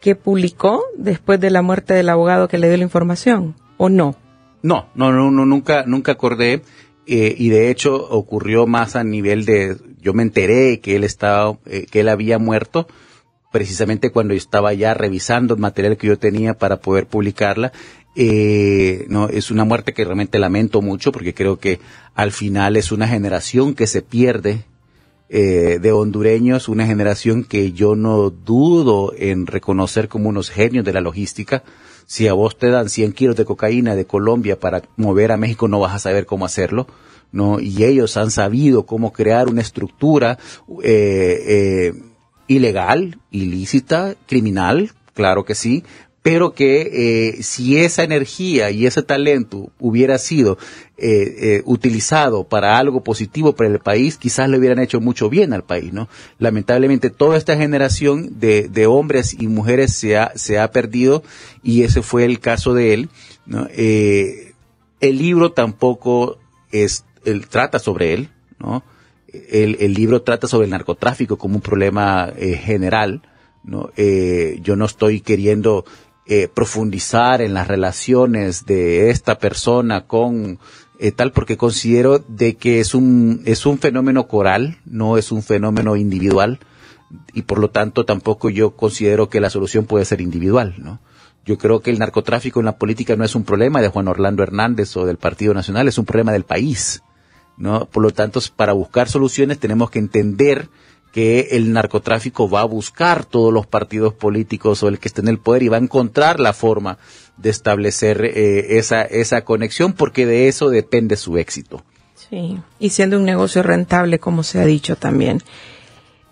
que 0.00 0.14
publicó 0.14 0.82
después 0.96 1.40
de 1.40 1.50
la 1.50 1.62
muerte 1.62 1.94
del 1.94 2.08
abogado 2.08 2.48
que 2.48 2.58
le 2.58 2.68
dio 2.68 2.76
la 2.76 2.84
información, 2.84 3.54
o 3.76 3.88
no? 3.88 4.16
No, 4.62 4.88
no, 4.94 5.12
no, 5.12 5.30
no 5.30 5.46
nunca, 5.46 5.84
nunca 5.86 6.12
acordé. 6.12 6.62
Eh, 7.06 7.34
y 7.36 7.50
de 7.50 7.70
hecho 7.70 7.96
ocurrió 7.96 8.66
más 8.66 8.96
a 8.96 9.04
nivel 9.04 9.44
de, 9.44 9.76
yo 10.00 10.14
me 10.14 10.22
enteré 10.22 10.80
que 10.80 10.96
él 10.96 11.04
estaba, 11.04 11.58
eh, 11.66 11.84
que 11.90 12.00
él 12.00 12.08
había 12.08 12.38
muerto, 12.38 12.86
precisamente 13.52 14.10
cuando 14.10 14.32
estaba 14.32 14.72
ya 14.72 14.94
revisando 14.94 15.54
el 15.54 15.60
material 15.60 15.98
que 15.98 16.06
yo 16.06 16.18
tenía 16.18 16.54
para 16.54 16.78
poder 16.78 17.06
publicarla 17.06 17.72
eh, 18.16 19.06
no, 19.08 19.28
es 19.28 19.50
una 19.50 19.64
muerte 19.64 19.92
que 19.92 20.04
realmente 20.04 20.38
lamento 20.38 20.82
mucho 20.82 21.12
porque 21.12 21.34
creo 21.34 21.58
que 21.58 21.80
al 22.14 22.32
final 22.32 22.76
es 22.76 22.92
una 22.92 23.08
generación 23.08 23.74
que 23.74 23.86
se 23.86 24.02
pierde 24.02 24.64
eh, 25.28 25.78
de 25.80 25.90
hondureños, 25.90 26.68
una 26.68 26.86
generación 26.86 27.44
que 27.44 27.72
yo 27.72 27.96
no 27.96 28.30
dudo 28.30 29.12
en 29.16 29.46
reconocer 29.46 30.08
como 30.08 30.28
unos 30.28 30.50
genios 30.50 30.84
de 30.84 30.92
la 30.92 31.00
logística. 31.00 31.64
Si 32.06 32.28
a 32.28 32.34
vos 32.34 32.58
te 32.58 32.68
dan 32.68 32.88
100 32.88 33.12
kilos 33.14 33.36
de 33.36 33.44
cocaína 33.44 33.96
de 33.96 34.04
Colombia 34.04 34.60
para 34.60 34.82
mover 34.96 35.32
a 35.32 35.36
México, 35.36 35.66
no 35.66 35.80
vas 35.80 35.94
a 35.94 35.98
saber 35.98 36.26
cómo 36.26 36.44
hacerlo. 36.44 36.86
¿no? 37.32 37.58
Y 37.58 37.82
ellos 37.82 38.16
han 38.16 38.30
sabido 38.30 38.86
cómo 38.86 39.12
crear 39.12 39.48
una 39.48 39.60
estructura 39.60 40.38
eh, 40.84 41.42
eh, 41.46 41.92
ilegal, 42.46 43.18
ilícita, 43.32 44.14
criminal, 44.26 44.92
claro 45.14 45.44
que 45.44 45.56
sí, 45.56 45.82
pero 46.24 46.54
que 46.54 47.36
eh, 47.36 47.42
si 47.42 47.76
esa 47.76 48.02
energía 48.02 48.70
y 48.70 48.86
ese 48.86 49.02
talento 49.02 49.70
hubiera 49.78 50.16
sido 50.16 50.56
eh, 50.96 51.36
eh, 51.38 51.62
utilizado 51.66 52.44
para 52.44 52.78
algo 52.78 53.04
positivo 53.04 53.54
para 53.54 53.68
el 53.68 53.78
país, 53.78 54.16
quizás 54.16 54.48
le 54.48 54.56
hubieran 54.56 54.78
hecho 54.78 55.02
mucho 55.02 55.28
bien 55.28 55.52
al 55.52 55.64
país, 55.64 55.92
¿no? 55.92 56.08
Lamentablemente 56.38 57.10
toda 57.10 57.36
esta 57.36 57.58
generación 57.58 58.40
de, 58.40 58.86
hombres 58.86 59.36
y 59.38 59.48
mujeres 59.48 59.92
se 59.92 60.16
ha, 60.16 60.32
se 60.34 60.58
ha 60.58 60.70
perdido 60.70 61.22
y 61.62 61.82
ese 61.82 62.00
fue 62.00 62.24
el 62.24 62.40
caso 62.40 62.72
de 62.72 62.94
él, 62.94 63.10
¿no? 63.44 63.68
El 63.76 65.18
libro 65.18 65.52
tampoco 65.52 66.38
es, 66.72 67.04
él 67.26 67.48
trata 67.48 67.78
sobre 67.78 68.14
él, 68.14 68.30
¿no? 68.58 68.82
El, 69.30 69.92
libro 69.92 70.22
trata 70.22 70.46
sobre 70.46 70.64
el 70.64 70.70
narcotráfico 70.70 71.36
como 71.36 71.56
un 71.56 71.60
problema 71.60 72.32
general, 72.38 73.20
¿no? 73.62 73.90
Yo 73.96 74.76
no 74.76 74.86
estoy 74.86 75.20
queriendo 75.20 75.84
eh, 76.26 76.48
profundizar 76.48 77.42
en 77.42 77.52
las 77.52 77.68
relaciones 77.68 78.64
de 78.64 79.10
esta 79.10 79.38
persona 79.38 80.06
con 80.06 80.58
eh, 80.98 81.12
tal 81.12 81.32
porque 81.32 81.58
considero 81.58 82.18
de 82.18 82.56
que 82.56 82.80
es 82.80 82.94
un 82.94 83.42
es 83.44 83.66
un 83.66 83.78
fenómeno 83.78 84.26
coral 84.26 84.78
no 84.86 85.18
es 85.18 85.32
un 85.32 85.42
fenómeno 85.42 85.96
individual 85.96 86.60
y 87.34 87.42
por 87.42 87.58
lo 87.58 87.68
tanto 87.68 88.06
tampoco 88.06 88.48
yo 88.48 88.74
considero 88.74 89.28
que 89.28 89.40
la 89.40 89.50
solución 89.50 89.84
puede 89.84 90.06
ser 90.06 90.22
individual 90.22 90.76
no 90.78 90.98
yo 91.44 91.58
creo 91.58 91.80
que 91.80 91.90
el 91.90 91.98
narcotráfico 91.98 92.58
en 92.58 92.66
la 92.66 92.78
política 92.78 93.16
no 93.16 93.24
es 93.24 93.34
un 93.34 93.44
problema 93.44 93.82
de 93.82 93.88
Juan 93.88 94.08
Orlando 94.08 94.42
Hernández 94.42 94.96
o 94.96 95.04
del 95.04 95.18
Partido 95.18 95.52
Nacional 95.52 95.88
es 95.88 95.98
un 95.98 96.06
problema 96.06 96.32
del 96.32 96.44
país 96.44 97.02
no 97.58 97.84
por 97.84 98.02
lo 98.02 98.12
tanto 98.12 98.40
para 98.56 98.72
buscar 98.72 99.10
soluciones 99.10 99.58
tenemos 99.58 99.90
que 99.90 99.98
entender 99.98 100.70
que 101.14 101.50
el 101.52 101.72
narcotráfico 101.72 102.50
va 102.50 102.62
a 102.62 102.64
buscar 102.64 103.24
todos 103.24 103.52
los 103.52 103.68
partidos 103.68 104.12
políticos 104.12 104.82
o 104.82 104.88
el 104.88 104.98
que 104.98 105.06
esté 105.06 105.20
en 105.20 105.28
el 105.28 105.38
poder 105.38 105.62
y 105.62 105.68
va 105.68 105.76
a 105.76 105.80
encontrar 105.80 106.40
la 106.40 106.52
forma 106.52 106.98
de 107.36 107.50
establecer 107.50 108.24
eh, 108.24 108.78
esa, 108.78 109.02
esa 109.02 109.44
conexión 109.44 109.92
porque 109.92 110.26
de 110.26 110.48
eso 110.48 110.70
depende 110.70 111.16
su 111.16 111.38
éxito. 111.38 111.84
Sí, 112.16 112.58
y 112.80 112.90
siendo 112.90 113.16
un 113.16 113.24
negocio 113.24 113.62
rentable, 113.62 114.18
como 114.18 114.42
se 114.42 114.58
ha 114.58 114.66
dicho 114.66 114.96
también. 114.96 115.40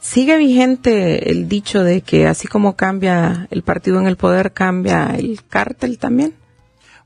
¿Sigue 0.01 0.37
vigente 0.37 1.31
el 1.31 1.49
dicho 1.49 1.85
de 1.85 2.01
que 2.01 2.27
así 2.27 2.49
como 2.49 2.75
cambia 2.75 3.47
el 3.53 3.63
partido 3.63 4.01
en 4.01 4.09
el 4.09 4.17
poder, 4.17 4.53
cambia 4.53 5.15
el 5.17 5.45
cártel 5.45 5.99
también? 5.99 6.35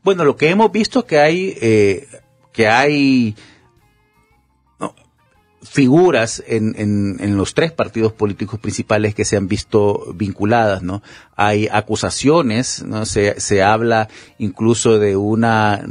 Bueno, 0.03 0.25
lo 0.25 0.37
que 0.37 0.49
hemos 0.49 0.73
visto 0.73 1.05
que 1.05 1.19
hay, 1.19 1.59
eh, 1.61 2.09
que 2.55 2.69
hay 2.69 3.37
figuras 5.69 6.43
en, 6.47 6.75
en, 6.79 7.37
los 7.37 7.55
tres 7.55 7.73
partidos 7.73 8.13
políticos 8.13 8.59
principales 8.61 9.15
que 9.15 9.25
se 9.25 9.37
han 9.37 9.49
visto 9.49 10.13
vinculadas, 10.15 10.83
¿no? 10.83 11.03
Hay 11.35 11.69
acusaciones, 11.71 12.83
¿no? 12.85 13.07
Se, 13.07 13.41
se 13.41 13.63
habla 13.63 14.09
incluso 14.39 14.99
de 14.99 15.17
una, 15.17 15.85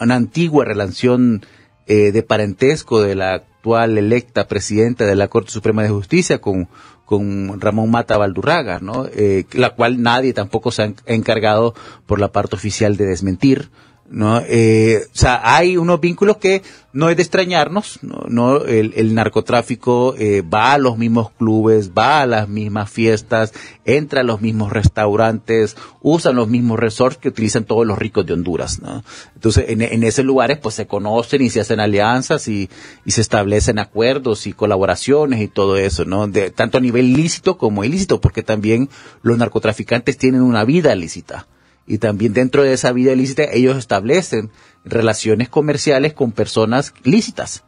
una 0.00 0.14
antigua 0.14 0.64
relación 0.64 1.44
eh, 1.86 2.12
de 2.12 2.22
parentesco 2.22 3.02
de 3.02 3.14
la 3.14 3.34
actual 3.34 3.98
electa 3.98 4.48
presidenta 4.48 5.06
de 5.06 5.16
la 5.16 5.28
Corte 5.28 5.50
Suprema 5.50 5.82
de 5.82 5.88
Justicia 5.90 6.40
con, 6.40 6.68
con 7.04 7.60
Ramón 7.60 7.90
Mata 7.90 8.16
Valdurraga, 8.16 8.78
¿no? 8.80 9.06
Eh, 9.12 9.44
la 9.52 9.70
cual 9.70 10.02
nadie 10.02 10.32
tampoco 10.32 10.70
se 10.70 10.82
ha 10.82 10.92
encargado 11.06 11.74
por 12.06 12.20
la 12.20 12.32
parte 12.32 12.56
oficial 12.56 12.96
de 12.96 13.06
desmentir, 13.06 13.70
¿no? 14.10 14.40
Eh, 14.46 15.02
o 15.06 15.16
sea, 15.16 15.40
hay 15.42 15.76
unos 15.76 16.00
vínculos 16.00 16.36
que 16.36 16.62
no 16.92 17.08
es 17.08 17.16
de 17.16 17.22
extrañarnos, 17.22 17.98
no, 18.02 18.24
no 18.28 18.58
el, 18.64 18.92
el, 18.96 19.14
narcotráfico 19.14 20.14
eh, 20.16 20.42
va 20.42 20.74
a 20.74 20.78
los 20.78 20.96
mismos 20.96 21.30
clubes, 21.32 21.90
va 21.90 22.20
a 22.20 22.26
las 22.26 22.48
mismas 22.48 22.90
fiestas, 22.90 23.52
entra 23.84 24.20
a 24.20 24.24
los 24.24 24.40
mismos 24.40 24.72
restaurantes, 24.72 25.76
usan 26.02 26.36
los 26.36 26.48
mismos 26.48 26.78
resorts 26.78 27.16
que 27.16 27.28
utilizan 27.28 27.64
todos 27.64 27.86
los 27.86 27.98
ricos 27.98 28.26
de 28.26 28.34
Honduras, 28.34 28.80
¿no? 28.80 29.02
Entonces, 29.34 29.64
en, 29.68 29.82
en 29.82 30.04
esos 30.04 30.24
lugares, 30.24 30.58
pues 30.58 30.76
se 30.76 30.86
conocen 30.86 31.42
y 31.42 31.50
se 31.50 31.60
hacen 31.60 31.80
alianzas 31.80 32.46
y, 32.46 32.68
y 33.04 33.10
se 33.10 33.22
establecen 33.22 33.78
acuerdos 33.78 34.46
y 34.46 34.52
colaboraciones 34.52 35.40
y 35.40 35.48
todo 35.48 35.76
eso, 35.76 36.04
¿no? 36.04 36.28
De, 36.28 36.50
tanto 36.50 36.78
a 36.78 36.80
nivel 36.80 37.14
lícito 37.14 37.58
como 37.58 37.82
ilícito, 37.82 38.20
porque 38.20 38.42
también 38.42 38.88
los 39.22 39.38
narcotraficantes 39.38 40.16
tienen 40.18 40.42
una 40.42 40.64
vida 40.64 40.94
lícita 40.94 41.46
y 41.86 41.98
también 41.98 42.32
dentro 42.32 42.62
de 42.62 42.72
esa 42.72 42.92
vida 42.92 43.12
ilícita 43.12 43.44
ellos 43.44 43.76
establecen 43.76 44.50
relaciones 44.84 45.48
comerciales 45.48 46.14
con 46.14 46.32
personas 46.32 46.94
lícitas. 47.02 47.64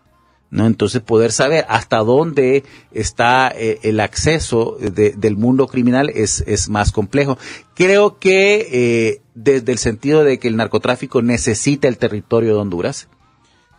¿no? 0.51 0.67
Entonces 0.67 1.03
poder 1.03 1.33
saber 1.33 1.67
hasta 1.69 1.99
dónde 1.99 2.65
está 2.93 3.53
eh, 3.55 3.81
el 3.83 4.01
acceso 4.01 4.77
de, 4.81 5.11
del 5.11 5.37
mundo 5.37 5.67
criminal 5.67 6.11
es, 6.11 6.45
es 6.47 6.69
más 6.69 6.93
complejo. 6.93 7.37
Creo 7.75 8.19
que 8.19 8.69
eh, 8.73 9.23
desde 9.35 9.73
el 9.73 9.79
sentido 9.79 10.25
de 10.25 10.39
que 10.39 10.49
el 10.49 10.57
narcotráfico 10.57 11.21
necesita 11.21 11.89
el 11.89 11.99
territorio 11.99 12.55
de 12.55 12.61
Honduras 12.61 13.09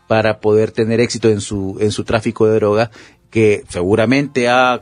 para 0.08 0.40
poder 0.40 0.72
tener 0.72 1.00
éxito 1.00 1.30
en 1.30 1.42
su, 1.42 1.78
en 1.80 1.92
su 1.92 2.04
tráfico 2.06 2.48
de 2.48 2.56
droga, 2.56 2.92
que 3.30 3.64
seguramente 3.68 4.48
ha, 4.48 4.80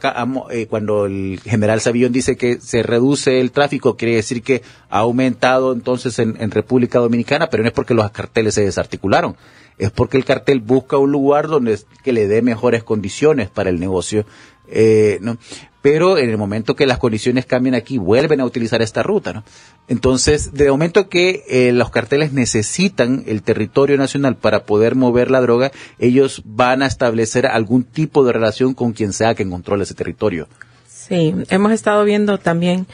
eh, 0.52 0.68
cuando 0.68 1.06
el 1.06 1.40
general 1.44 1.82
Savillón 1.82 2.12
dice 2.12 2.38
que 2.38 2.60
se 2.62 2.84
reduce 2.84 3.40
el 3.40 3.52
tráfico, 3.52 3.98
quiere 3.98 4.16
decir 4.16 4.44
que 4.44 4.62
ha 4.90 5.00
aumentado 5.00 5.74
entonces 5.74 6.20
en, 6.20 6.36
en, 6.40 6.52
República 6.52 7.00
Dominicana, 7.00 7.50
pero 7.50 7.64
no 7.64 7.70
es 7.70 7.74
porque 7.74 7.96
los 7.96 8.10
carteles 8.12 8.54
se 8.54 8.64
desarticularon, 8.64 9.36
es 9.78 9.90
porque 9.92 10.18
el 10.18 10.26
cartel 10.26 10.60
busca 10.60 10.98
un 10.98 11.12
lugar 11.12 11.48
donde 11.48 11.80
que 12.04 12.14
le 12.14 12.28
dé 12.28 12.42
mejores 12.42 12.84
condiciones 12.84 13.50
para 13.50 13.70
el 13.70 13.80
negocio. 13.80 14.26
Eh, 14.68 15.20
¿no? 15.22 15.38
Pero 15.86 16.18
en 16.18 16.32
el 16.32 16.38
momento 16.40 16.76
que 16.76 16.88
las 16.88 16.98
condiciones 16.98 17.46
cambian 17.46 17.76
aquí, 17.76 18.00
vuelven 18.00 18.42
a 18.42 18.46
utilizar 18.46 18.82
esta 18.82 19.04
ruta. 19.04 19.34
¿no? 19.34 19.44
Entonces, 19.88 20.52
de 20.52 20.72
momento 20.72 21.10
que 21.10 21.44
eh, 21.48 21.74
los 21.74 21.92
carteles 21.92 22.34
necesitan 22.34 23.24
el 23.28 23.44
territorio 23.44 23.96
nacional 23.96 24.36
para 24.36 24.64
poder 24.64 24.96
mover 24.96 25.30
la 25.30 25.42
droga, 25.42 25.72
ellos 26.00 26.42
van 26.44 26.82
a 26.82 26.88
establecer 26.88 27.46
algún 27.46 27.84
tipo 27.84 28.26
de 28.26 28.34
relación 28.34 28.74
con 28.74 28.94
quien 28.94 29.14
sea 29.14 29.36
que 29.36 29.48
controle 29.48 29.84
ese 29.84 29.94
territorio. 29.94 30.48
Sí, 30.88 31.36
hemos 31.52 31.72
estado 31.72 32.04
viendo 32.04 32.40
también 32.40 32.88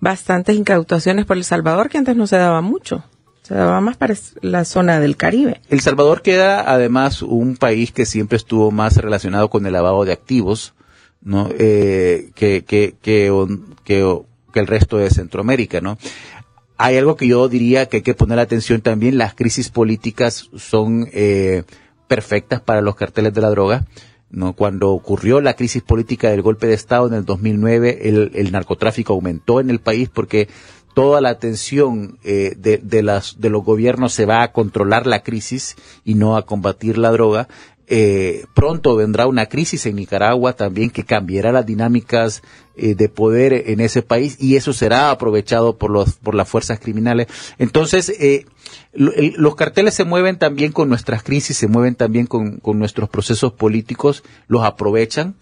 bastantes 0.00 0.56
incautaciones 0.56 1.26
por 1.26 1.36
El 1.36 1.44
Salvador 1.44 1.90
que 1.90 1.98
antes 1.98 2.16
no 2.16 2.26
se 2.26 2.36
daba 2.36 2.62
mucho. 2.62 3.04
Se 3.42 3.52
daba 3.52 3.82
más 3.82 3.98
para 3.98 4.14
la 4.40 4.64
zona 4.64 5.00
del 5.00 5.18
Caribe. 5.18 5.60
El 5.68 5.80
Salvador 5.80 6.22
queda 6.22 6.72
además 6.72 7.20
un 7.20 7.58
país 7.58 7.92
que 7.92 8.06
siempre 8.06 8.36
estuvo 8.36 8.70
más 8.70 8.96
relacionado 8.96 9.50
con 9.50 9.66
el 9.66 9.74
lavado 9.74 10.06
de 10.06 10.12
activos, 10.12 10.72
¿no? 11.22 11.48
Eh, 11.58 12.30
que, 12.34 12.64
que, 12.64 12.94
que, 13.02 13.26
el 14.54 14.66
resto 14.66 14.96
de 14.98 15.10
Centroamérica, 15.10 15.80
¿no? 15.80 15.98
Hay 16.78 16.96
algo 16.96 17.16
que 17.16 17.28
yo 17.28 17.48
diría 17.48 17.86
que 17.86 17.98
hay 17.98 18.02
que 18.02 18.14
poner 18.14 18.40
atención 18.40 18.80
también, 18.80 19.18
las 19.18 19.34
crisis 19.34 19.70
políticas 19.70 20.50
son 20.56 21.08
eh, 21.12 21.62
perfectas 22.08 22.60
para 22.60 22.80
los 22.80 22.96
carteles 22.96 23.34
de 23.34 23.40
la 23.40 23.50
droga. 23.50 23.86
¿no? 24.30 24.52
Cuando 24.52 24.90
ocurrió 24.90 25.40
la 25.40 25.54
crisis 25.54 25.82
política 25.82 26.30
del 26.30 26.42
golpe 26.42 26.66
de 26.66 26.74
Estado 26.74 27.06
en 27.06 27.14
el 27.14 27.24
2009, 27.24 28.08
el, 28.08 28.30
el 28.34 28.52
narcotráfico 28.52 29.14
aumentó 29.14 29.60
en 29.60 29.70
el 29.70 29.78
país 29.78 30.10
porque 30.12 30.48
toda 30.98 31.20
la 31.20 31.28
atención 31.28 32.18
eh, 32.24 32.54
de, 32.56 32.78
de, 32.78 33.04
las, 33.04 33.40
de 33.40 33.50
los 33.50 33.64
gobiernos 33.64 34.12
se 34.12 34.26
va 34.26 34.42
a 34.42 34.50
controlar 34.50 35.06
la 35.06 35.22
crisis 35.22 35.76
y 36.04 36.14
no 36.14 36.36
a 36.36 36.44
combatir 36.44 36.98
la 36.98 37.12
droga. 37.12 37.46
Eh, 37.90 38.44
pronto 38.52 38.96
vendrá 38.96 39.26
una 39.26 39.46
crisis 39.46 39.86
en 39.86 39.96
Nicaragua 39.96 40.52
también 40.52 40.90
que 40.90 41.04
cambiará 41.04 41.52
las 41.52 41.64
dinámicas 41.64 42.42
eh, 42.76 42.94
de 42.94 43.08
poder 43.08 43.70
en 43.70 43.80
ese 43.80 44.02
país 44.02 44.36
y 44.38 44.56
eso 44.56 44.74
será 44.74 45.10
aprovechado 45.10 45.78
por 45.78 45.90
los 45.90 46.12
por 46.16 46.34
las 46.34 46.46
fuerzas 46.46 46.80
criminales. 46.80 47.28
Entonces 47.56 48.10
eh, 48.10 48.44
los 48.92 49.54
carteles 49.54 49.94
se 49.94 50.04
mueven 50.04 50.38
también 50.38 50.70
con 50.70 50.90
nuestras 50.90 51.22
crisis, 51.22 51.56
se 51.56 51.66
mueven 51.66 51.94
también 51.94 52.26
con, 52.26 52.58
con 52.58 52.78
nuestros 52.78 53.08
procesos 53.08 53.52
políticos, 53.54 54.22
los 54.48 54.64
aprovechan. 54.64 55.34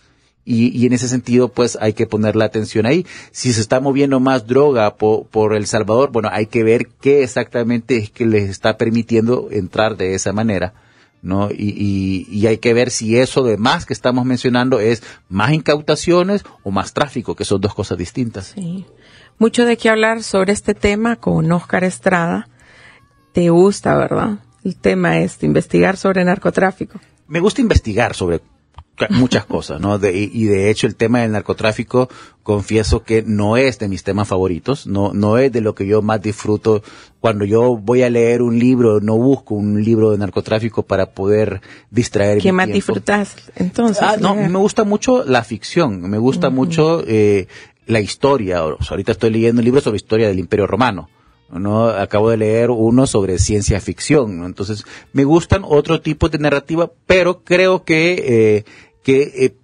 Y, 0.48 0.68
y, 0.68 0.86
en 0.86 0.92
ese 0.92 1.08
sentido, 1.08 1.48
pues 1.48 1.76
hay 1.80 1.92
que 1.92 2.06
poner 2.06 2.36
la 2.36 2.44
atención 2.44 2.86
ahí. 2.86 3.04
Si 3.32 3.52
se 3.52 3.60
está 3.60 3.80
moviendo 3.80 4.20
más 4.20 4.46
droga 4.46 4.94
por, 4.94 5.26
por, 5.26 5.56
El 5.56 5.66
Salvador, 5.66 6.12
bueno, 6.12 6.28
hay 6.30 6.46
que 6.46 6.62
ver 6.62 6.86
qué 7.00 7.24
exactamente 7.24 7.96
es 7.96 8.10
que 8.10 8.26
les 8.26 8.48
está 8.48 8.76
permitiendo 8.76 9.48
entrar 9.50 9.96
de 9.96 10.14
esa 10.14 10.32
manera 10.32 10.72
¿no? 11.26 11.50
Y, 11.50 12.26
y, 12.30 12.46
hay 12.46 12.58
que 12.58 12.72
ver 12.72 12.90
si 12.90 13.18
eso 13.18 13.42
de 13.42 13.56
más 13.56 13.84
que 13.84 13.92
estamos 13.92 14.24
mencionando 14.24 14.78
es 14.78 15.02
más 15.28 15.52
incautaciones 15.52 16.44
o 16.62 16.70
más 16.70 16.92
tráfico, 16.94 17.34
que 17.34 17.44
son 17.44 17.60
dos 17.60 17.74
cosas 17.74 17.98
distintas. 17.98 18.52
Sí. 18.54 18.86
Mucho 19.38 19.64
de 19.66 19.76
qué 19.76 19.90
hablar 19.90 20.22
sobre 20.22 20.52
este 20.52 20.72
tema 20.74 21.16
con 21.16 21.50
Oscar 21.50 21.82
Estrada. 21.82 22.48
Te 23.32 23.50
gusta, 23.50 23.96
¿verdad? 23.96 24.38
El 24.64 24.76
tema 24.76 25.18
es 25.18 25.42
investigar 25.42 25.96
sobre 25.96 26.24
narcotráfico. 26.24 27.00
Me 27.26 27.40
gusta 27.40 27.60
investigar 27.60 28.14
sobre 28.14 28.40
muchas 29.10 29.44
cosas, 29.44 29.80
¿no? 29.80 29.96
y 29.96 30.44
de 30.44 30.70
hecho 30.70 30.86
el 30.86 30.96
tema 30.96 31.20
del 31.20 31.32
narcotráfico, 31.32 32.08
confieso 32.42 33.02
que 33.02 33.22
no 33.22 33.56
es 33.56 33.78
de 33.78 33.88
mis 33.88 34.04
temas 34.04 34.28
favoritos, 34.28 34.86
no, 34.86 35.12
no 35.12 35.36
es 35.38 35.50
de 35.52 35.60
lo 35.60 35.74
que 35.74 35.86
yo 35.86 36.00
más 36.00 36.22
disfruto. 36.22 36.82
Cuando 37.20 37.44
yo 37.44 37.76
voy 37.76 38.02
a 38.02 38.10
leer 38.10 38.40
un 38.40 38.58
libro, 38.58 39.00
no 39.00 39.16
busco 39.16 39.54
un 39.54 39.82
libro 39.82 40.12
de 40.12 40.18
narcotráfico 40.18 40.84
para 40.84 41.10
poder 41.10 41.60
distraer. 41.90 42.38
¿Qué 42.38 42.52
más 42.52 42.68
disfrutas 42.68 43.34
entonces? 43.56 44.02
Ah, 44.02 44.16
no, 44.20 44.34
me 44.36 44.58
gusta 44.58 44.84
mucho 44.84 45.24
la 45.24 45.42
ficción, 45.42 46.08
me 46.08 46.18
gusta 46.18 46.50
mucho 46.50 47.02
eh, 47.06 47.48
la 47.86 48.00
historia. 48.00 48.58
ahorita 48.58 49.12
estoy 49.12 49.30
leyendo 49.30 49.60
un 49.60 49.64
libro 49.64 49.80
sobre 49.80 49.96
historia 49.96 50.28
del 50.28 50.38
Imperio 50.38 50.66
Romano. 50.66 51.08
¿no? 51.50 51.88
Acabo 51.88 52.30
de 52.30 52.36
leer 52.36 52.70
uno 52.70 53.06
sobre 53.06 53.38
ciencia 53.38 53.80
ficción, 53.80 54.44
Entonces, 54.44 54.84
me 55.12 55.24
gustan 55.24 55.62
otro 55.64 56.00
tipo 56.00 56.28
de 56.28 56.38
narrativa, 56.38 56.90
pero 57.06 57.42
creo 57.44 57.84
que, 57.84 58.24
eh, 58.26 58.64
que 59.06 59.22
eh, 59.36 59.54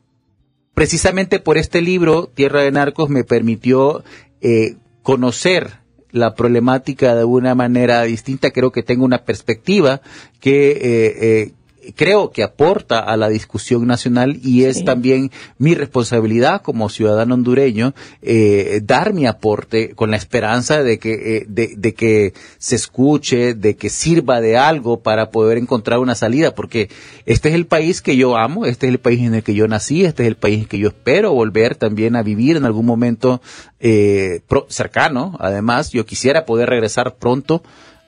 precisamente 0.72 1.40
por 1.40 1.58
este 1.58 1.80
libro, 1.80 2.30
Tierra 2.32 2.60
de 2.60 2.70
Narcos, 2.70 3.10
me 3.10 3.24
permitió 3.24 4.04
eh, 4.40 4.76
conocer 5.02 5.80
la 6.12 6.36
problemática 6.36 7.16
de 7.16 7.24
una 7.24 7.56
manera 7.56 8.02
distinta. 8.04 8.52
Creo 8.52 8.70
que 8.70 8.84
tengo 8.84 9.04
una 9.04 9.24
perspectiva 9.24 10.00
que 10.38 11.52
creo 11.96 12.30
que 12.30 12.42
aporta 12.42 12.98
a 12.98 13.16
la 13.16 13.28
discusión 13.28 13.86
nacional 13.86 14.38
y 14.42 14.64
es 14.64 14.84
también 14.84 15.30
mi 15.58 15.74
responsabilidad 15.74 16.62
como 16.62 16.88
ciudadano 16.88 17.34
hondureño 17.34 17.94
eh, 18.22 18.80
dar 18.84 19.12
mi 19.12 19.26
aporte 19.26 19.94
con 19.94 20.10
la 20.10 20.16
esperanza 20.16 20.82
de 20.82 20.98
que 20.98 21.36
eh, 21.36 21.44
de, 21.48 21.74
de, 21.76 21.94
que 21.94 22.34
se 22.58 22.76
escuche, 22.76 23.54
de 23.54 23.76
que 23.76 23.90
sirva 23.90 24.40
de 24.40 24.56
algo 24.56 25.00
para 25.00 25.30
poder 25.30 25.58
encontrar 25.58 25.98
una 25.98 26.14
salida, 26.14 26.54
porque 26.54 26.88
este 27.26 27.48
es 27.48 27.54
el 27.54 27.66
país 27.66 28.02
que 28.02 28.16
yo 28.16 28.36
amo, 28.36 28.66
este 28.66 28.86
es 28.86 28.92
el 28.92 29.00
país 29.00 29.20
en 29.20 29.34
el 29.34 29.42
que 29.42 29.54
yo 29.54 29.66
nací, 29.68 30.04
este 30.04 30.22
es 30.22 30.28
el 30.28 30.36
país 30.36 30.56
en 30.56 30.62
el 30.62 30.68
que 30.68 30.78
yo 30.78 30.88
espero 30.88 31.32
volver 31.32 31.76
también 31.76 32.16
a 32.16 32.22
vivir 32.22 32.56
en 32.56 32.64
algún 32.64 32.86
momento 32.86 33.40
eh, 33.80 34.40
cercano. 34.68 35.36
Además, 35.40 35.90
yo 35.90 36.06
quisiera 36.06 36.44
poder 36.44 36.68
regresar 36.68 37.16
pronto 37.16 37.62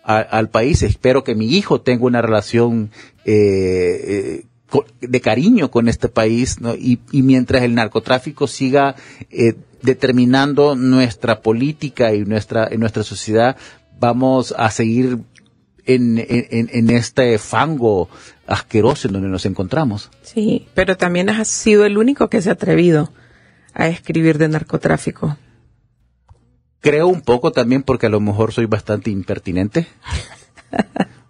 al 0.05 0.51
país. 0.51 0.83
Espero 0.83 1.25
que 1.25 1.35
mi 1.35 1.47
hijo 1.57 1.81
tenga 1.81 2.05
una 2.05 2.23
relación 2.23 2.91
eh, 3.25 4.43
eh 4.43 4.45
de 5.01 5.21
cariño 5.21 5.71
con 5.71 5.89
este 5.89 6.09
país 6.09 6.61
¿no? 6.61 6.75
y, 6.75 6.99
y, 7.13 7.23
mientras 7.23 7.63
el 7.63 7.77
narcotráfico 7.77 8.49
siga 8.49 8.97
eh, 9.31 9.55
determinando 9.83 10.75
nuestra 10.75 11.43
política 11.43 12.13
y 12.13 12.25
nuestra, 12.25 12.67
en 12.69 12.81
nuestra 12.81 13.05
sociedad, 13.05 13.57
vamos 14.01 14.53
a 14.57 14.71
seguir 14.73 15.21
en, 15.87 16.19
en, 16.19 16.71
en, 16.73 16.91
este 16.91 17.39
fango 17.39 18.09
asqueroso 18.47 19.07
en 19.07 19.15
donde 19.15 19.29
nos 19.29 19.47
encontramos. 19.47 20.11
Sí, 20.23 20.67
pero 20.75 20.97
también 20.97 21.29
has 21.29 21.49
sido 21.49 21.85
el 21.85 21.99
único 21.99 22.29
que 22.29 22.43
se 22.43 22.49
ha 22.49 22.55
atrevido 22.55 23.13
a 23.75 23.89
escribir 23.89 24.39
de 24.39 24.49
narcotráfico. 24.49 25.37
Creo 26.85 27.09
un 27.09 27.23
poco 27.23 27.51
también 27.51 27.83
porque 27.83 28.05
a 28.05 28.11
lo 28.11 28.21
mejor 28.21 28.53
soy 28.53 28.67
bastante 28.67 29.11
impertinente, 29.11 29.87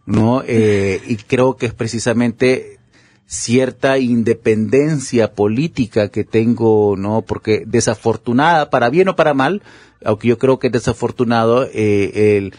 ¿no? 0.05 0.43
Eh, 0.45 1.01
y 1.07 1.15
creo 1.15 1.55
que 1.55 1.67
es 1.67 1.73
precisamente 1.73 2.81
cierta 3.25 3.99
independencia 3.99 5.33
política 5.33 6.09
que 6.09 6.25
tengo, 6.25 6.97
¿no? 6.97 7.23
Porque 7.23 7.63
desafortunada, 7.69 8.69
para 8.69 8.91
bien 8.91 9.09
o 9.09 9.15
para 9.15 9.33
mal, 9.33 9.63
aunque 10.05 10.27
yo 10.27 10.39
creo 10.39 10.59
que 10.59 10.67
es 10.67 10.73
desafortunado, 10.73 11.69
eh, 11.73 12.37
el, 12.37 12.53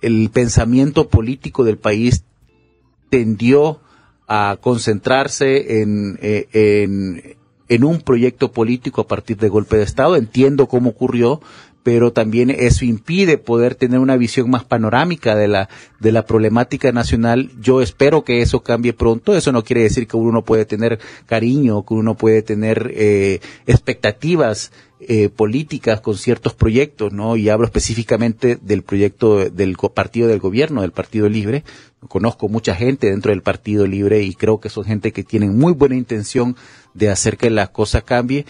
el 0.00 0.30
pensamiento 0.30 1.08
político 1.08 1.64
del 1.64 1.78
país 1.78 2.22
tendió 3.10 3.80
a 4.28 4.56
concentrarse 4.60 5.82
en, 5.82 6.16
eh, 6.22 6.46
en, 7.68 7.84
un 7.84 8.00
proyecto 8.02 8.52
político 8.52 9.00
a 9.00 9.08
partir 9.08 9.36
del 9.36 9.50
golpe 9.50 9.78
de 9.78 9.82
Estado. 9.82 10.14
Entiendo 10.14 10.68
cómo 10.68 10.90
ocurrió, 10.90 11.40
pero 11.86 12.12
también 12.12 12.50
eso 12.50 12.84
impide 12.84 13.38
poder 13.38 13.76
tener 13.76 14.00
una 14.00 14.16
visión 14.16 14.50
más 14.50 14.64
panorámica 14.64 15.36
de 15.36 15.46
la, 15.46 15.68
de 16.00 16.10
la 16.10 16.26
problemática 16.26 16.90
nacional. 16.90 17.52
Yo 17.60 17.80
espero 17.80 18.24
que 18.24 18.42
eso 18.42 18.64
cambie 18.64 18.92
pronto. 18.92 19.36
Eso 19.36 19.52
no 19.52 19.62
quiere 19.62 19.84
decir 19.84 20.08
que 20.08 20.16
uno 20.16 20.32
no 20.32 20.42
puede 20.42 20.64
tener 20.64 20.98
cariño, 21.26 21.86
que 21.86 21.94
uno 21.94 22.16
puede 22.16 22.42
tener 22.42 22.90
eh, 22.92 23.38
expectativas 23.68 24.72
eh, 24.98 25.28
políticas 25.28 26.00
con 26.00 26.16
ciertos 26.16 26.54
proyectos, 26.54 27.12
¿no? 27.12 27.36
Y 27.36 27.50
hablo 27.50 27.66
específicamente 27.66 28.58
del 28.60 28.82
proyecto 28.82 29.48
del 29.48 29.76
partido 29.94 30.26
del 30.26 30.40
gobierno, 30.40 30.82
del 30.82 30.90
Partido 30.90 31.28
Libre. 31.28 31.62
Conozco 32.08 32.48
mucha 32.48 32.74
gente 32.74 33.10
dentro 33.10 33.30
del 33.30 33.42
Partido 33.42 33.86
Libre 33.86 34.24
y 34.24 34.34
creo 34.34 34.58
que 34.58 34.70
son 34.70 34.84
gente 34.84 35.12
que 35.12 35.22
tienen 35.22 35.56
muy 35.56 35.72
buena 35.72 35.94
intención 35.94 36.56
de 36.94 37.10
hacer 37.10 37.36
que 37.36 37.50
las 37.50 37.68
cosas 37.68 38.02
cambien 38.02 38.44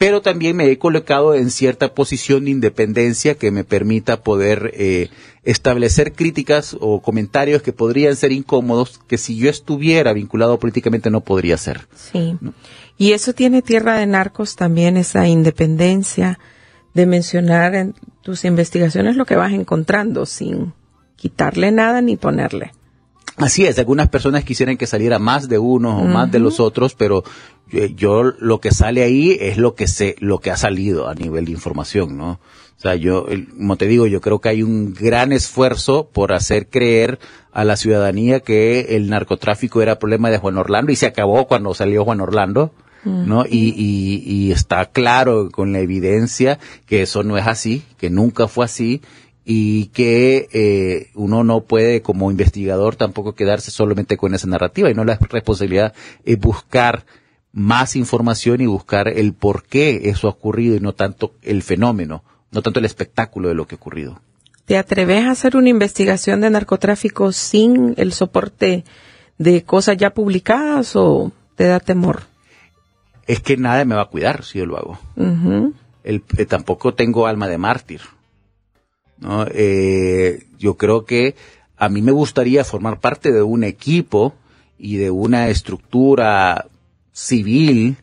pero 0.00 0.22
también 0.22 0.56
me 0.56 0.64
he 0.70 0.78
colocado 0.78 1.34
en 1.34 1.50
cierta 1.50 1.92
posición 1.92 2.46
de 2.46 2.52
independencia 2.52 3.34
que 3.34 3.50
me 3.50 3.64
permita 3.64 4.22
poder 4.22 4.72
eh, 4.72 5.10
establecer 5.42 6.14
críticas 6.14 6.74
o 6.80 7.02
comentarios 7.02 7.60
que 7.60 7.74
podrían 7.74 8.16
ser 8.16 8.32
incómodos, 8.32 8.98
que 9.06 9.18
si 9.18 9.36
yo 9.36 9.50
estuviera 9.50 10.14
vinculado 10.14 10.58
políticamente 10.58 11.10
no 11.10 11.20
podría 11.20 11.58
ser. 11.58 11.86
Sí. 11.94 12.38
Y 12.96 13.12
eso 13.12 13.34
tiene 13.34 13.60
Tierra 13.60 13.98
de 13.98 14.06
Narcos 14.06 14.56
también, 14.56 14.96
esa 14.96 15.28
independencia 15.28 16.38
de 16.94 17.04
mencionar 17.04 17.74
en 17.74 17.94
tus 18.22 18.46
investigaciones 18.46 19.16
lo 19.16 19.26
que 19.26 19.36
vas 19.36 19.52
encontrando 19.52 20.24
sin 20.24 20.72
quitarle 21.16 21.72
nada 21.72 22.00
ni 22.00 22.16
ponerle. 22.16 22.72
Así 23.40 23.64
es, 23.64 23.78
algunas 23.78 24.08
personas 24.08 24.44
quisieran 24.44 24.76
que 24.76 24.86
saliera 24.86 25.18
más 25.18 25.48
de 25.48 25.58
uno 25.58 25.98
o 25.98 26.04
más 26.04 26.30
de 26.30 26.38
los 26.38 26.60
otros, 26.60 26.94
pero 26.94 27.24
yo, 27.94 28.22
lo 28.22 28.60
que 28.60 28.70
sale 28.70 29.02
ahí 29.02 29.36
es 29.40 29.56
lo 29.56 29.74
que 29.74 29.86
se, 29.86 30.16
lo 30.18 30.38
que 30.38 30.50
ha 30.50 30.56
salido 30.56 31.08
a 31.08 31.14
nivel 31.14 31.46
de 31.46 31.52
información, 31.52 32.16
¿no? 32.16 32.32
O 32.32 32.82
sea, 32.82 32.94
yo, 32.94 33.26
como 33.56 33.76
te 33.76 33.86
digo, 33.86 34.06
yo 34.06 34.20
creo 34.20 34.40
que 34.40 34.48
hay 34.48 34.62
un 34.62 34.94
gran 34.94 35.32
esfuerzo 35.32 36.08
por 36.12 36.32
hacer 36.32 36.68
creer 36.68 37.18
a 37.52 37.64
la 37.64 37.76
ciudadanía 37.76 38.40
que 38.40 38.96
el 38.96 39.10
narcotráfico 39.10 39.82
era 39.82 39.98
problema 39.98 40.30
de 40.30 40.38
Juan 40.38 40.56
Orlando 40.56 40.90
y 40.90 40.96
se 40.96 41.06
acabó 41.06 41.46
cuando 41.46 41.74
salió 41.74 42.04
Juan 42.04 42.20
Orlando. 42.20 42.72
¿no? 43.02 43.46
Y, 43.46 43.74
y, 43.78 44.22
y 44.26 44.52
está 44.52 44.84
claro 44.84 45.48
con 45.50 45.72
la 45.72 45.78
evidencia 45.78 46.58
que 46.84 47.00
eso 47.00 47.22
no 47.22 47.38
es 47.38 47.46
así, 47.46 47.82
que 47.96 48.10
nunca 48.10 48.46
fue 48.46 48.66
así 48.66 49.00
y 49.44 49.86
que 49.86 50.48
eh, 50.52 51.10
uno 51.14 51.44
no 51.44 51.62
puede 51.62 52.02
como 52.02 52.30
investigador 52.30 52.96
tampoco 52.96 53.34
quedarse 53.34 53.70
solamente 53.70 54.16
con 54.16 54.34
esa 54.34 54.46
narrativa 54.46 54.90
y 54.90 54.94
no 54.94 55.04
la 55.04 55.16
responsabilidad 55.16 55.94
es 56.24 56.38
buscar 56.38 57.04
más 57.52 57.96
información 57.96 58.60
y 58.60 58.66
buscar 58.66 59.08
el 59.08 59.32
por 59.32 59.64
qué 59.64 60.02
eso 60.04 60.28
ha 60.28 60.30
ocurrido 60.30 60.76
y 60.76 60.80
no 60.80 60.92
tanto 60.92 61.34
el 61.42 61.62
fenómeno, 61.62 62.22
no 62.52 62.62
tanto 62.62 62.78
el 62.78 62.84
espectáculo 62.84 63.48
de 63.48 63.54
lo 63.54 63.66
que 63.66 63.74
ha 63.74 63.78
ocurrido. 63.78 64.20
¿Te 64.66 64.78
atreves 64.78 65.24
a 65.24 65.32
hacer 65.32 65.56
una 65.56 65.68
investigación 65.68 66.40
de 66.40 66.50
narcotráfico 66.50 67.32
sin 67.32 67.94
el 67.96 68.12
soporte 68.12 68.84
de 69.36 69.64
cosas 69.64 69.96
ya 69.96 70.10
publicadas 70.10 70.94
o 70.94 71.32
te 71.56 71.64
da 71.64 71.80
temor? 71.80 72.22
Es 73.26 73.40
que 73.40 73.56
nada 73.56 73.84
me 73.84 73.96
va 73.96 74.02
a 74.02 74.08
cuidar 74.08 74.44
si 74.44 74.58
yo 74.58 74.66
lo 74.66 74.76
hago. 74.76 74.98
el, 76.04 76.22
eh, 76.36 76.46
tampoco 76.46 76.94
tengo 76.94 77.26
alma 77.26 77.48
de 77.48 77.58
mártir. 77.58 78.00
¿No? 79.20 79.46
Eh, 79.52 80.44
yo 80.58 80.76
creo 80.76 81.04
que 81.04 81.34
a 81.76 81.88
mí 81.88 82.02
me 82.02 82.12
gustaría 82.12 82.64
formar 82.64 83.00
parte 83.00 83.32
de 83.32 83.42
un 83.42 83.64
equipo 83.64 84.34
y 84.78 84.96
de 84.96 85.10
una 85.10 85.48
estructura 85.48 86.66
civil 87.12 87.96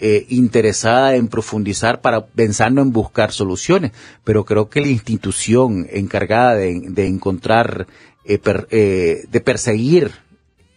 eh, 0.00 0.26
interesada 0.28 1.16
en 1.16 1.26
profundizar 1.26 2.00
para 2.00 2.26
pensando 2.26 2.80
en 2.80 2.92
buscar 2.92 3.32
soluciones, 3.32 3.90
pero 4.22 4.44
creo 4.44 4.68
que 4.68 4.80
la 4.80 4.86
institución 4.86 5.88
encargada 5.90 6.54
de, 6.54 7.06
encontrar, 7.06 7.88
eh, 8.24 8.38
eh, 8.70 9.24
de 9.28 9.40
perseguir 9.40 10.12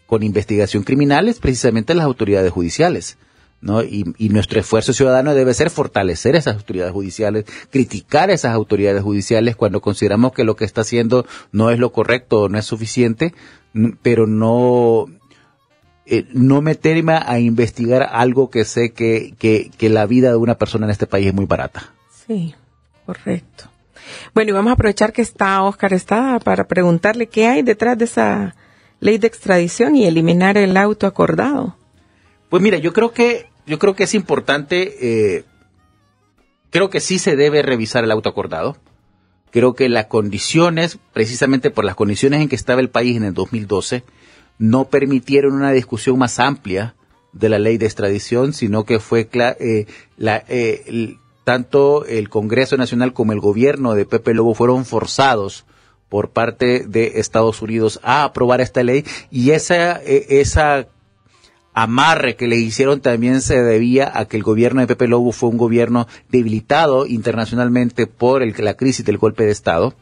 con 0.08 0.24
investigación 0.24 0.82
criminal 0.82 1.30
es 1.30 1.38
precisamente 1.38 1.94
las 1.94 2.06
autoridades 2.06 2.52
judiciales. 2.52 3.18
¿No? 3.62 3.84
Y, 3.84 4.14
y, 4.18 4.30
nuestro 4.30 4.60
esfuerzo 4.60 4.92
ciudadano 4.92 5.34
debe 5.34 5.54
ser 5.54 5.70
fortalecer 5.70 6.36
esas 6.36 6.56
autoridades 6.56 6.94
judiciales, 6.94 7.46
criticar 7.70 8.32
esas 8.32 8.54
autoridades 8.54 9.04
judiciales 9.04 9.56
cuando 9.56 9.82
consideramos 9.82 10.34
que 10.34 10.44
lo 10.44 10.56
que 10.56 10.66
está 10.66 10.82
haciendo 10.82 11.26
no 11.52 11.70
es 11.70 11.80
lo 11.80 11.92
correcto 11.92 12.42
o 12.42 12.50
no 12.50 12.58
es 12.58 12.66
suficiente, 12.66 13.34
pero 14.02 14.28
no, 14.28 15.06
eh, 16.06 16.26
no 16.34 16.62
meterme 16.62 17.14
a 17.14 17.40
investigar 17.40 18.10
algo 18.12 18.50
que 18.50 18.66
sé 18.66 18.92
que, 18.92 19.34
que, 19.38 19.90
la 19.90 20.06
vida 20.06 20.32
de 20.32 20.38
una 20.38 20.58
persona 20.58 20.86
en 20.86 20.92
este 20.92 21.08
país 21.08 21.28
es 21.28 21.34
muy 21.34 21.46
barata. 21.46 21.94
Sí, 22.28 22.56
correcto. 23.06 23.66
Bueno, 24.34 24.50
y 24.50 24.54
vamos 24.54 24.72
a 24.72 24.74
aprovechar 24.74 25.14
que 25.14 25.22
está 25.22 25.62
Oscar 25.64 25.94
Estada 25.94 26.40
para 26.40 26.68
preguntarle 26.68 27.28
qué 27.28 27.48
hay 27.48 27.62
detrás 27.62 27.98
de 27.98 28.06
esa 28.06 28.56
ley 29.00 29.20
de 29.20 29.28
extradición 29.28 29.96
y 29.96 30.06
eliminar 30.06 30.58
el 30.58 30.76
auto 30.76 31.08
acordado. 31.08 31.78
Pues 32.50 32.62
mira, 32.62 32.78
yo 32.78 32.92
creo 32.92 33.14
que 33.14 33.51
yo 33.66 33.80
creo 33.80 33.96
que 33.96 34.04
es 34.04 34.14
importante, 34.14 35.38
eh, 35.38 35.46
creo 36.70 36.90
que 36.90 37.00
sí 37.00 37.20
se 37.20 37.36
debe 37.36 37.62
revisar 37.62 38.04
el 38.04 38.12
auto 38.12 38.30
acordado. 38.30 38.78
Creo 39.52 39.74
que 39.74 39.90
las 39.90 40.06
condiciones, 40.06 40.98
precisamente 41.14 41.72
por 41.72 41.84
las 41.84 41.96
condiciones 41.96 42.42
en 42.42 42.50
que 42.50 42.56
estaba 42.56 42.80
el 42.80 42.90
país 42.90 43.18
en 43.18 43.24
el 43.24 43.34
2012, 43.34 44.04
no 44.58 44.86
permitieron 44.86 45.54
una 45.54 45.72
discusión 45.72 46.18
más 46.18 46.40
amplia 46.40 46.96
de 47.34 47.50
la 47.50 47.60
ley 47.60 47.78
de 47.78 47.86
extradición, 47.86 48.54
sino 48.54 48.86
que 48.86 49.00
fue 49.00 49.28
eh, 49.34 49.88
la, 50.18 50.44
eh, 50.48 51.16
tanto 51.44 52.06
el 52.06 52.30
Congreso 52.30 52.78
Nacional 52.78 53.14
como 53.14 53.34
el 53.34 53.40
gobierno 53.40 53.94
de 53.94 54.06
Pepe 54.06 54.34
Lobo 54.34 54.54
fueron 54.54 54.86
forzados 54.86 55.66
por 56.10 56.30
parte 56.30 56.86
de 56.88 57.14
Estados 57.16 57.62
Unidos 57.62 58.00
a 58.04 58.24
aprobar 58.24 58.62
esta 58.62 58.84
ley 58.84 59.06
y 59.32 59.52
esa, 59.52 60.02
eh, 60.04 60.26
esa 60.42 60.88
amarre 61.74 62.36
que 62.36 62.48
le 62.48 62.58
hicieron 62.58 63.02
también 63.02 63.42
se 63.42 63.62
debía 63.62 64.12
a 64.14 64.26
que 64.26 64.38
el 64.38 64.44
gobierno 64.44 64.82
de 64.82 64.88
Pepe 64.88 65.08
Lobo 65.08 65.32
fue 65.32 65.50
un 65.50 65.58
gobierno 65.58 66.08
debilitado 66.30 67.06
internacionalmente 67.06 68.08
por 68.08 68.44
el, 68.44 68.54
la 68.58 68.76
crisis 68.76 69.06
del 69.06 69.18
golpe 69.18 69.46
de 69.46 69.52
Estado 69.52 69.96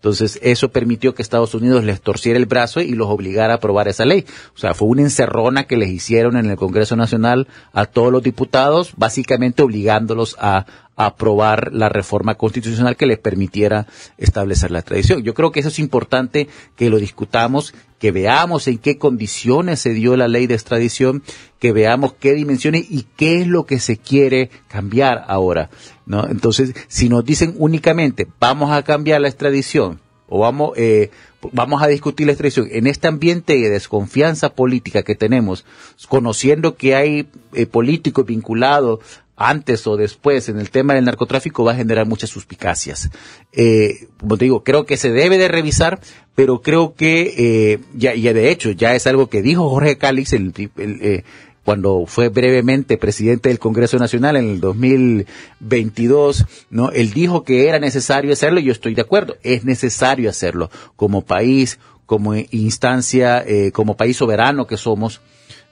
entonces, 0.00 0.38
eso 0.42 0.70
permitió 0.70 1.14
que 1.14 1.20
Estados 1.20 1.54
Unidos 1.54 1.84
les 1.84 2.00
torciera 2.00 2.38
el 2.38 2.46
brazo 2.46 2.80
y 2.80 2.92
los 2.92 3.08
obligara 3.08 3.52
a 3.52 3.56
aprobar 3.56 3.86
esa 3.86 4.06
ley. 4.06 4.24
O 4.56 4.58
sea, 4.58 4.72
fue 4.72 4.88
una 4.88 5.02
encerrona 5.02 5.64
que 5.64 5.76
les 5.76 5.90
hicieron 5.90 6.38
en 6.38 6.46
el 6.48 6.56
Congreso 6.56 6.96
Nacional 6.96 7.48
a 7.74 7.84
todos 7.84 8.10
los 8.10 8.22
diputados, 8.22 8.94
básicamente 8.96 9.62
obligándolos 9.62 10.36
a, 10.40 10.64
aprobar 10.96 11.72
la 11.72 11.88
reforma 11.88 12.34
constitucional 12.34 12.96
que 12.96 13.06
les 13.06 13.18
permitiera 13.18 13.86
establecer 14.18 14.70
la 14.70 14.82
tradición. 14.82 15.22
Yo 15.22 15.32
creo 15.34 15.50
que 15.50 15.60
eso 15.60 15.70
es 15.70 15.78
importante 15.78 16.48
que 16.76 16.90
lo 16.90 16.98
discutamos, 16.98 17.74
que 17.98 18.12
veamos 18.12 18.68
en 18.68 18.78
qué 18.78 18.98
condiciones 18.98 19.80
se 19.80 19.94
dio 19.94 20.16
la 20.16 20.28
ley 20.28 20.46
de 20.46 20.54
extradición, 20.54 21.22
que 21.58 21.72
veamos 21.72 22.14
qué 22.14 22.34
dimensiones 22.34 22.86
y 22.90 23.06
qué 23.16 23.40
es 23.40 23.46
lo 23.46 23.64
que 23.64 23.78
se 23.78 23.96
quiere 23.96 24.50
cambiar 24.68 25.24
ahora. 25.28 25.70
¿no? 26.06 26.26
Entonces, 26.28 26.74
si 26.88 27.08
nos 27.08 27.24
dicen 27.24 27.54
únicamente 27.58 28.26
vamos 28.38 28.70
a 28.72 28.82
cambiar 28.82 29.20
la 29.20 29.28
extradición 29.28 30.00
o 30.28 30.38
vamos, 30.38 30.72
eh, 30.76 31.10
vamos 31.52 31.82
a 31.82 31.88
discutir 31.88 32.26
la 32.26 32.32
extradición 32.32 32.68
en 32.70 32.86
este 32.86 33.08
ambiente 33.08 33.54
de 33.54 33.68
desconfianza 33.68 34.54
política 34.54 35.02
que 35.02 35.16
tenemos, 35.16 35.64
conociendo 36.08 36.76
que 36.76 36.94
hay 36.94 37.28
eh, 37.52 37.66
políticos 37.66 38.26
vinculados 38.26 39.00
antes 39.40 39.86
o 39.86 39.96
después 39.96 40.50
en 40.50 40.60
el 40.60 40.70
tema 40.70 40.94
del 40.94 41.06
narcotráfico 41.06 41.64
va 41.64 41.72
a 41.72 41.76
generar 41.76 42.06
muchas 42.06 42.28
suspicacias. 42.28 43.10
Eh, 43.52 44.08
como 44.18 44.36
te 44.36 44.44
digo, 44.44 44.62
creo 44.62 44.84
que 44.84 44.98
se 44.98 45.10
debe 45.10 45.38
de 45.38 45.48
revisar, 45.48 45.98
pero 46.34 46.60
creo 46.60 46.94
que 46.94 47.34
eh, 47.38 47.78
ya, 47.94 48.12
de 48.12 48.50
hecho 48.50 48.70
ya 48.70 48.94
es 48.94 49.06
algo 49.06 49.28
que 49.28 49.40
dijo 49.40 49.70
Jorge 49.70 49.96
Cálix 49.96 50.34
el, 50.34 50.52
eh, 50.76 51.24
cuando 51.64 52.04
fue 52.06 52.28
brevemente 52.28 52.98
presidente 52.98 53.48
del 53.48 53.58
Congreso 53.58 53.98
Nacional 53.98 54.36
en 54.36 54.50
el 54.50 54.60
2022, 54.60 56.44
¿no? 56.68 56.90
Él 56.90 57.12
dijo 57.12 57.42
que 57.42 57.66
era 57.66 57.78
necesario 57.78 58.34
hacerlo 58.34 58.60
y 58.60 58.64
yo 58.64 58.72
estoy 58.72 58.94
de 58.94 59.02
acuerdo, 59.02 59.36
es 59.42 59.64
necesario 59.64 60.28
hacerlo 60.28 60.70
como 60.96 61.22
país, 61.22 61.78
como 62.04 62.34
instancia, 62.34 63.42
eh, 63.46 63.72
como 63.72 63.96
país 63.96 64.18
soberano 64.18 64.66
que 64.66 64.76
somos, 64.76 65.22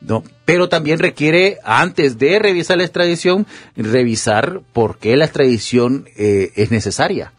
¿no? 0.01 0.23
Pero 0.45 0.69
también 0.69 0.99
requiere, 0.99 1.59
antes 1.65 2.19
de 2.19 2.39
revisar 2.39 2.79
la 2.79 2.85
extradición, 2.85 3.47
revisar 3.77 4.61
por 4.73 4.99
qué 4.99 5.17
la 5.17 5.25
extradición 5.25 6.07
eh, 6.17 6.53
es 6.57 6.71
necesaria. 6.71 7.33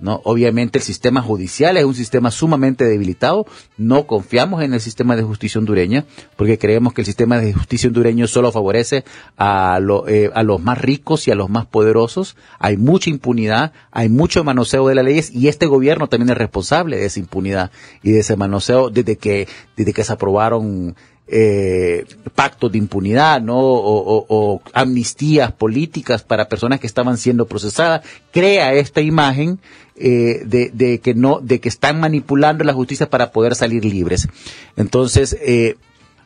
¿no? 0.00 0.20
Obviamente 0.24 0.78
el 0.78 0.84
sistema 0.84 1.22
judicial 1.22 1.76
es 1.76 1.84
un 1.84 1.94
sistema 1.94 2.30
sumamente 2.30 2.84
debilitado. 2.84 3.46
No 3.78 4.06
confiamos 4.06 4.62
en 4.62 4.74
el 4.74 4.80
sistema 4.80 5.16
de 5.16 5.22
justicia 5.22 5.58
hondureña 5.58 6.04
porque 6.36 6.58
creemos 6.58 6.92
que 6.92 7.00
el 7.00 7.06
sistema 7.06 7.38
de 7.38 7.52
justicia 7.52 7.88
hondureño 7.88 8.26
solo 8.26 8.52
favorece 8.52 9.04
a, 9.38 9.78
eh, 10.08 10.30
a 10.34 10.42
los 10.42 10.62
más 10.62 10.78
ricos 10.80 11.26
y 11.26 11.30
a 11.30 11.34
los 11.34 11.48
más 11.48 11.66
poderosos. 11.66 12.36
Hay 12.58 12.76
mucha 12.76 13.08
impunidad, 13.08 13.72
hay 13.90 14.08
mucho 14.08 14.44
manoseo 14.44 14.86
de 14.88 14.94
las 14.94 15.04
leyes 15.04 15.30
y 15.30 15.48
este 15.48 15.66
gobierno 15.66 16.08
también 16.08 16.30
es 16.30 16.38
responsable 16.38 16.98
de 16.98 17.06
esa 17.06 17.20
impunidad 17.20 17.70
y 18.02 18.12
de 18.12 18.20
ese 18.20 18.36
manoseo 18.36 18.90
desde 18.90 19.16
que, 19.16 19.48
desde 19.76 19.92
que 19.92 20.04
se 20.04 20.12
aprobaron 20.12 20.96
eh, 21.26 22.04
pactos 22.34 22.70
de 22.72 22.78
impunidad, 22.78 23.40
¿no? 23.40 23.56
O, 23.56 24.62
amnistías 24.72 25.52
políticas 25.52 26.22
para 26.22 26.48
personas 26.48 26.80
que 26.80 26.86
estaban 26.86 27.16
siendo 27.16 27.46
procesadas, 27.46 28.02
crea 28.30 28.74
esta 28.74 29.00
imagen 29.00 29.58
eh, 29.96 30.42
de, 30.44 30.70
de, 30.72 30.98
que 30.98 31.14
no, 31.14 31.40
de 31.40 31.60
que 31.60 31.68
están 31.68 32.00
manipulando 32.00 32.64
la 32.64 32.74
justicia 32.74 33.08
para 33.08 33.30
poder 33.30 33.54
salir 33.54 33.84
libres. 33.84 34.28
Entonces, 34.76 35.36
eh, 35.40 35.76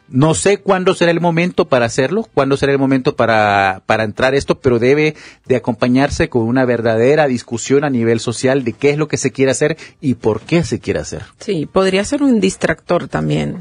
no 0.09 0.35
sé 0.35 0.59
cuándo 0.59 0.95
será 0.95 1.11
el 1.11 1.21
momento 1.21 1.67
para 1.67 1.85
hacerlo, 1.85 2.27
cuándo 2.33 2.57
será 2.57 2.73
el 2.73 2.79
momento 2.79 3.15
para, 3.15 3.83
para 3.85 4.05
entrar 4.05 4.35
esto, 4.35 4.59
pero 4.59 4.79
debe 4.79 5.15
de 5.47 5.57
acompañarse 5.57 6.29
con 6.31 6.43
una 6.43 6.65
verdadera 6.65 7.29
discusión 7.29 7.85
a 7.85 7.91
nivel 7.91 8.19
social 8.19 8.65
de 8.65 8.73
qué 8.73 8.91
es 8.91 8.99
lo 8.99 9.07
que 9.07 9.19
se 9.19 9.33
quiere 9.33 9.51
hacer 9.51 9.77
y 10.01 10.15
por 10.15 10.41
qué 10.41 10.65
se 10.65 10.81
quiere 10.81 11.01
hacer. 11.01 11.25
Sí, 11.39 11.67
podría 11.67 12.05
ser 12.05 12.23
un 12.23 12.41
distractor 12.41 13.07
también 13.09 13.59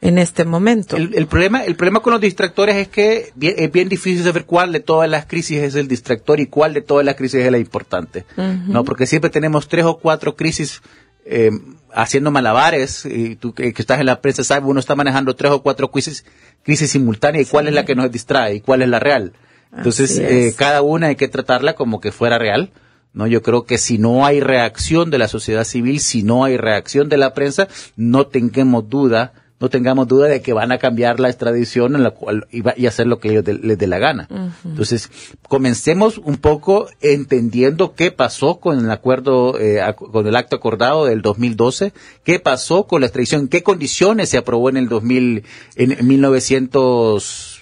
en 0.00 0.18
este 0.18 0.44
momento. 0.44 0.96
El, 0.96 1.26
problema, 1.26 1.64
el 1.64 1.76
problema 1.76 2.00
con 2.00 2.12
los 2.12 2.20
distractores 2.20 2.76
es 2.76 2.88
que 2.88 3.32
es 3.40 3.72
bien 3.72 3.88
difícil 3.88 4.24
saber 4.24 4.46
cuál 4.46 4.72
de 4.72 4.80
todas 4.80 5.10
las 5.10 5.26
crisis 5.26 5.58
es 5.58 5.74
el 5.74 5.88
distractor 5.88 6.40
y 6.40 6.46
cuál 6.46 6.72
de 6.72 6.80
todas 6.80 7.04
las 7.04 7.16
crisis 7.16 7.40
es 7.40 7.52
la 7.52 7.58
importante, 7.58 8.24
¿no? 8.36 8.84
Porque 8.84 9.06
siempre 9.06 9.30
tenemos 9.30 9.68
tres 9.68 9.84
o 9.84 9.98
cuatro 9.98 10.36
crisis 10.36 10.80
eh, 11.26 11.50
haciendo 11.92 12.30
malabares 12.30 13.04
y 13.04 13.36
tú 13.36 13.52
que, 13.52 13.74
estás 13.76 14.00
en 14.00 14.06
la 14.06 14.22
prensa 14.22 14.42
sabes 14.42 14.64
uno 14.66 14.80
está 14.80 14.96
manejando 14.96 15.36
tres 15.36 15.52
o 15.52 15.62
cuatro 15.62 15.90
crisis, 15.90 16.24
crisis 16.62 16.90
simultáneas 16.90 17.46
y 17.46 17.50
cuál 17.50 17.68
es 17.68 17.74
la 17.74 17.84
que 17.84 17.94
nos 17.94 18.10
distrae 18.10 18.54
y 18.54 18.60
cuál 18.60 18.82
es 18.82 18.88
la 18.88 19.00
real. 19.00 19.34
Entonces 19.76 20.18
eh, 20.18 20.54
cada 20.56 20.82
una 20.82 21.08
hay 21.08 21.16
que 21.16 21.28
tratarla 21.28 21.74
como 21.74 22.00
que 22.00 22.10
fuera 22.10 22.38
real. 22.38 22.70
¿no? 23.12 23.26
Yo 23.26 23.42
creo 23.42 23.64
que 23.64 23.76
si 23.76 23.98
no 23.98 24.24
hay 24.24 24.40
reacción 24.40 25.10
de 25.10 25.18
la 25.18 25.28
sociedad 25.28 25.64
civil, 25.64 26.00
si 26.00 26.22
no 26.22 26.44
hay 26.44 26.56
reacción 26.56 27.08
de 27.08 27.18
la 27.18 27.34
prensa, 27.34 27.68
no 27.96 28.26
tengamos 28.26 28.88
duda 28.88 29.32
no 29.60 29.68
tengamos 29.68 30.08
duda 30.08 30.26
de 30.26 30.40
que 30.40 30.54
van 30.54 30.72
a 30.72 30.78
cambiar 30.78 31.20
la 31.20 31.28
extradición 31.28 31.94
en 31.94 32.02
la 32.02 32.12
cual 32.12 32.46
y, 32.50 32.86
hacer 32.86 33.06
lo 33.06 33.20
que 33.20 33.28
ellos 33.28 33.44
les 33.46 33.78
dé 33.78 33.86
la 33.86 33.98
gana. 33.98 34.26
Entonces, 34.64 35.10
comencemos 35.48 36.16
un 36.16 36.38
poco 36.38 36.88
entendiendo 37.02 37.94
qué 37.94 38.10
pasó 38.10 38.58
con 38.58 38.78
el 38.78 38.90
acuerdo, 38.90 39.60
eh, 39.60 39.80
con 39.96 40.26
el 40.26 40.34
acto 40.34 40.56
acordado 40.56 41.04
del 41.04 41.20
2012, 41.20 41.92
qué 42.24 42.40
pasó 42.40 42.86
con 42.86 43.02
la 43.02 43.06
extradición, 43.06 43.48
qué 43.48 43.62
condiciones 43.62 44.30
se 44.30 44.38
aprobó 44.38 44.70
en 44.70 44.78
el 44.78 44.88
2000, 44.88 45.44
en 45.76 46.06
1900 46.06 47.58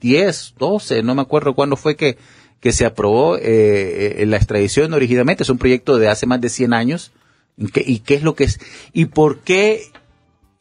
10, 0.00 0.54
12, 0.58 1.02
no 1.02 1.14
me 1.14 1.22
acuerdo 1.22 1.54
cuándo 1.54 1.76
fue 1.76 1.94
que, 1.94 2.16
que 2.60 2.72
se 2.72 2.86
aprobó 2.86 3.36
eh, 3.38 4.24
la 4.26 4.36
extradición 4.36 4.92
originalmente. 4.94 5.42
Es 5.42 5.50
un 5.50 5.58
proyecto 5.58 5.98
de 5.98 6.08
hace 6.08 6.26
más 6.26 6.40
de 6.40 6.48
100 6.48 6.72
años. 6.72 7.12
¿Y 7.56 7.66
qué, 7.66 7.84
¿Y 7.86 7.98
qué 7.98 8.14
es 8.14 8.22
lo 8.22 8.34
que 8.34 8.44
es? 8.44 8.58
¿Y 8.94 9.06
por 9.06 9.40
qué 9.40 9.82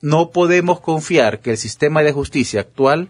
no 0.01 0.31
podemos 0.31 0.79
confiar 0.79 1.39
que 1.39 1.51
el 1.51 1.57
sistema 1.57 2.01
de 2.03 2.11
justicia 2.11 2.61
actual 2.61 3.09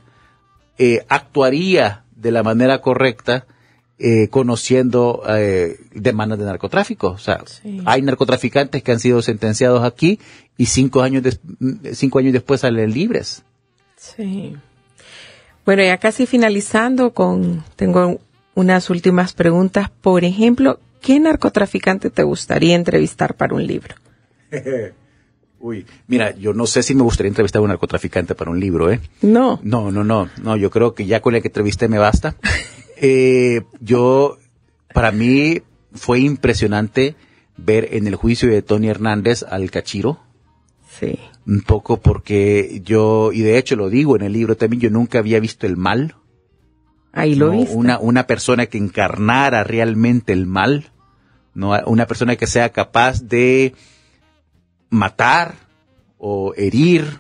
eh, 0.77 1.05
actuaría 1.09 2.03
de 2.15 2.31
la 2.31 2.43
manera 2.43 2.81
correcta 2.81 3.45
eh, 3.99 4.29
conociendo 4.29 5.23
eh, 5.27 5.77
demandas 5.93 6.39
de 6.39 6.45
narcotráfico. 6.45 7.09
O 7.09 7.17
sea, 7.17 7.43
hay 7.85 8.01
narcotraficantes 8.01 8.81
que 8.81 8.91
han 8.93 8.99
sido 8.99 9.21
sentenciados 9.21 9.83
aquí 9.83 10.19
y 10.57 10.67
cinco 10.67 11.01
años, 11.01 11.39
cinco 11.93 12.19
años 12.19 12.33
después 12.33 12.61
salen 12.61 12.91
libres. 12.91 13.43
Sí. 13.97 14.55
Bueno, 15.65 15.83
ya 15.83 15.97
casi 15.97 16.25
finalizando 16.25 17.13
con, 17.13 17.63
tengo 17.75 18.21
unas 18.55 18.89
últimas 18.89 19.33
preguntas. 19.33 19.89
Por 19.89 20.23
ejemplo, 20.23 20.79
¿qué 21.01 21.19
narcotraficante 21.19 22.09
te 22.09 22.23
gustaría 22.23 22.75
entrevistar 22.75 23.35
para 23.35 23.53
un 23.53 23.67
libro? 23.67 23.95
Uy, 25.62 25.86
mira, 26.07 26.36
yo 26.36 26.53
no 26.53 26.66
sé 26.66 26.84
si 26.84 26.95
me 26.95 27.03
gustaría 27.03 27.28
entrevistar 27.28 27.60
a 27.60 27.64
un 27.64 27.70
narcotraficante 27.70 28.34
para 28.34 28.49
un 28.49 28.60
libro, 28.60 28.91
¿eh? 28.91 29.01
No. 29.22 29.60
No, 29.62 29.91
no, 29.91 30.03
no, 30.03 30.30
no, 30.41 30.55
yo 30.55 30.70
creo 30.70 30.93
que 30.93 31.05
ya 31.05 31.22
con 31.22 31.36
el 31.36 31.41
que 31.41 31.49
entrevisté 31.49 31.89
me 31.89 31.97
basta. 31.97 32.36
eh, 32.97 33.64
yo, 33.82 34.38
para 34.93 35.12
mí 35.12 35.62
fue 35.93 36.20
impresionante 36.20 37.16
ver 37.57 37.89
en 37.91 38.07
el 38.07 38.16
juicio 38.16 38.49
de 38.49 38.62
Tony 38.62 38.88
Hernández 38.88 39.43
al 39.43 39.70
Cachiro. 39.70 40.20
Sí. 40.99 41.20
Un 41.45 41.62
poco 41.62 41.99
porque 41.99 42.82
yo, 42.86 43.32
y 43.34 43.41
de 43.41 43.57
hecho 43.57 43.76
lo 43.76 43.89
digo 43.89 44.16
en 44.16 44.22
el 44.22 44.34
libro 44.34 44.55
también, 44.55 44.82
yo 44.82 44.89
nunca 44.89 45.20
había 45.20 45.41
visto 45.41 45.68
el 45.68 45.76
mal. 45.76 46.16
Ahí 47.12 47.36
lo 47.36 47.49
vi. 47.51 47.68
Una, 47.70 47.99
una 47.99 48.28
persona 48.28 48.68
que 48.68 48.78
encarnara 48.78 49.64
realmente 49.66 50.32
el 50.32 50.45
mal. 50.45 50.91
No, 51.53 51.78
una 51.86 52.05
persona 52.05 52.36
que 52.38 52.47
sea 52.47 52.70
capaz 52.70 53.24
de 53.24 53.74
matar 54.89 55.55
o 56.17 56.53
herir, 56.55 57.19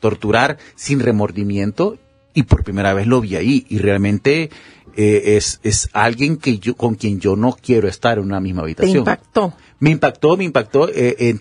torturar 0.00 0.58
sin 0.74 1.00
remordimiento 1.00 1.98
y 2.34 2.44
por 2.44 2.64
primera 2.64 2.94
vez 2.94 3.06
lo 3.06 3.20
vi 3.20 3.36
ahí 3.36 3.66
y 3.68 3.78
realmente 3.78 4.50
eh, 4.96 5.36
es, 5.36 5.60
es 5.62 5.88
alguien 5.92 6.36
que 6.36 6.58
yo, 6.58 6.76
con 6.76 6.94
quien 6.94 7.20
yo 7.20 7.36
no 7.36 7.52
quiero 7.52 7.88
estar 7.88 8.18
en 8.18 8.24
una 8.24 8.40
misma 8.40 8.62
habitación. 8.62 8.92
¿Te 8.92 8.98
impactó? 8.98 9.54
Me 9.78 9.90
impactó, 9.90 10.36
me 10.36 10.44
impactó. 10.44 10.88
Eh, 10.88 11.16
eh, 11.18 11.38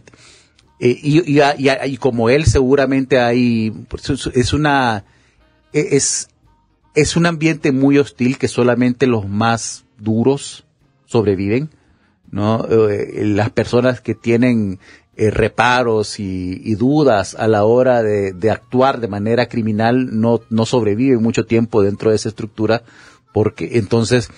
y, 0.80 1.38
y, 1.38 1.70
y, 1.86 1.98
como 1.98 2.30
él 2.30 2.46
seguramente 2.46 3.20
hay, 3.20 3.72
pues, 3.90 4.10
es 4.10 4.54
una, 4.54 5.04
es, 5.74 6.30
es 6.96 7.16
un 7.18 7.26
ambiente 7.26 7.72
muy 7.72 7.98
hostil 7.98 8.38
que 8.38 8.48
solamente 8.48 9.08
los 9.08 9.28
más 9.28 9.84
duros 9.98 10.66
sobreviven, 11.06 11.70
¿no? 12.32 12.66
las 12.70 13.50
personas 13.50 14.00
que 14.00 14.16
tienen 14.16 14.80
eh, 15.22 15.32
reparos 15.32 16.18
y, 16.18 16.76
dudas 16.76 17.36
a 17.38 17.50
la 17.50 17.66
hora 17.66 18.02
de, 18.02 18.52
actuar 18.52 19.02
de 19.02 19.10
manera 19.10 19.50
criminal 19.50 20.18
no, 20.18 20.40
no 20.50 20.66
sobreviven 20.66 21.22
mucho 21.22 21.46
tiempo 21.46 21.82
dentro 21.82 22.12
de 22.12 22.16
esa 22.16 22.30
estructura 22.30 22.84
porque 23.34 23.72
entonces 23.74 24.30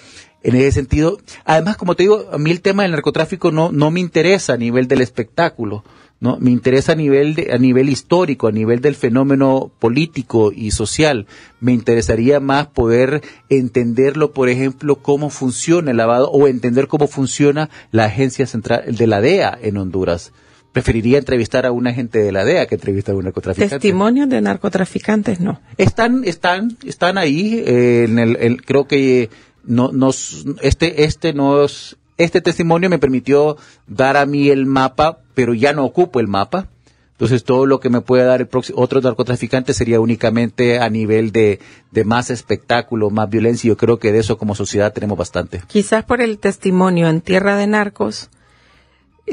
en 0.41 0.55
ese 0.55 0.71
sentido, 0.71 1.19
además 1.45 1.77
como 1.77 1.95
te 1.95 2.01
digo, 2.01 2.25
a 2.31 2.39
mí 2.39 2.49
el 2.49 2.61
tema 2.61 2.81
del 2.81 2.93
narcotráfico 2.93 3.51
no, 3.51 3.71
no 3.71 3.91
me 3.91 3.99
interesa 3.99 4.53
a 4.53 4.57
nivel 4.57 4.87
del 4.87 5.01
espectáculo, 5.01 5.83
¿no? 6.19 6.37
Me 6.39 6.49
interesa 6.49 6.93
a 6.93 6.95
nivel 6.95 7.35
de, 7.35 7.51
a 7.53 7.59
nivel 7.59 7.87
histórico, 7.87 8.47
a 8.47 8.51
nivel 8.51 8.81
del 8.81 8.95
fenómeno 8.95 9.71
político 9.77 10.51
y 10.51 10.71
social. 10.71 11.27
Me 11.59 11.73
interesaría 11.73 12.39
más 12.39 12.65
poder 12.65 13.21
entenderlo, 13.49 14.31
por 14.31 14.49
ejemplo, 14.49 14.95
cómo 14.95 15.29
funciona 15.29 15.91
el 15.91 15.97
lavado 15.97 16.31
o 16.31 16.47
entender 16.47 16.87
cómo 16.87 17.05
funciona 17.05 17.69
la 17.91 18.05
agencia 18.05 18.47
central 18.47 18.95
de 18.95 19.05
la 19.05 19.21
DEA 19.21 19.59
en 19.61 19.77
Honduras 19.77 20.31
preferiría 20.71 21.17
entrevistar 21.17 21.65
a 21.65 21.71
un 21.71 21.87
agente 21.87 22.19
de 22.19 22.31
la 22.31 22.45
DEA 22.45 22.65
que 22.65 22.75
entrevistar 22.75 23.13
a 23.13 23.17
un 23.17 23.25
narcotraficante. 23.25 23.75
Testimonios 23.75 24.29
de 24.29 24.41
narcotraficantes, 24.41 25.39
no. 25.39 25.59
Están, 25.77 26.23
están, 26.25 26.77
están 26.85 27.17
ahí. 27.17 27.61
Eh, 27.65 28.05
en 28.07 28.19
el, 28.19 28.63
creo 28.63 28.87
que 28.87 29.29
no, 29.63 29.91
nos, 29.91 30.45
este, 30.61 31.03
este 31.03 31.33
nos, 31.33 31.97
este 32.17 32.41
testimonio 32.41 32.89
me 32.89 32.99
permitió 32.99 33.57
dar 33.87 34.15
a 34.17 34.25
mí 34.25 34.49
el 34.49 34.65
mapa, 34.65 35.19
pero 35.33 35.53
ya 35.53 35.73
no 35.73 35.83
ocupo 35.83 36.19
el 36.19 36.27
mapa. 36.27 36.69
Entonces 37.13 37.43
todo 37.43 37.67
lo 37.67 37.79
que 37.79 37.91
me 37.91 38.01
puede 38.01 38.23
dar 38.23 38.41
el 38.41 38.49
otro 38.73 38.99
narcotraficante 38.99 39.75
sería 39.75 39.99
únicamente 39.99 40.79
a 40.79 40.89
nivel 40.89 41.31
de, 41.31 41.59
de 41.91 42.03
más 42.03 42.31
espectáculo, 42.31 43.11
más 43.11 43.29
violencia. 43.29 43.67
Yo 43.67 43.77
creo 43.77 43.99
que 43.99 44.11
de 44.11 44.19
eso 44.19 44.39
como 44.39 44.55
sociedad 44.55 44.91
tenemos 44.91 45.19
bastante. 45.19 45.61
Quizás 45.67 46.03
por 46.03 46.21
el 46.21 46.39
testimonio 46.39 47.09
en 47.09 47.21
tierra 47.21 47.57
de 47.57 47.67
narcos 47.67 48.31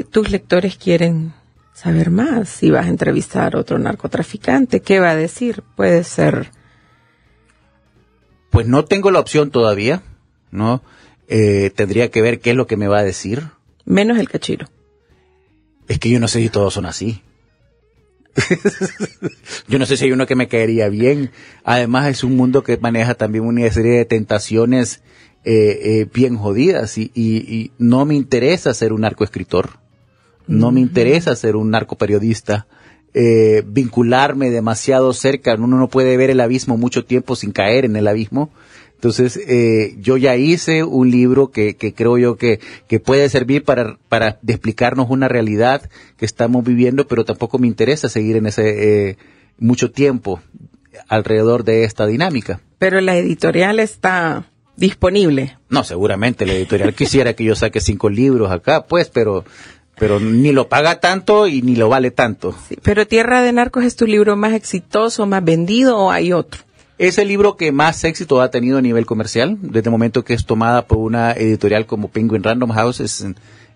tus 0.03 0.29
lectores 0.31 0.77
quieren 0.77 1.33
saber 1.73 2.11
más. 2.11 2.49
Si 2.49 2.69
vas 2.69 2.85
a 2.85 2.89
entrevistar 2.89 3.55
a 3.55 3.59
otro 3.59 3.79
narcotraficante, 3.79 4.81
¿qué 4.81 4.99
va 4.99 5.11
a 5.11 5.15
decir? 5.15 5.63
Puede 5.75 6.03
ser. 6.03 6.51
Pues 8.49 8.67
no 8.67 8.85
tengo 8.85 9.11
la 9.11 9.19
opción 9.19 9.51
todavía, 9.51 10.01
¿no? 10.51 10.81
Eh, 11.27 11.71
tendría 11.75 12.09
que 12.09 12.21
ver 12.21 12.39
qué 12.39 12.51
es 12.51 12.55
lo 12.55 12.67
que 12.67 12.77
me 12.77 12.87
va 12.87 12.99
a 12.99 13.03
decir. 13.03 13.43
Menos 13.85 14.17
el 14.17 14.29
cachiro. 14.29 14.67
Es 15.87 15.99
que 15.99 16.09
yo 16.09 16.19
no 16.19 16.27
sé 16.27 16.41
si 16.41 16.49
todos 16.49 16.73
son 16.73 16.85
así. 16.85 17.21
yo 19.67 19.79
no 19.79 19.85
sé 19.85 19.97
si 19.97 20.05
hay 20.05 20.11
uno 20.11 20.27
que 20.27 20.35
me 20.35 20.47
caería 20.47 20.89
bien. 20.89 21.31
Además 21.63 22.07
es 22.07 22.23
un 22.23 22.35
mundo 22.35 22.63
que 22.63 22.77
maneja 22.77 23.15
también 23.15 23.45
una 23.45 23.69
serie 23.71 23.97
de 23.97 24.05
tentaciones 24.05 25.01
eh, 25.45 26.01
eh, 26.01 26.07
bien 26.13 26.35
jodidas 26.35 26.97
y, 26.97 27.11
y, 27.15 27.71
no 27.77 28.05
me 28.05 28.13
interesa 28.13 28.73
ser 28.73 28.91
un 28.91 29.01
narcoescritor, 29.01 29.79
no 30.49 30.71
me 30.71 30.81
interesa 30.81 31.35
ser 31.35 31.55
un 31.55 31.69
narcoperiodista, 31.69 32.65
eh, 33.13 33.63
vincularme 33.65 34.49
demasiado 34.49 35.13
cerca, 35.13 35.55
uno 35.55 35.77
no 35.77 35.89
puede 35.89 36.17
ver 36.17 36.31
el 36.31 36.39
abismo 36.39 36.75
mucho 36.75 37.05
tiempo 37.05 37.35
sin 37.35 37.51
caer 37.51 37.85
en 37.85 37.95
el 37.95 38.07
abismo. 38.07 38.49
Entonces, 38.95 39.37
eh, 39.37 39.95
yo 39.99 40.17
ya 40.17 40.35
hice 40.35 40.83
un 40.83 41.09
libro 41.09 41.51
que, 41.51 41.75
que 41.75 41.93
creo 41.93 42.17
yo 42.17 42.35
que, 42.35 42.59
que 42.87 42.99
puede 42.99 43.29
servir 43.29 43.63
para, 43.63 43.97
para 44.09 44.39
explicarnos 44.45 45.09
una 45.09 45.27
realidad 45.27 45.89
que 46.17 46.25
estamos 46.25 46.63
viviendo, 46.65 47.07
pero 47.07 47.23
tampoco 47.23 47.59
me 47.59 47.67
interesa 47.67 48.09
seguir 48.09 48.35
en 48.35 48.47
ese 48.47 49.09
eh, 49.09 49.17
mucho 49.57 49.91
tiempo 49.91 50.41
alrededor 51.07 51.63
de 51.63 51.83
esta 51.83 52.07
dinámica. 52.07 52.59
Pero 52.77 52.99
la 53.01 53.15
editorial 53.15 53.79
está 53.79 54.47
disponible. 54.75 55.57
No, 55.69 55.83
seguramente 55.83 56.45
la 56.45 56.53
editorial 56.53 56.93
quisiera 56.93 57.33
que 57.33 57.43
yo 57.43 57.55
saque 57.55 57.79
cinco 57.81 58.09
libros 58.09 58.51
acá, 58.51 58.85
pues, 58.87 59.09
pero 59.09 59.45
pero 59.99 60.19
ni 60.19 60.51
lo 60.51 60.69
paga 60.69 60.99
tanto 60.99 61.47
y 61.47 61.61
ni 61.61 61.75
lo 61.75 61.89
vale 61.89 62.11
tanto. 62.11 62.55
pero 62.81 63.05
Tierra 63.05 63.41
de 63.41 63.51
Narcos 63.51 63.83
es 63.83 63.95
tu 63.95 64.07
libro 64.07 64.35
más 64.35 64.53
exitoso, 64.53 65.25
más 65.25 65.43
vendido 65.43 65.97
o 65.97 66.11
hay 66.11 66.33
otro? 66.33 66.61
Es 66.97 67.17
el 67.17 67.27
libro 67.27 67.55
que 67.55 67.71
más 67.71 68.03
éxito 68.03 68.41
ha 68.41 68.51
tenido 68.51 68.77
a 68.77 68.81
nivel 68.81 69.05
comercial, 69.05 69.57
desde 69.61 69.87
el 69.87 69.91
momento 69.91 70.23
que 70.23 70.33
es 70.33 70.45
tomada 70.45 70.85
por 70.85 70.97
una 70.97 71.31
editorial 71.31 71.85
como 71.85 72.09
Penguin 72.09 72.43
Random 72.43 72.71
House, 72.71 72.99
es, 72.99 73.25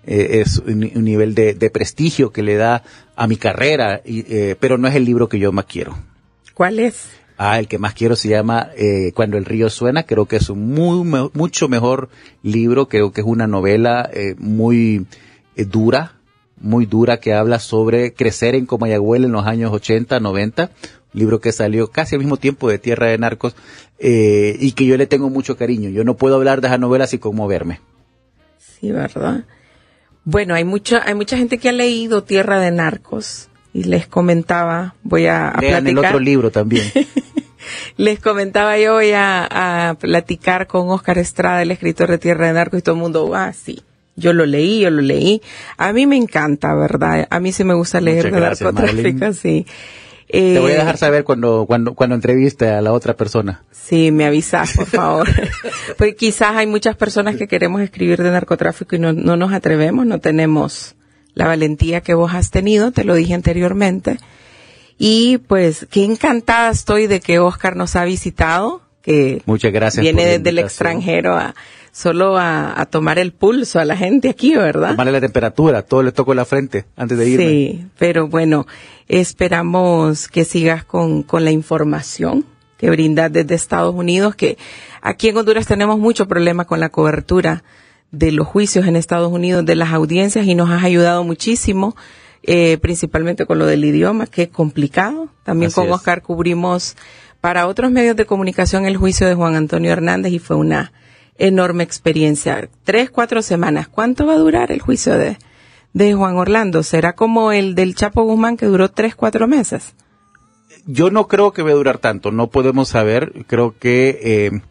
eh, 0.05 0.43
un, 0.65 1.05
nivel 1.05 1.33
de, 1.35 1.69
prestigio 1.69 2.31
que 2.31 2.43
le 2.43 2.55
da 2.55 2.83
a 3.15 3.27
mi 3.27 3.37
carrera, 3.37 4.01
eh, 4.03 4.55
pero 4.59 4.77
no 4.77 4.87
es 4.87 4.95
el 4.95 5.05
libro 5.05 5.29
que 5.29 5.39
yo 5.39 5.51
más 5.51 5.65
quiero. 5.65 5.95
¿Cuál 6.53 6.79
es? 6.79 7.07
Ah, 7.37 7.59
el 7.59 7.67
que 7.67 7.79
más 7.79 7.93
quiero 7.93 8.15
se 8.15 8.29
llama 8.29 8.69
eh, 8.77 9.11
Cuando 9.15 9.37
el 9.37 9.45
río 9.45 9.69
suena. 9.69 10.03
Creo 10.03 10.27
que 10.27 10.35
es 10.35 10.49
un 10.49 10.73
muy, 10.73 11.29
mucho 11.33 11.67
mejor 11.67 12.09
libro. 12.43 12.87
Creo 12.87 13.11
que 13.11 13.21
es 13.21 13.27
una 13.27 13.47
novela 13.47 14.09
eh, 14.13 14.35
muy 14.37 15.05
eh, 15.55 15.65
dura, 15.65 16.13
muy 16.59 16.85
dura 16.85 17.17
que 17.17 17.33
habla 17.33 17.59
sobre 17.59 18.13
crecer 18.13 18.55
en 18.55 18.65
Comayagüel 18.65 19.25
en 19.25 19.31
los 19.31 19.45
años 19.45 19.71
80, 19.71 20.19
90. 20.19 20.71
libro 21.13 21.39
que 21.39 21.51
salió 21.51 21.91
casi 21.91 22.15
al 22.15 22.19
mismo 22.19 22.37
tiempo 22.37 22.69
de 22.69 22.79
Tierra 22.79 23.07
de 23.07 23.17
Narcos 23.17 23.55
y 23.99 24.71
que 24.73 24.85
yo 24.85 24.97
le 24.97 25.07
tengo 25.07 25.29
mucho 25.29 25.55
cariño. 25.55 25.89
Yo 25.89 26.03
no 26.03 26.15
puedo 26.15 26.35
hablar 26.35 26.59
de 26.61 26.67
esa 26.67 26.77
novela 26.77 27.07
sin 27.07 27.19
conmoverme. 27.19 27.79
Sí, 28.57 28.91
¿verdad? 28.91 29.45
Bueno, 30.25 30.55
hay 30.55 30.63
mucha, 30.63 31.03
hay 31.05 31.15
mucha 31.15 31.37
gente 31.37 31.57
que 31.57 31.69
ha 31.69 31.73
leído 31.73 32.23
Tierra 32.23 32.59
de 32.59 32.71
Narcos 32.71 33.49
y 33.73 33.83
les 33.83 34.07
comentaba, 34.07 34.95
voy 35.03 35.25
a, 35.25 35.49
a 35.49 35.59
Lean 35.59 35.87
el 35.87 35.97
otro 35.97 36.19
libro 36.19 36.51
también. 36.51 36.85
les 37.97 38.19
comentaba 38.19 38.77
yo 38.77 38.93
voy 38.93 39.11
a, 39.13 39.97
platicar 39.99 40.67
con 40.67 40.89
Oscar 40.89 41.17
Estrada, 41.17 41.61
el 41.61 41.71
escritor 41.71 42.09
de 42.09 42.17
Tierra 42.19 42.47
de 42.47 42.53
Narcos, 42.53 42.79
y 42.79 42.81
todo 42.83 42.95
el 42.95 43.01
mundo, 43.01 43.33
ah, 43.35 43.51
sí. 43.51 43.81
Yo 44.15 44.33
lo 44.33 44.45
leí, 44.45 44.81
yo 44.81 44.89
lo 44.89 45.01
leí. 45.01 45.41
A 45.77 45.91
mí 45.93 46.05
me 46.05 46.17
encanta, 46.17 46.73
¿verdad? 46.75 47.27
A 47.29 47.39
mí 47.39 47.51
sí 47.51 47.63
me 47.63 47.73
gusta 47.73 47.99
leer 47.99 48.31
de 48.31 48.39
narcotráfico, 48.39 49.33
sí. 49.33 49.65
Te 50.27 50.59
voy 50.59 50.71
a 50.71 50.77
dejar 50.77 50.97
saber 50.97 51.23
cuando, 51.23 51.65
cuando, 51.67 51.93
cuando 51.93 52.15
entreviste 52.15 52.67
a 52.67 52.81
la 52.81 52.91
otra 52.91 53.15
persona. 53.15 53.63
Sí, 53.71 54.11
me 54.11 54.25
avisas, 54.25 54.75
por 54.75 54.87
favor. 54.87 55.27
Porque 55.97 56.15
quizás 56.15 56.55
hay 56.55 56.65
muchas 56.65 56.95
personas 56.95 57.35
que 57.35 57.47
queremos 57.47 57.81
escribir 57.81 58.21
de 58.23 58.31
narcotráfico 58.31 58.95
y 58.95 58.99
no, 58.99 59.13
no 59.13 59.35
nos 59.35 59.53
atrevemos, 59.53 60.07
no 60.07 60.19
tenemos 60.19 60.95
la 61.35 61.47
valentía 61.47 62.01
que 62.01 62.13
vos 62.13 62.33
has 62.33 62.49
tenido, 62.49 62.91
te 62.91 63.03
lo 63.03 63.15
dije 63.15 63.33
anteriormente. 63.33 64.17
Y 64.97 65.39
pues 65.39 65.87
qué 65.91 66.03
encantada 66.03 66.71
estoy 66.71 67.07
de 67.07 67.19
que 67.19 67.39
Oscar 67.39 67.75
nos 67.75 67.95
ha 67.95 68.05
visitado 68.05 68.81
que 69.03 69.41
Muchas 69.45 69.73
gracias 69.73 70.01
viene 70.01 70.25
desde 70.25 70.49
el 70.49 70.59
extranjero 70.59 71.35
a 71.35 71.53
solo 71.93 72.37
a, 72.37 72.79
a 72.81 72.87
tomar 72.87 73.19
el 73.19 73.31
pulso 73.31 73.79
a 73.79 73.85
la 73.85 73.95
gente 73.95 74.27
aquí, 74.27 74.55
¿verdad? 74.55 74.89
Tomarle 74.89 75.11
la 75.11 75.21
temperatura, 75.21 75.83
todo 75.83 76.01
le 76.01 76.11
toco 76.11 76.33
la 76.33 76.43
frente 76.43 76.85
antes 76.97 77.17
de 77.17 77.29
irme. 77.29 77.47
Sí, 77.47 77.85
pero 77.99 78.27
bueno, 78.27 78.65
esperamos 79.07 80.27
que 80.27 80.43
sigas 80.43 80.83
con, 80.83 81.21
con 81.21 81.45
la 81.45 81.51
información 81.51 82.45
que 82.77 82.89
brindas 82.89 83.31
desde 83.31 83.53
Estados 83.53 83.93
Unidos, 83.93 84.35
que 84.35 84.57
aquí 85.01 85.29
en 85.29 85.37
Honduras 85.37 85.67
tenemos 85.67 85.99
mucho 85.99 86.27
problema 86.27 86.65
con 86.65 86.79
la 86.79 86.89
cobertura 86.89 87.63
de 88.11 88.31
los 88.31 88.47
juicios 88.47 88.87
en 88.87 88.95
Estados 88.95 89.31
Unidos, 89.31 89.63
de 89.63 89.75
las 89.75 89.93
audiencias, 89.93 90.47
y 90.47 90.55
nos 90.55 90.71
has 90.71 90.83
ayudado 90.83 91.23
muchísimo, 91.23 91.95
eh, 92.41 92.79
principalmente 92.79 93.45
con 93.45 93.59
lo 93.59 93.67
del 93.67 93.85
idioma, 93.85 94.25
que 94.25 94.43
es 94.43 94.49
complicado. 94.49 95.29
También 95.43 95.67
Así 95.67 95.75
con 95.75 95.85
es. 95.85 95.93
Oscar 95.93 96.23
cubrimos 96.23 96.97
para 97.39 97.67
otros 97.67 97.91
medios 97.91 98.15
de 98.15 98.25
comunicación 98.25 98.85
el 98.85 98.97
juicio 98.97 99.27
de 99.27 99.35
Juan 99.35 99.55
Antonio 99.55 99.91
Hernández 99.91 100.33
y 100.33 100.39
fue 100.39 100.57
una 100.57 100.91
enorme 101.37 101.83
experiencia. 101.83 102.69
Tres, 102.83 103.09
cuatro 103.09 103.41
semanas. 103.41 103.87
¿Cuánto 103.87 104.25
va 104.25 104.33
a 104.33 104.37
durar 104.37 104.71
el 104.71 104.81
juicio 104.81 105.17
de, 105.17 105.37
de 105.93 106.13
Juan 106.13 106.35
Orlando? 106.35 106.83
¿Será 106.83 107.13
como 107.13 107.51
el 107.51 107.75
del 107.75 107.95
Chapo 107.95 108.23
Guzmán 108.23 108.57
que 108.57 108.65
duró 108.65 108.89
tres, 108.91 109.15
cuatro 109.15 109.47
meses? 109.47 109.93
Yo 110.85 111.09
no 111.11 111.27
creo 111.27 111.53
que 111.53 111.63
va 111.63 111.71
a 111.71 111.75
durar 111.75 111.97
tanto, 111.97 112.31
no 112.31 112.47
podemos 112.47 112.89
saber. 112.89 113.45
Creo 113.47 113.77
que 113.77 114.19
eh, 114.21 114.61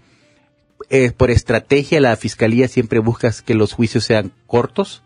eh, 0.90 1.10
por 1.10 1.30
estrategia 1.30 2.00
la 2.00 2.16
fiscalía 2.16 2.68
siempre 2.68 2.98
busca 2.98 3.32
que 3.44 3.54
los 3.54 3.72
juicios 3.72 4.04
sean 4.04 4.32
cortos, 4.46 5.02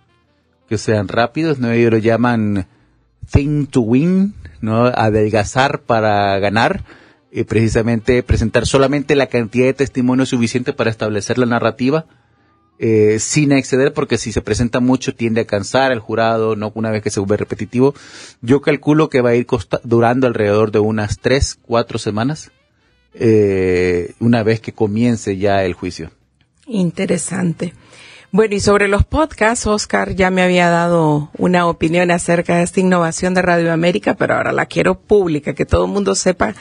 que 0.68 0.78
sean 0.78 1.06
rápidos, 1.06 1.58
¿no? 1.58 1.70
Ellos 1.70 1.92
lo 1.92 1.98
llaman 1.98 2.66
thing 3.30 3.66
to 3.66 3.80
win, 3.82 4.34
¿no? 4.60 4.86
Adelgazar 4.86 5.82
para 5.82 6.38
ganar. 6.40 6.82
Eh, 7.32 7.44
precisamente 7.44 8.22
presentar 8.22 8.66
solamente 8.66 9.14
la 9.14 9.26
cantidad 9.26 9.66
de 9.66 9.74
testimonios 9.74 10.28
suficiente 10.28 10.72
para 10.72 10.90
establecer 10.90 11.38
la 11.38 11.46
narrativa 11.46 12.06
eh, 12.78 13.18
sin 13.20 13.52
exceder, 13.52 13.94
porque 13.94 14.18
si 14.18 14.32
se 14.32 14.42
presenta 14.42 14.80
mucho 14.80 15.14
tiende 15.14 15.40
a 15.40 15.46
cansar 15.46 15.92
al 15.92 15.98
jurado, 15.98 16.56
no 16.56 16.72
una 16.74 16.90
vez 16.90 17.02
que 17.02 17.10
se 17.10 17.20
vuelve 17.20 17.38
repetitivo. 17.38 17.94
Yo 18.42 18.60
calculo 18.60 19.08
que 19.08 19.22
va 19.22 19.30
a 19.30 19.34
ir 19.34 19.46
durando 19.82 20.26
alrededor 20.26 20.72
de 20.72 20.80
unas 20.80 21.18
tres, 21.18 21.58
cuatro 21.62 21.98
semanas, 21.98 22.52
eh, 23.14 24.12
una 24.20 24.42
vez 24.42 24.60
que 24.60 24.72
comience 24.72 25.38
ya 25.38 25.64
el 25.64 25.72
juicio. 25.72 26.10
Interesante. 26.66 27.72
Bueno, 28.30 28.54
y 28.56 28.60
sobre 28.60 28.88
los 28.88 29.06
podcasts, 29.06 29.66
Oscar 29.66 30.14
ya 30.14 30.30
me 30.30 30.42
había 30.42 30.68
dado 30.68 31.30
una 31.38 31.66
opinión 31.66 32.10
acerca 32.10 32.58
de 32.58 32.64
esta 32.64 32.80
innovación 32.80 33.32
de 33.32 33.40
Radio 33.40 33.72
América, 33.72 34.14
pero 34.14 34.34
ahora 34.34 34.52
la 34.52 34.66
quiero 34.66 35.00
pública, 35.00 35.54
que 35.54 35.64
todo 35.64 35.86
el 35.86 35.92
mundo 35.92 36.14
sepa 36.14 36.54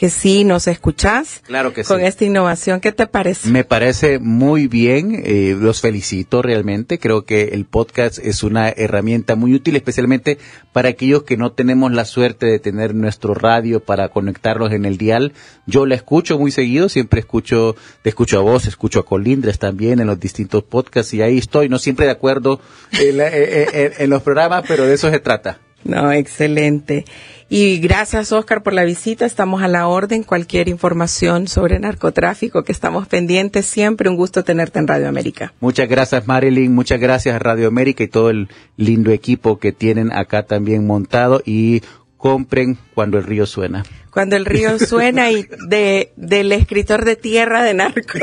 que 0.00 0.08
sí 0.08 0.44
nos 0.44 0.66
escuchás 0.66 1.42
Claro 1.46 1.74
que 1.74 1.84
con 1.84 2.00
sí. 2.00 2.06
esta 2.06 2.24
innovación. 2.24 2.80
¿Qué 2.80 2.90
te 2.90 3.06
parece? 3.06 3.50
Me 3.50 3.64
parece 3.64 4.18
muy 4.18 4.66
bien, 4.66 5.20
eh, 5.26 5.54
los 5.60 5.82
felicito 5.82 6.40
realmente. 6.40 6.98
Creo 6.98 7.26
que 7.26 7.48
el 7.52 7.66
podcast 7.66 8.18
es 8.18 8.42
una 8.42 8.70
herramienta 8.70 9.36
muy 9.36 9.52
útil, 9.52 9.76
especialmente 9.76 10.38
para 10.72 10.88
aquellos 10.88 11.24
que 11.24 11.36
no 11.36 11.52
tenemos 11.52 11.92
la 11.92 12.06
suerte 12.06 12.46
de 12.46 12.58
tener 12.58 12.94
nuestro 12.94 13.34
radio 13.34 13.80
para 13.80 14.08
conectarnos 14.08 14.72
en 14.72 14.86
el 14.86 14.96
dial. 14.96 15.34
Yo 15.66 15.84
la 15.84 15.96
escucho 15.96 16.38
muy 16.38 16.50
seguido, 16.50 16.88
siempre 16.88 17.20
escucho, 17.20 17.76
te 18.02 18.08
escucho 18.08 18.38
a 18.38 18.42
vos, 18.42 18.66
escucho 18.66 19.00
a 19.00 19.04
Colindres 19.04 19.58
también 19.58 20.00
en 20.00 20.06
los 20.06 20.18
distintos 20.18 20.64
podcasts 20.64 21.12
y 21.12 21.20
ahí 21.20 21.36
estoy, 21.36 21.68
no 21.68 21.78
siempre 21.78 22.06
de 22.06 22.12
acuerdo 22.12 22.58
en, 22.92 23.18
la- 23.18 23.28
en- 23.28 23.68
en- 23.74 23.92
en 23.98 24.08
los 24.08 24.22
programas, 24.22 24.64
pero 24.66 24.86
de 24.86 24.94
eso 24.94 25.10
se 25.10 25.18
trata. 25.18 25.60
No, 25.84 26.12
excelente. 26.12 27.04
Y 27.48 27.78
gracias, 27.78 28.30
Oscar, 28.30 28.62
por 28.62 28.72
la 28.72 28.84
visita. 28.84 29.26
Estamos 29.26 29.62
a 29.62 29.68
la 29.68 29.88
orden. 29.88 30.22
Cualquier 30.22 30.68
información 30.68 31.48
sobre 31.48 31.80
narcotráfico, 31.80 32.62
que 32.62 32.70
estamos 32.70 33.08
pendientes. 33.08 33.66
Siempre 33.66 34.08
un 34.08 34.16
gusto 34.16 34.44
tenerte 34.44 34.78
en 34.78 34.86
Radio 34.86 35.08
América. 35.08 35.52
Muchas 35.58 35.88
gracias 35.88 36.28
Marilyn, 36.28 36.72
muchas 36.72 37.00
gracias 37.00 37.34
a 37.34 37.40
Radio 37.40 37.66
América 37.66 38.04
y 38.04 38.08
todo 38.08 38.30
el 38.30 38.48
lindo 38.76 39.10
equipo 39.10 39.58
que 39.58 39.72
tienen 39.72 40.12
acá 40.12 40.44
también 40.44 40.86
montado 40.86 41.42
y 41.44 41.82
compren 42.20 42.78
cuando 42.94 43.18
el 43.18 43.24
río 43.24 43.46
suena. 43.46 43.84
Cuando 44.12 44.36
el 44.36 44.44
río 44.44 44.78
suena 44.78 45.30
y 45.30 45.48
de, 45.66 46.12
del 46.16 46.52
escritor 46.52 47.04
de 47.04 47.16
Tierra 47.16 47.64
de 47.64 47.74
Narcos. 47.74 48.20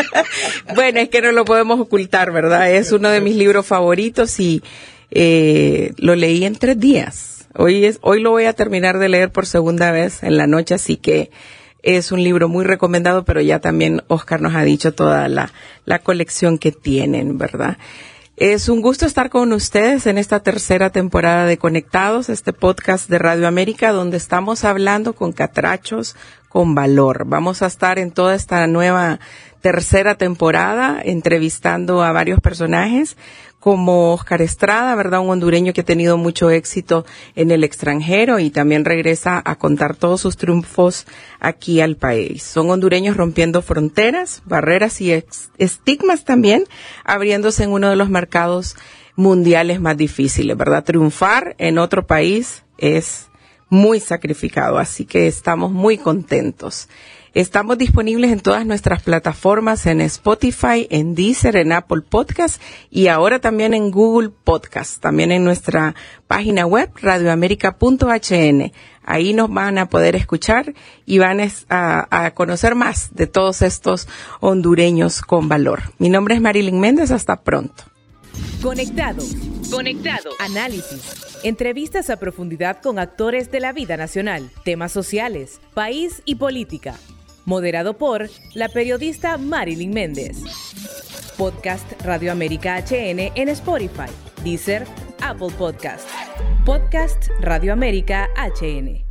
bueno, 0.74 1.00
es 1.00 1.08
que 1.08 1.22
no 1.22 1.32
lo 1.32 1.44
podemos 1.44 1.78
ocultar, 1.80 2.32
¿verdad? 2.32 2.70
Es 2.70 2.92
uno 2.92 3.08
de 3.10 3.20
mis 3.20 3.36
libros 3.36 3.64
favoritos 3.64 4.40
y 4.40 4.62
eh, 5.10 5.92
lo 5.96 6.14
leí 6.14 6.44
en 6.44 6.56
tres 6.56 6.78
días. 6.78 7.48
Hoy 7.54 7.84
es, 7.84 7.98
hoy 8.02 8.20
lo 8.20 8.30
voy 8.30 8.44
a 8.44 8.52
terminar 8.52 8.98
de 8.98 9.08
leer 9.08 9.32
por 9.32 9.46
segunda 9.46 9.90
vez 9.90 10.22
en 10.22 10.36
la 10.36 10.46
noche, 10.46 10.74
así 10.74 10.96
que 10.96 11.30
es 11.82 12.12
un 12.12 12.22
libro 12.22 12.48
muy 12.48 12.64
recomendado, 12.64 13.24
pero 13.24 13.40
ya 13.40 13.60
también 13.60 14.02
Oscar 14.08 14.40
nos 14.40 14.54
ha 14.54 14.62
dicho 14.62 14.92
toda 14.92 15.28
la, 15.28 15.50
la 15.84 16.00
colección 16.00 16.58
que 16.58 16.72
tienen, 16.72 17.38
¿verdad? 17.38 17.78
Es 18.36 18.68
un 18.68 18.82
gusto 18.82 19.04
estar 19.04 19.30
con 19.30 19.52
ustedes 19.52 20.06
en 20.06 20.16
esta 20.16 20.40
tercera 20.40 20.90
temporada 20.90 21.46
de 21.46 21.58
Conectados, 21.58 22.28
este 22.28 22.52
podcast 22.52 23.10
de 23.10 23.18
Radio 23.18 23.48
América, 23.48 23.90
donde 23.90 24.16
estamos 24.16 24.64
hablando 24.64 25.14
con 25.14 25.32
catrachos 25.32 26.14
con 26.48 26.74
valor. 26.74 27.24
Vamos 27.26 27.62
a 27.62 27.66
estar 27.66 27.98
en 27.98 28.12
toda 28.12 28.36
esta 28.36 28.64
nueva 28.68 29.18
tercera 29.60 30.14
temporada 30.14 31.00
entrevistando 31.04 32.02
a 32.02 32.12
varios 32.12 32.40
personajes 32.40 33.16
como 33.60 34.12
Oscar 34.12 34.40
Estrada, 34.42 34.94
¿verdad? 34.94 35.20
Un 35.20 35.30
hondureño 35.30 35.72
que 35.72 35.80
ha 35.80 35.84
tenido 35.84 36.16
mucho 36.16 36.50
éxito 36.50 37.04
en 37.34 37.50
el 37.50 37.64
extranjero 37.64 38.38
y 38.38 38.50
también 38.50 38.84
regresa 38.84 39.42
a 39.44 39.56
contar 39.56 39.96
todos 39.96 40.20
sus 40.20 40.36
triunfos 40.36 41.06
aquí 41.40 41.80
al 41.80 41.96
país. 41.96 42.42
Son 42.42 42.70
hondureños 42.70 43.16
rompiendo 43.16 43.60
fronteras, 43.62 44.42
barreras 44.44 45.00
y 45.00 45.24
estigmas 45.58 46.24
también, 46.24 46.64
abriéndose 47.04 47.64
en 47.64 47.70
uno 47.70 47.90
de 47.90 47.96
los 47.96 48.08
mercados 48.08 48.76
mundiales 49.16 49.80
más 49.80 49.96
difíciles, 49.96 50.56
¿verdad? 50.56 50.84
Triunfar 50.84 51.56
en 51.58 51.78
otro 51.78 52.06
país 52.06 52.62
es 52.78 53.28
muy 53.68 54.00
sacrificado, 54.00 54.78
así 54.78 55.04
que 55.04 55.26
estamos 55.26 55.72
muy 55.72 55.98
contentos. 55.98 56.88
Estamos 57.38 57.78
disponibles 57.78 58.32
en 58.32 58.40
todas 58.40 58.66
nuestras 58.66 59.00
plataformas, 59.00 59.86
en 59.86 60.00
Spotify, 60.00 60.88
en 60.90 61.14
Deezer, 61.14 61.54
en 61.54 61.70
Apple 61.70 62.00
Podcast 62.00 62.60
y 62.90 63.06
ahora 63.06 63.38
también 63.38 63.74
en 63.74 63.92
Google 63.92 64.30
Podcast, 64.30 65.00
también 65.00 65.30
en 65.30 65.44
nuestra 65.44 65.94
página 66.26 66.66
web 66.66 66.90
radioamerica.hn. 67.00 68.72
Ahí 69.04 69.34
nos 69.34 69.50
van 69.54 69.78
a 69.78 69.88
poder 69.88 70.16
escuchar 70.16 70.74
y 71.06 71.18
van 71.18 71.38
a, 71.68 72.08
a 72.10 72.30
conocer 72.32 72.74
más 72.74 73.14
de 73.14 73.28
todos 73.28 73.62
estos 73.62 74.08
hondureños 74.40 75.22
con 75.22 75.48
valor. 75.48 75.92
Mi 75.98 76.08
nombre 76.08 76.34
es 76.34 76.40
Marilyn 76.40 76.80
Méndez, 76.80 77.12
hasta 77.12 77.42
pronto. 77.42 77.84
Conectados. 78.60 79.36
Conectados. 79.70 80.34
Análisis. 80.40 81.38
Entrevistas 81.44 82.10
a 82.10 82.16
profundidad 82.16 82.82
con 82.82 82.98
actores 82.98 83.52
de 83.52 83.60
la 83.60 83.72
vida 83.72 83.96
nacional, 83.96 84.50
temas 84.64 84.90
sociales, 84.90 85.60
país 85.72 86.20
y 86.24 86.34
política. 86.34 86.96
Moderado 87.48 87.96
por 87.96 88.28
la 88.52 88.68
periodista 88.68 89.38
Marilyn 89.38 89.90
Méndez. 89.90 90.36
Podcast 91.38 91.90
Radio 92.02 92.30
América 92.30 92.76
HN 92.78 93.32
en 93.34 93.48
Spotify, 93.48 94.10
Deezer, 94.44 94.84
Apple 95.22 95.48
Podcast. 95.56 96.06
Podcast 96.66 97.30
Radio 97.40 97.72
América 97.72 98.28
HN. 98.36 99.07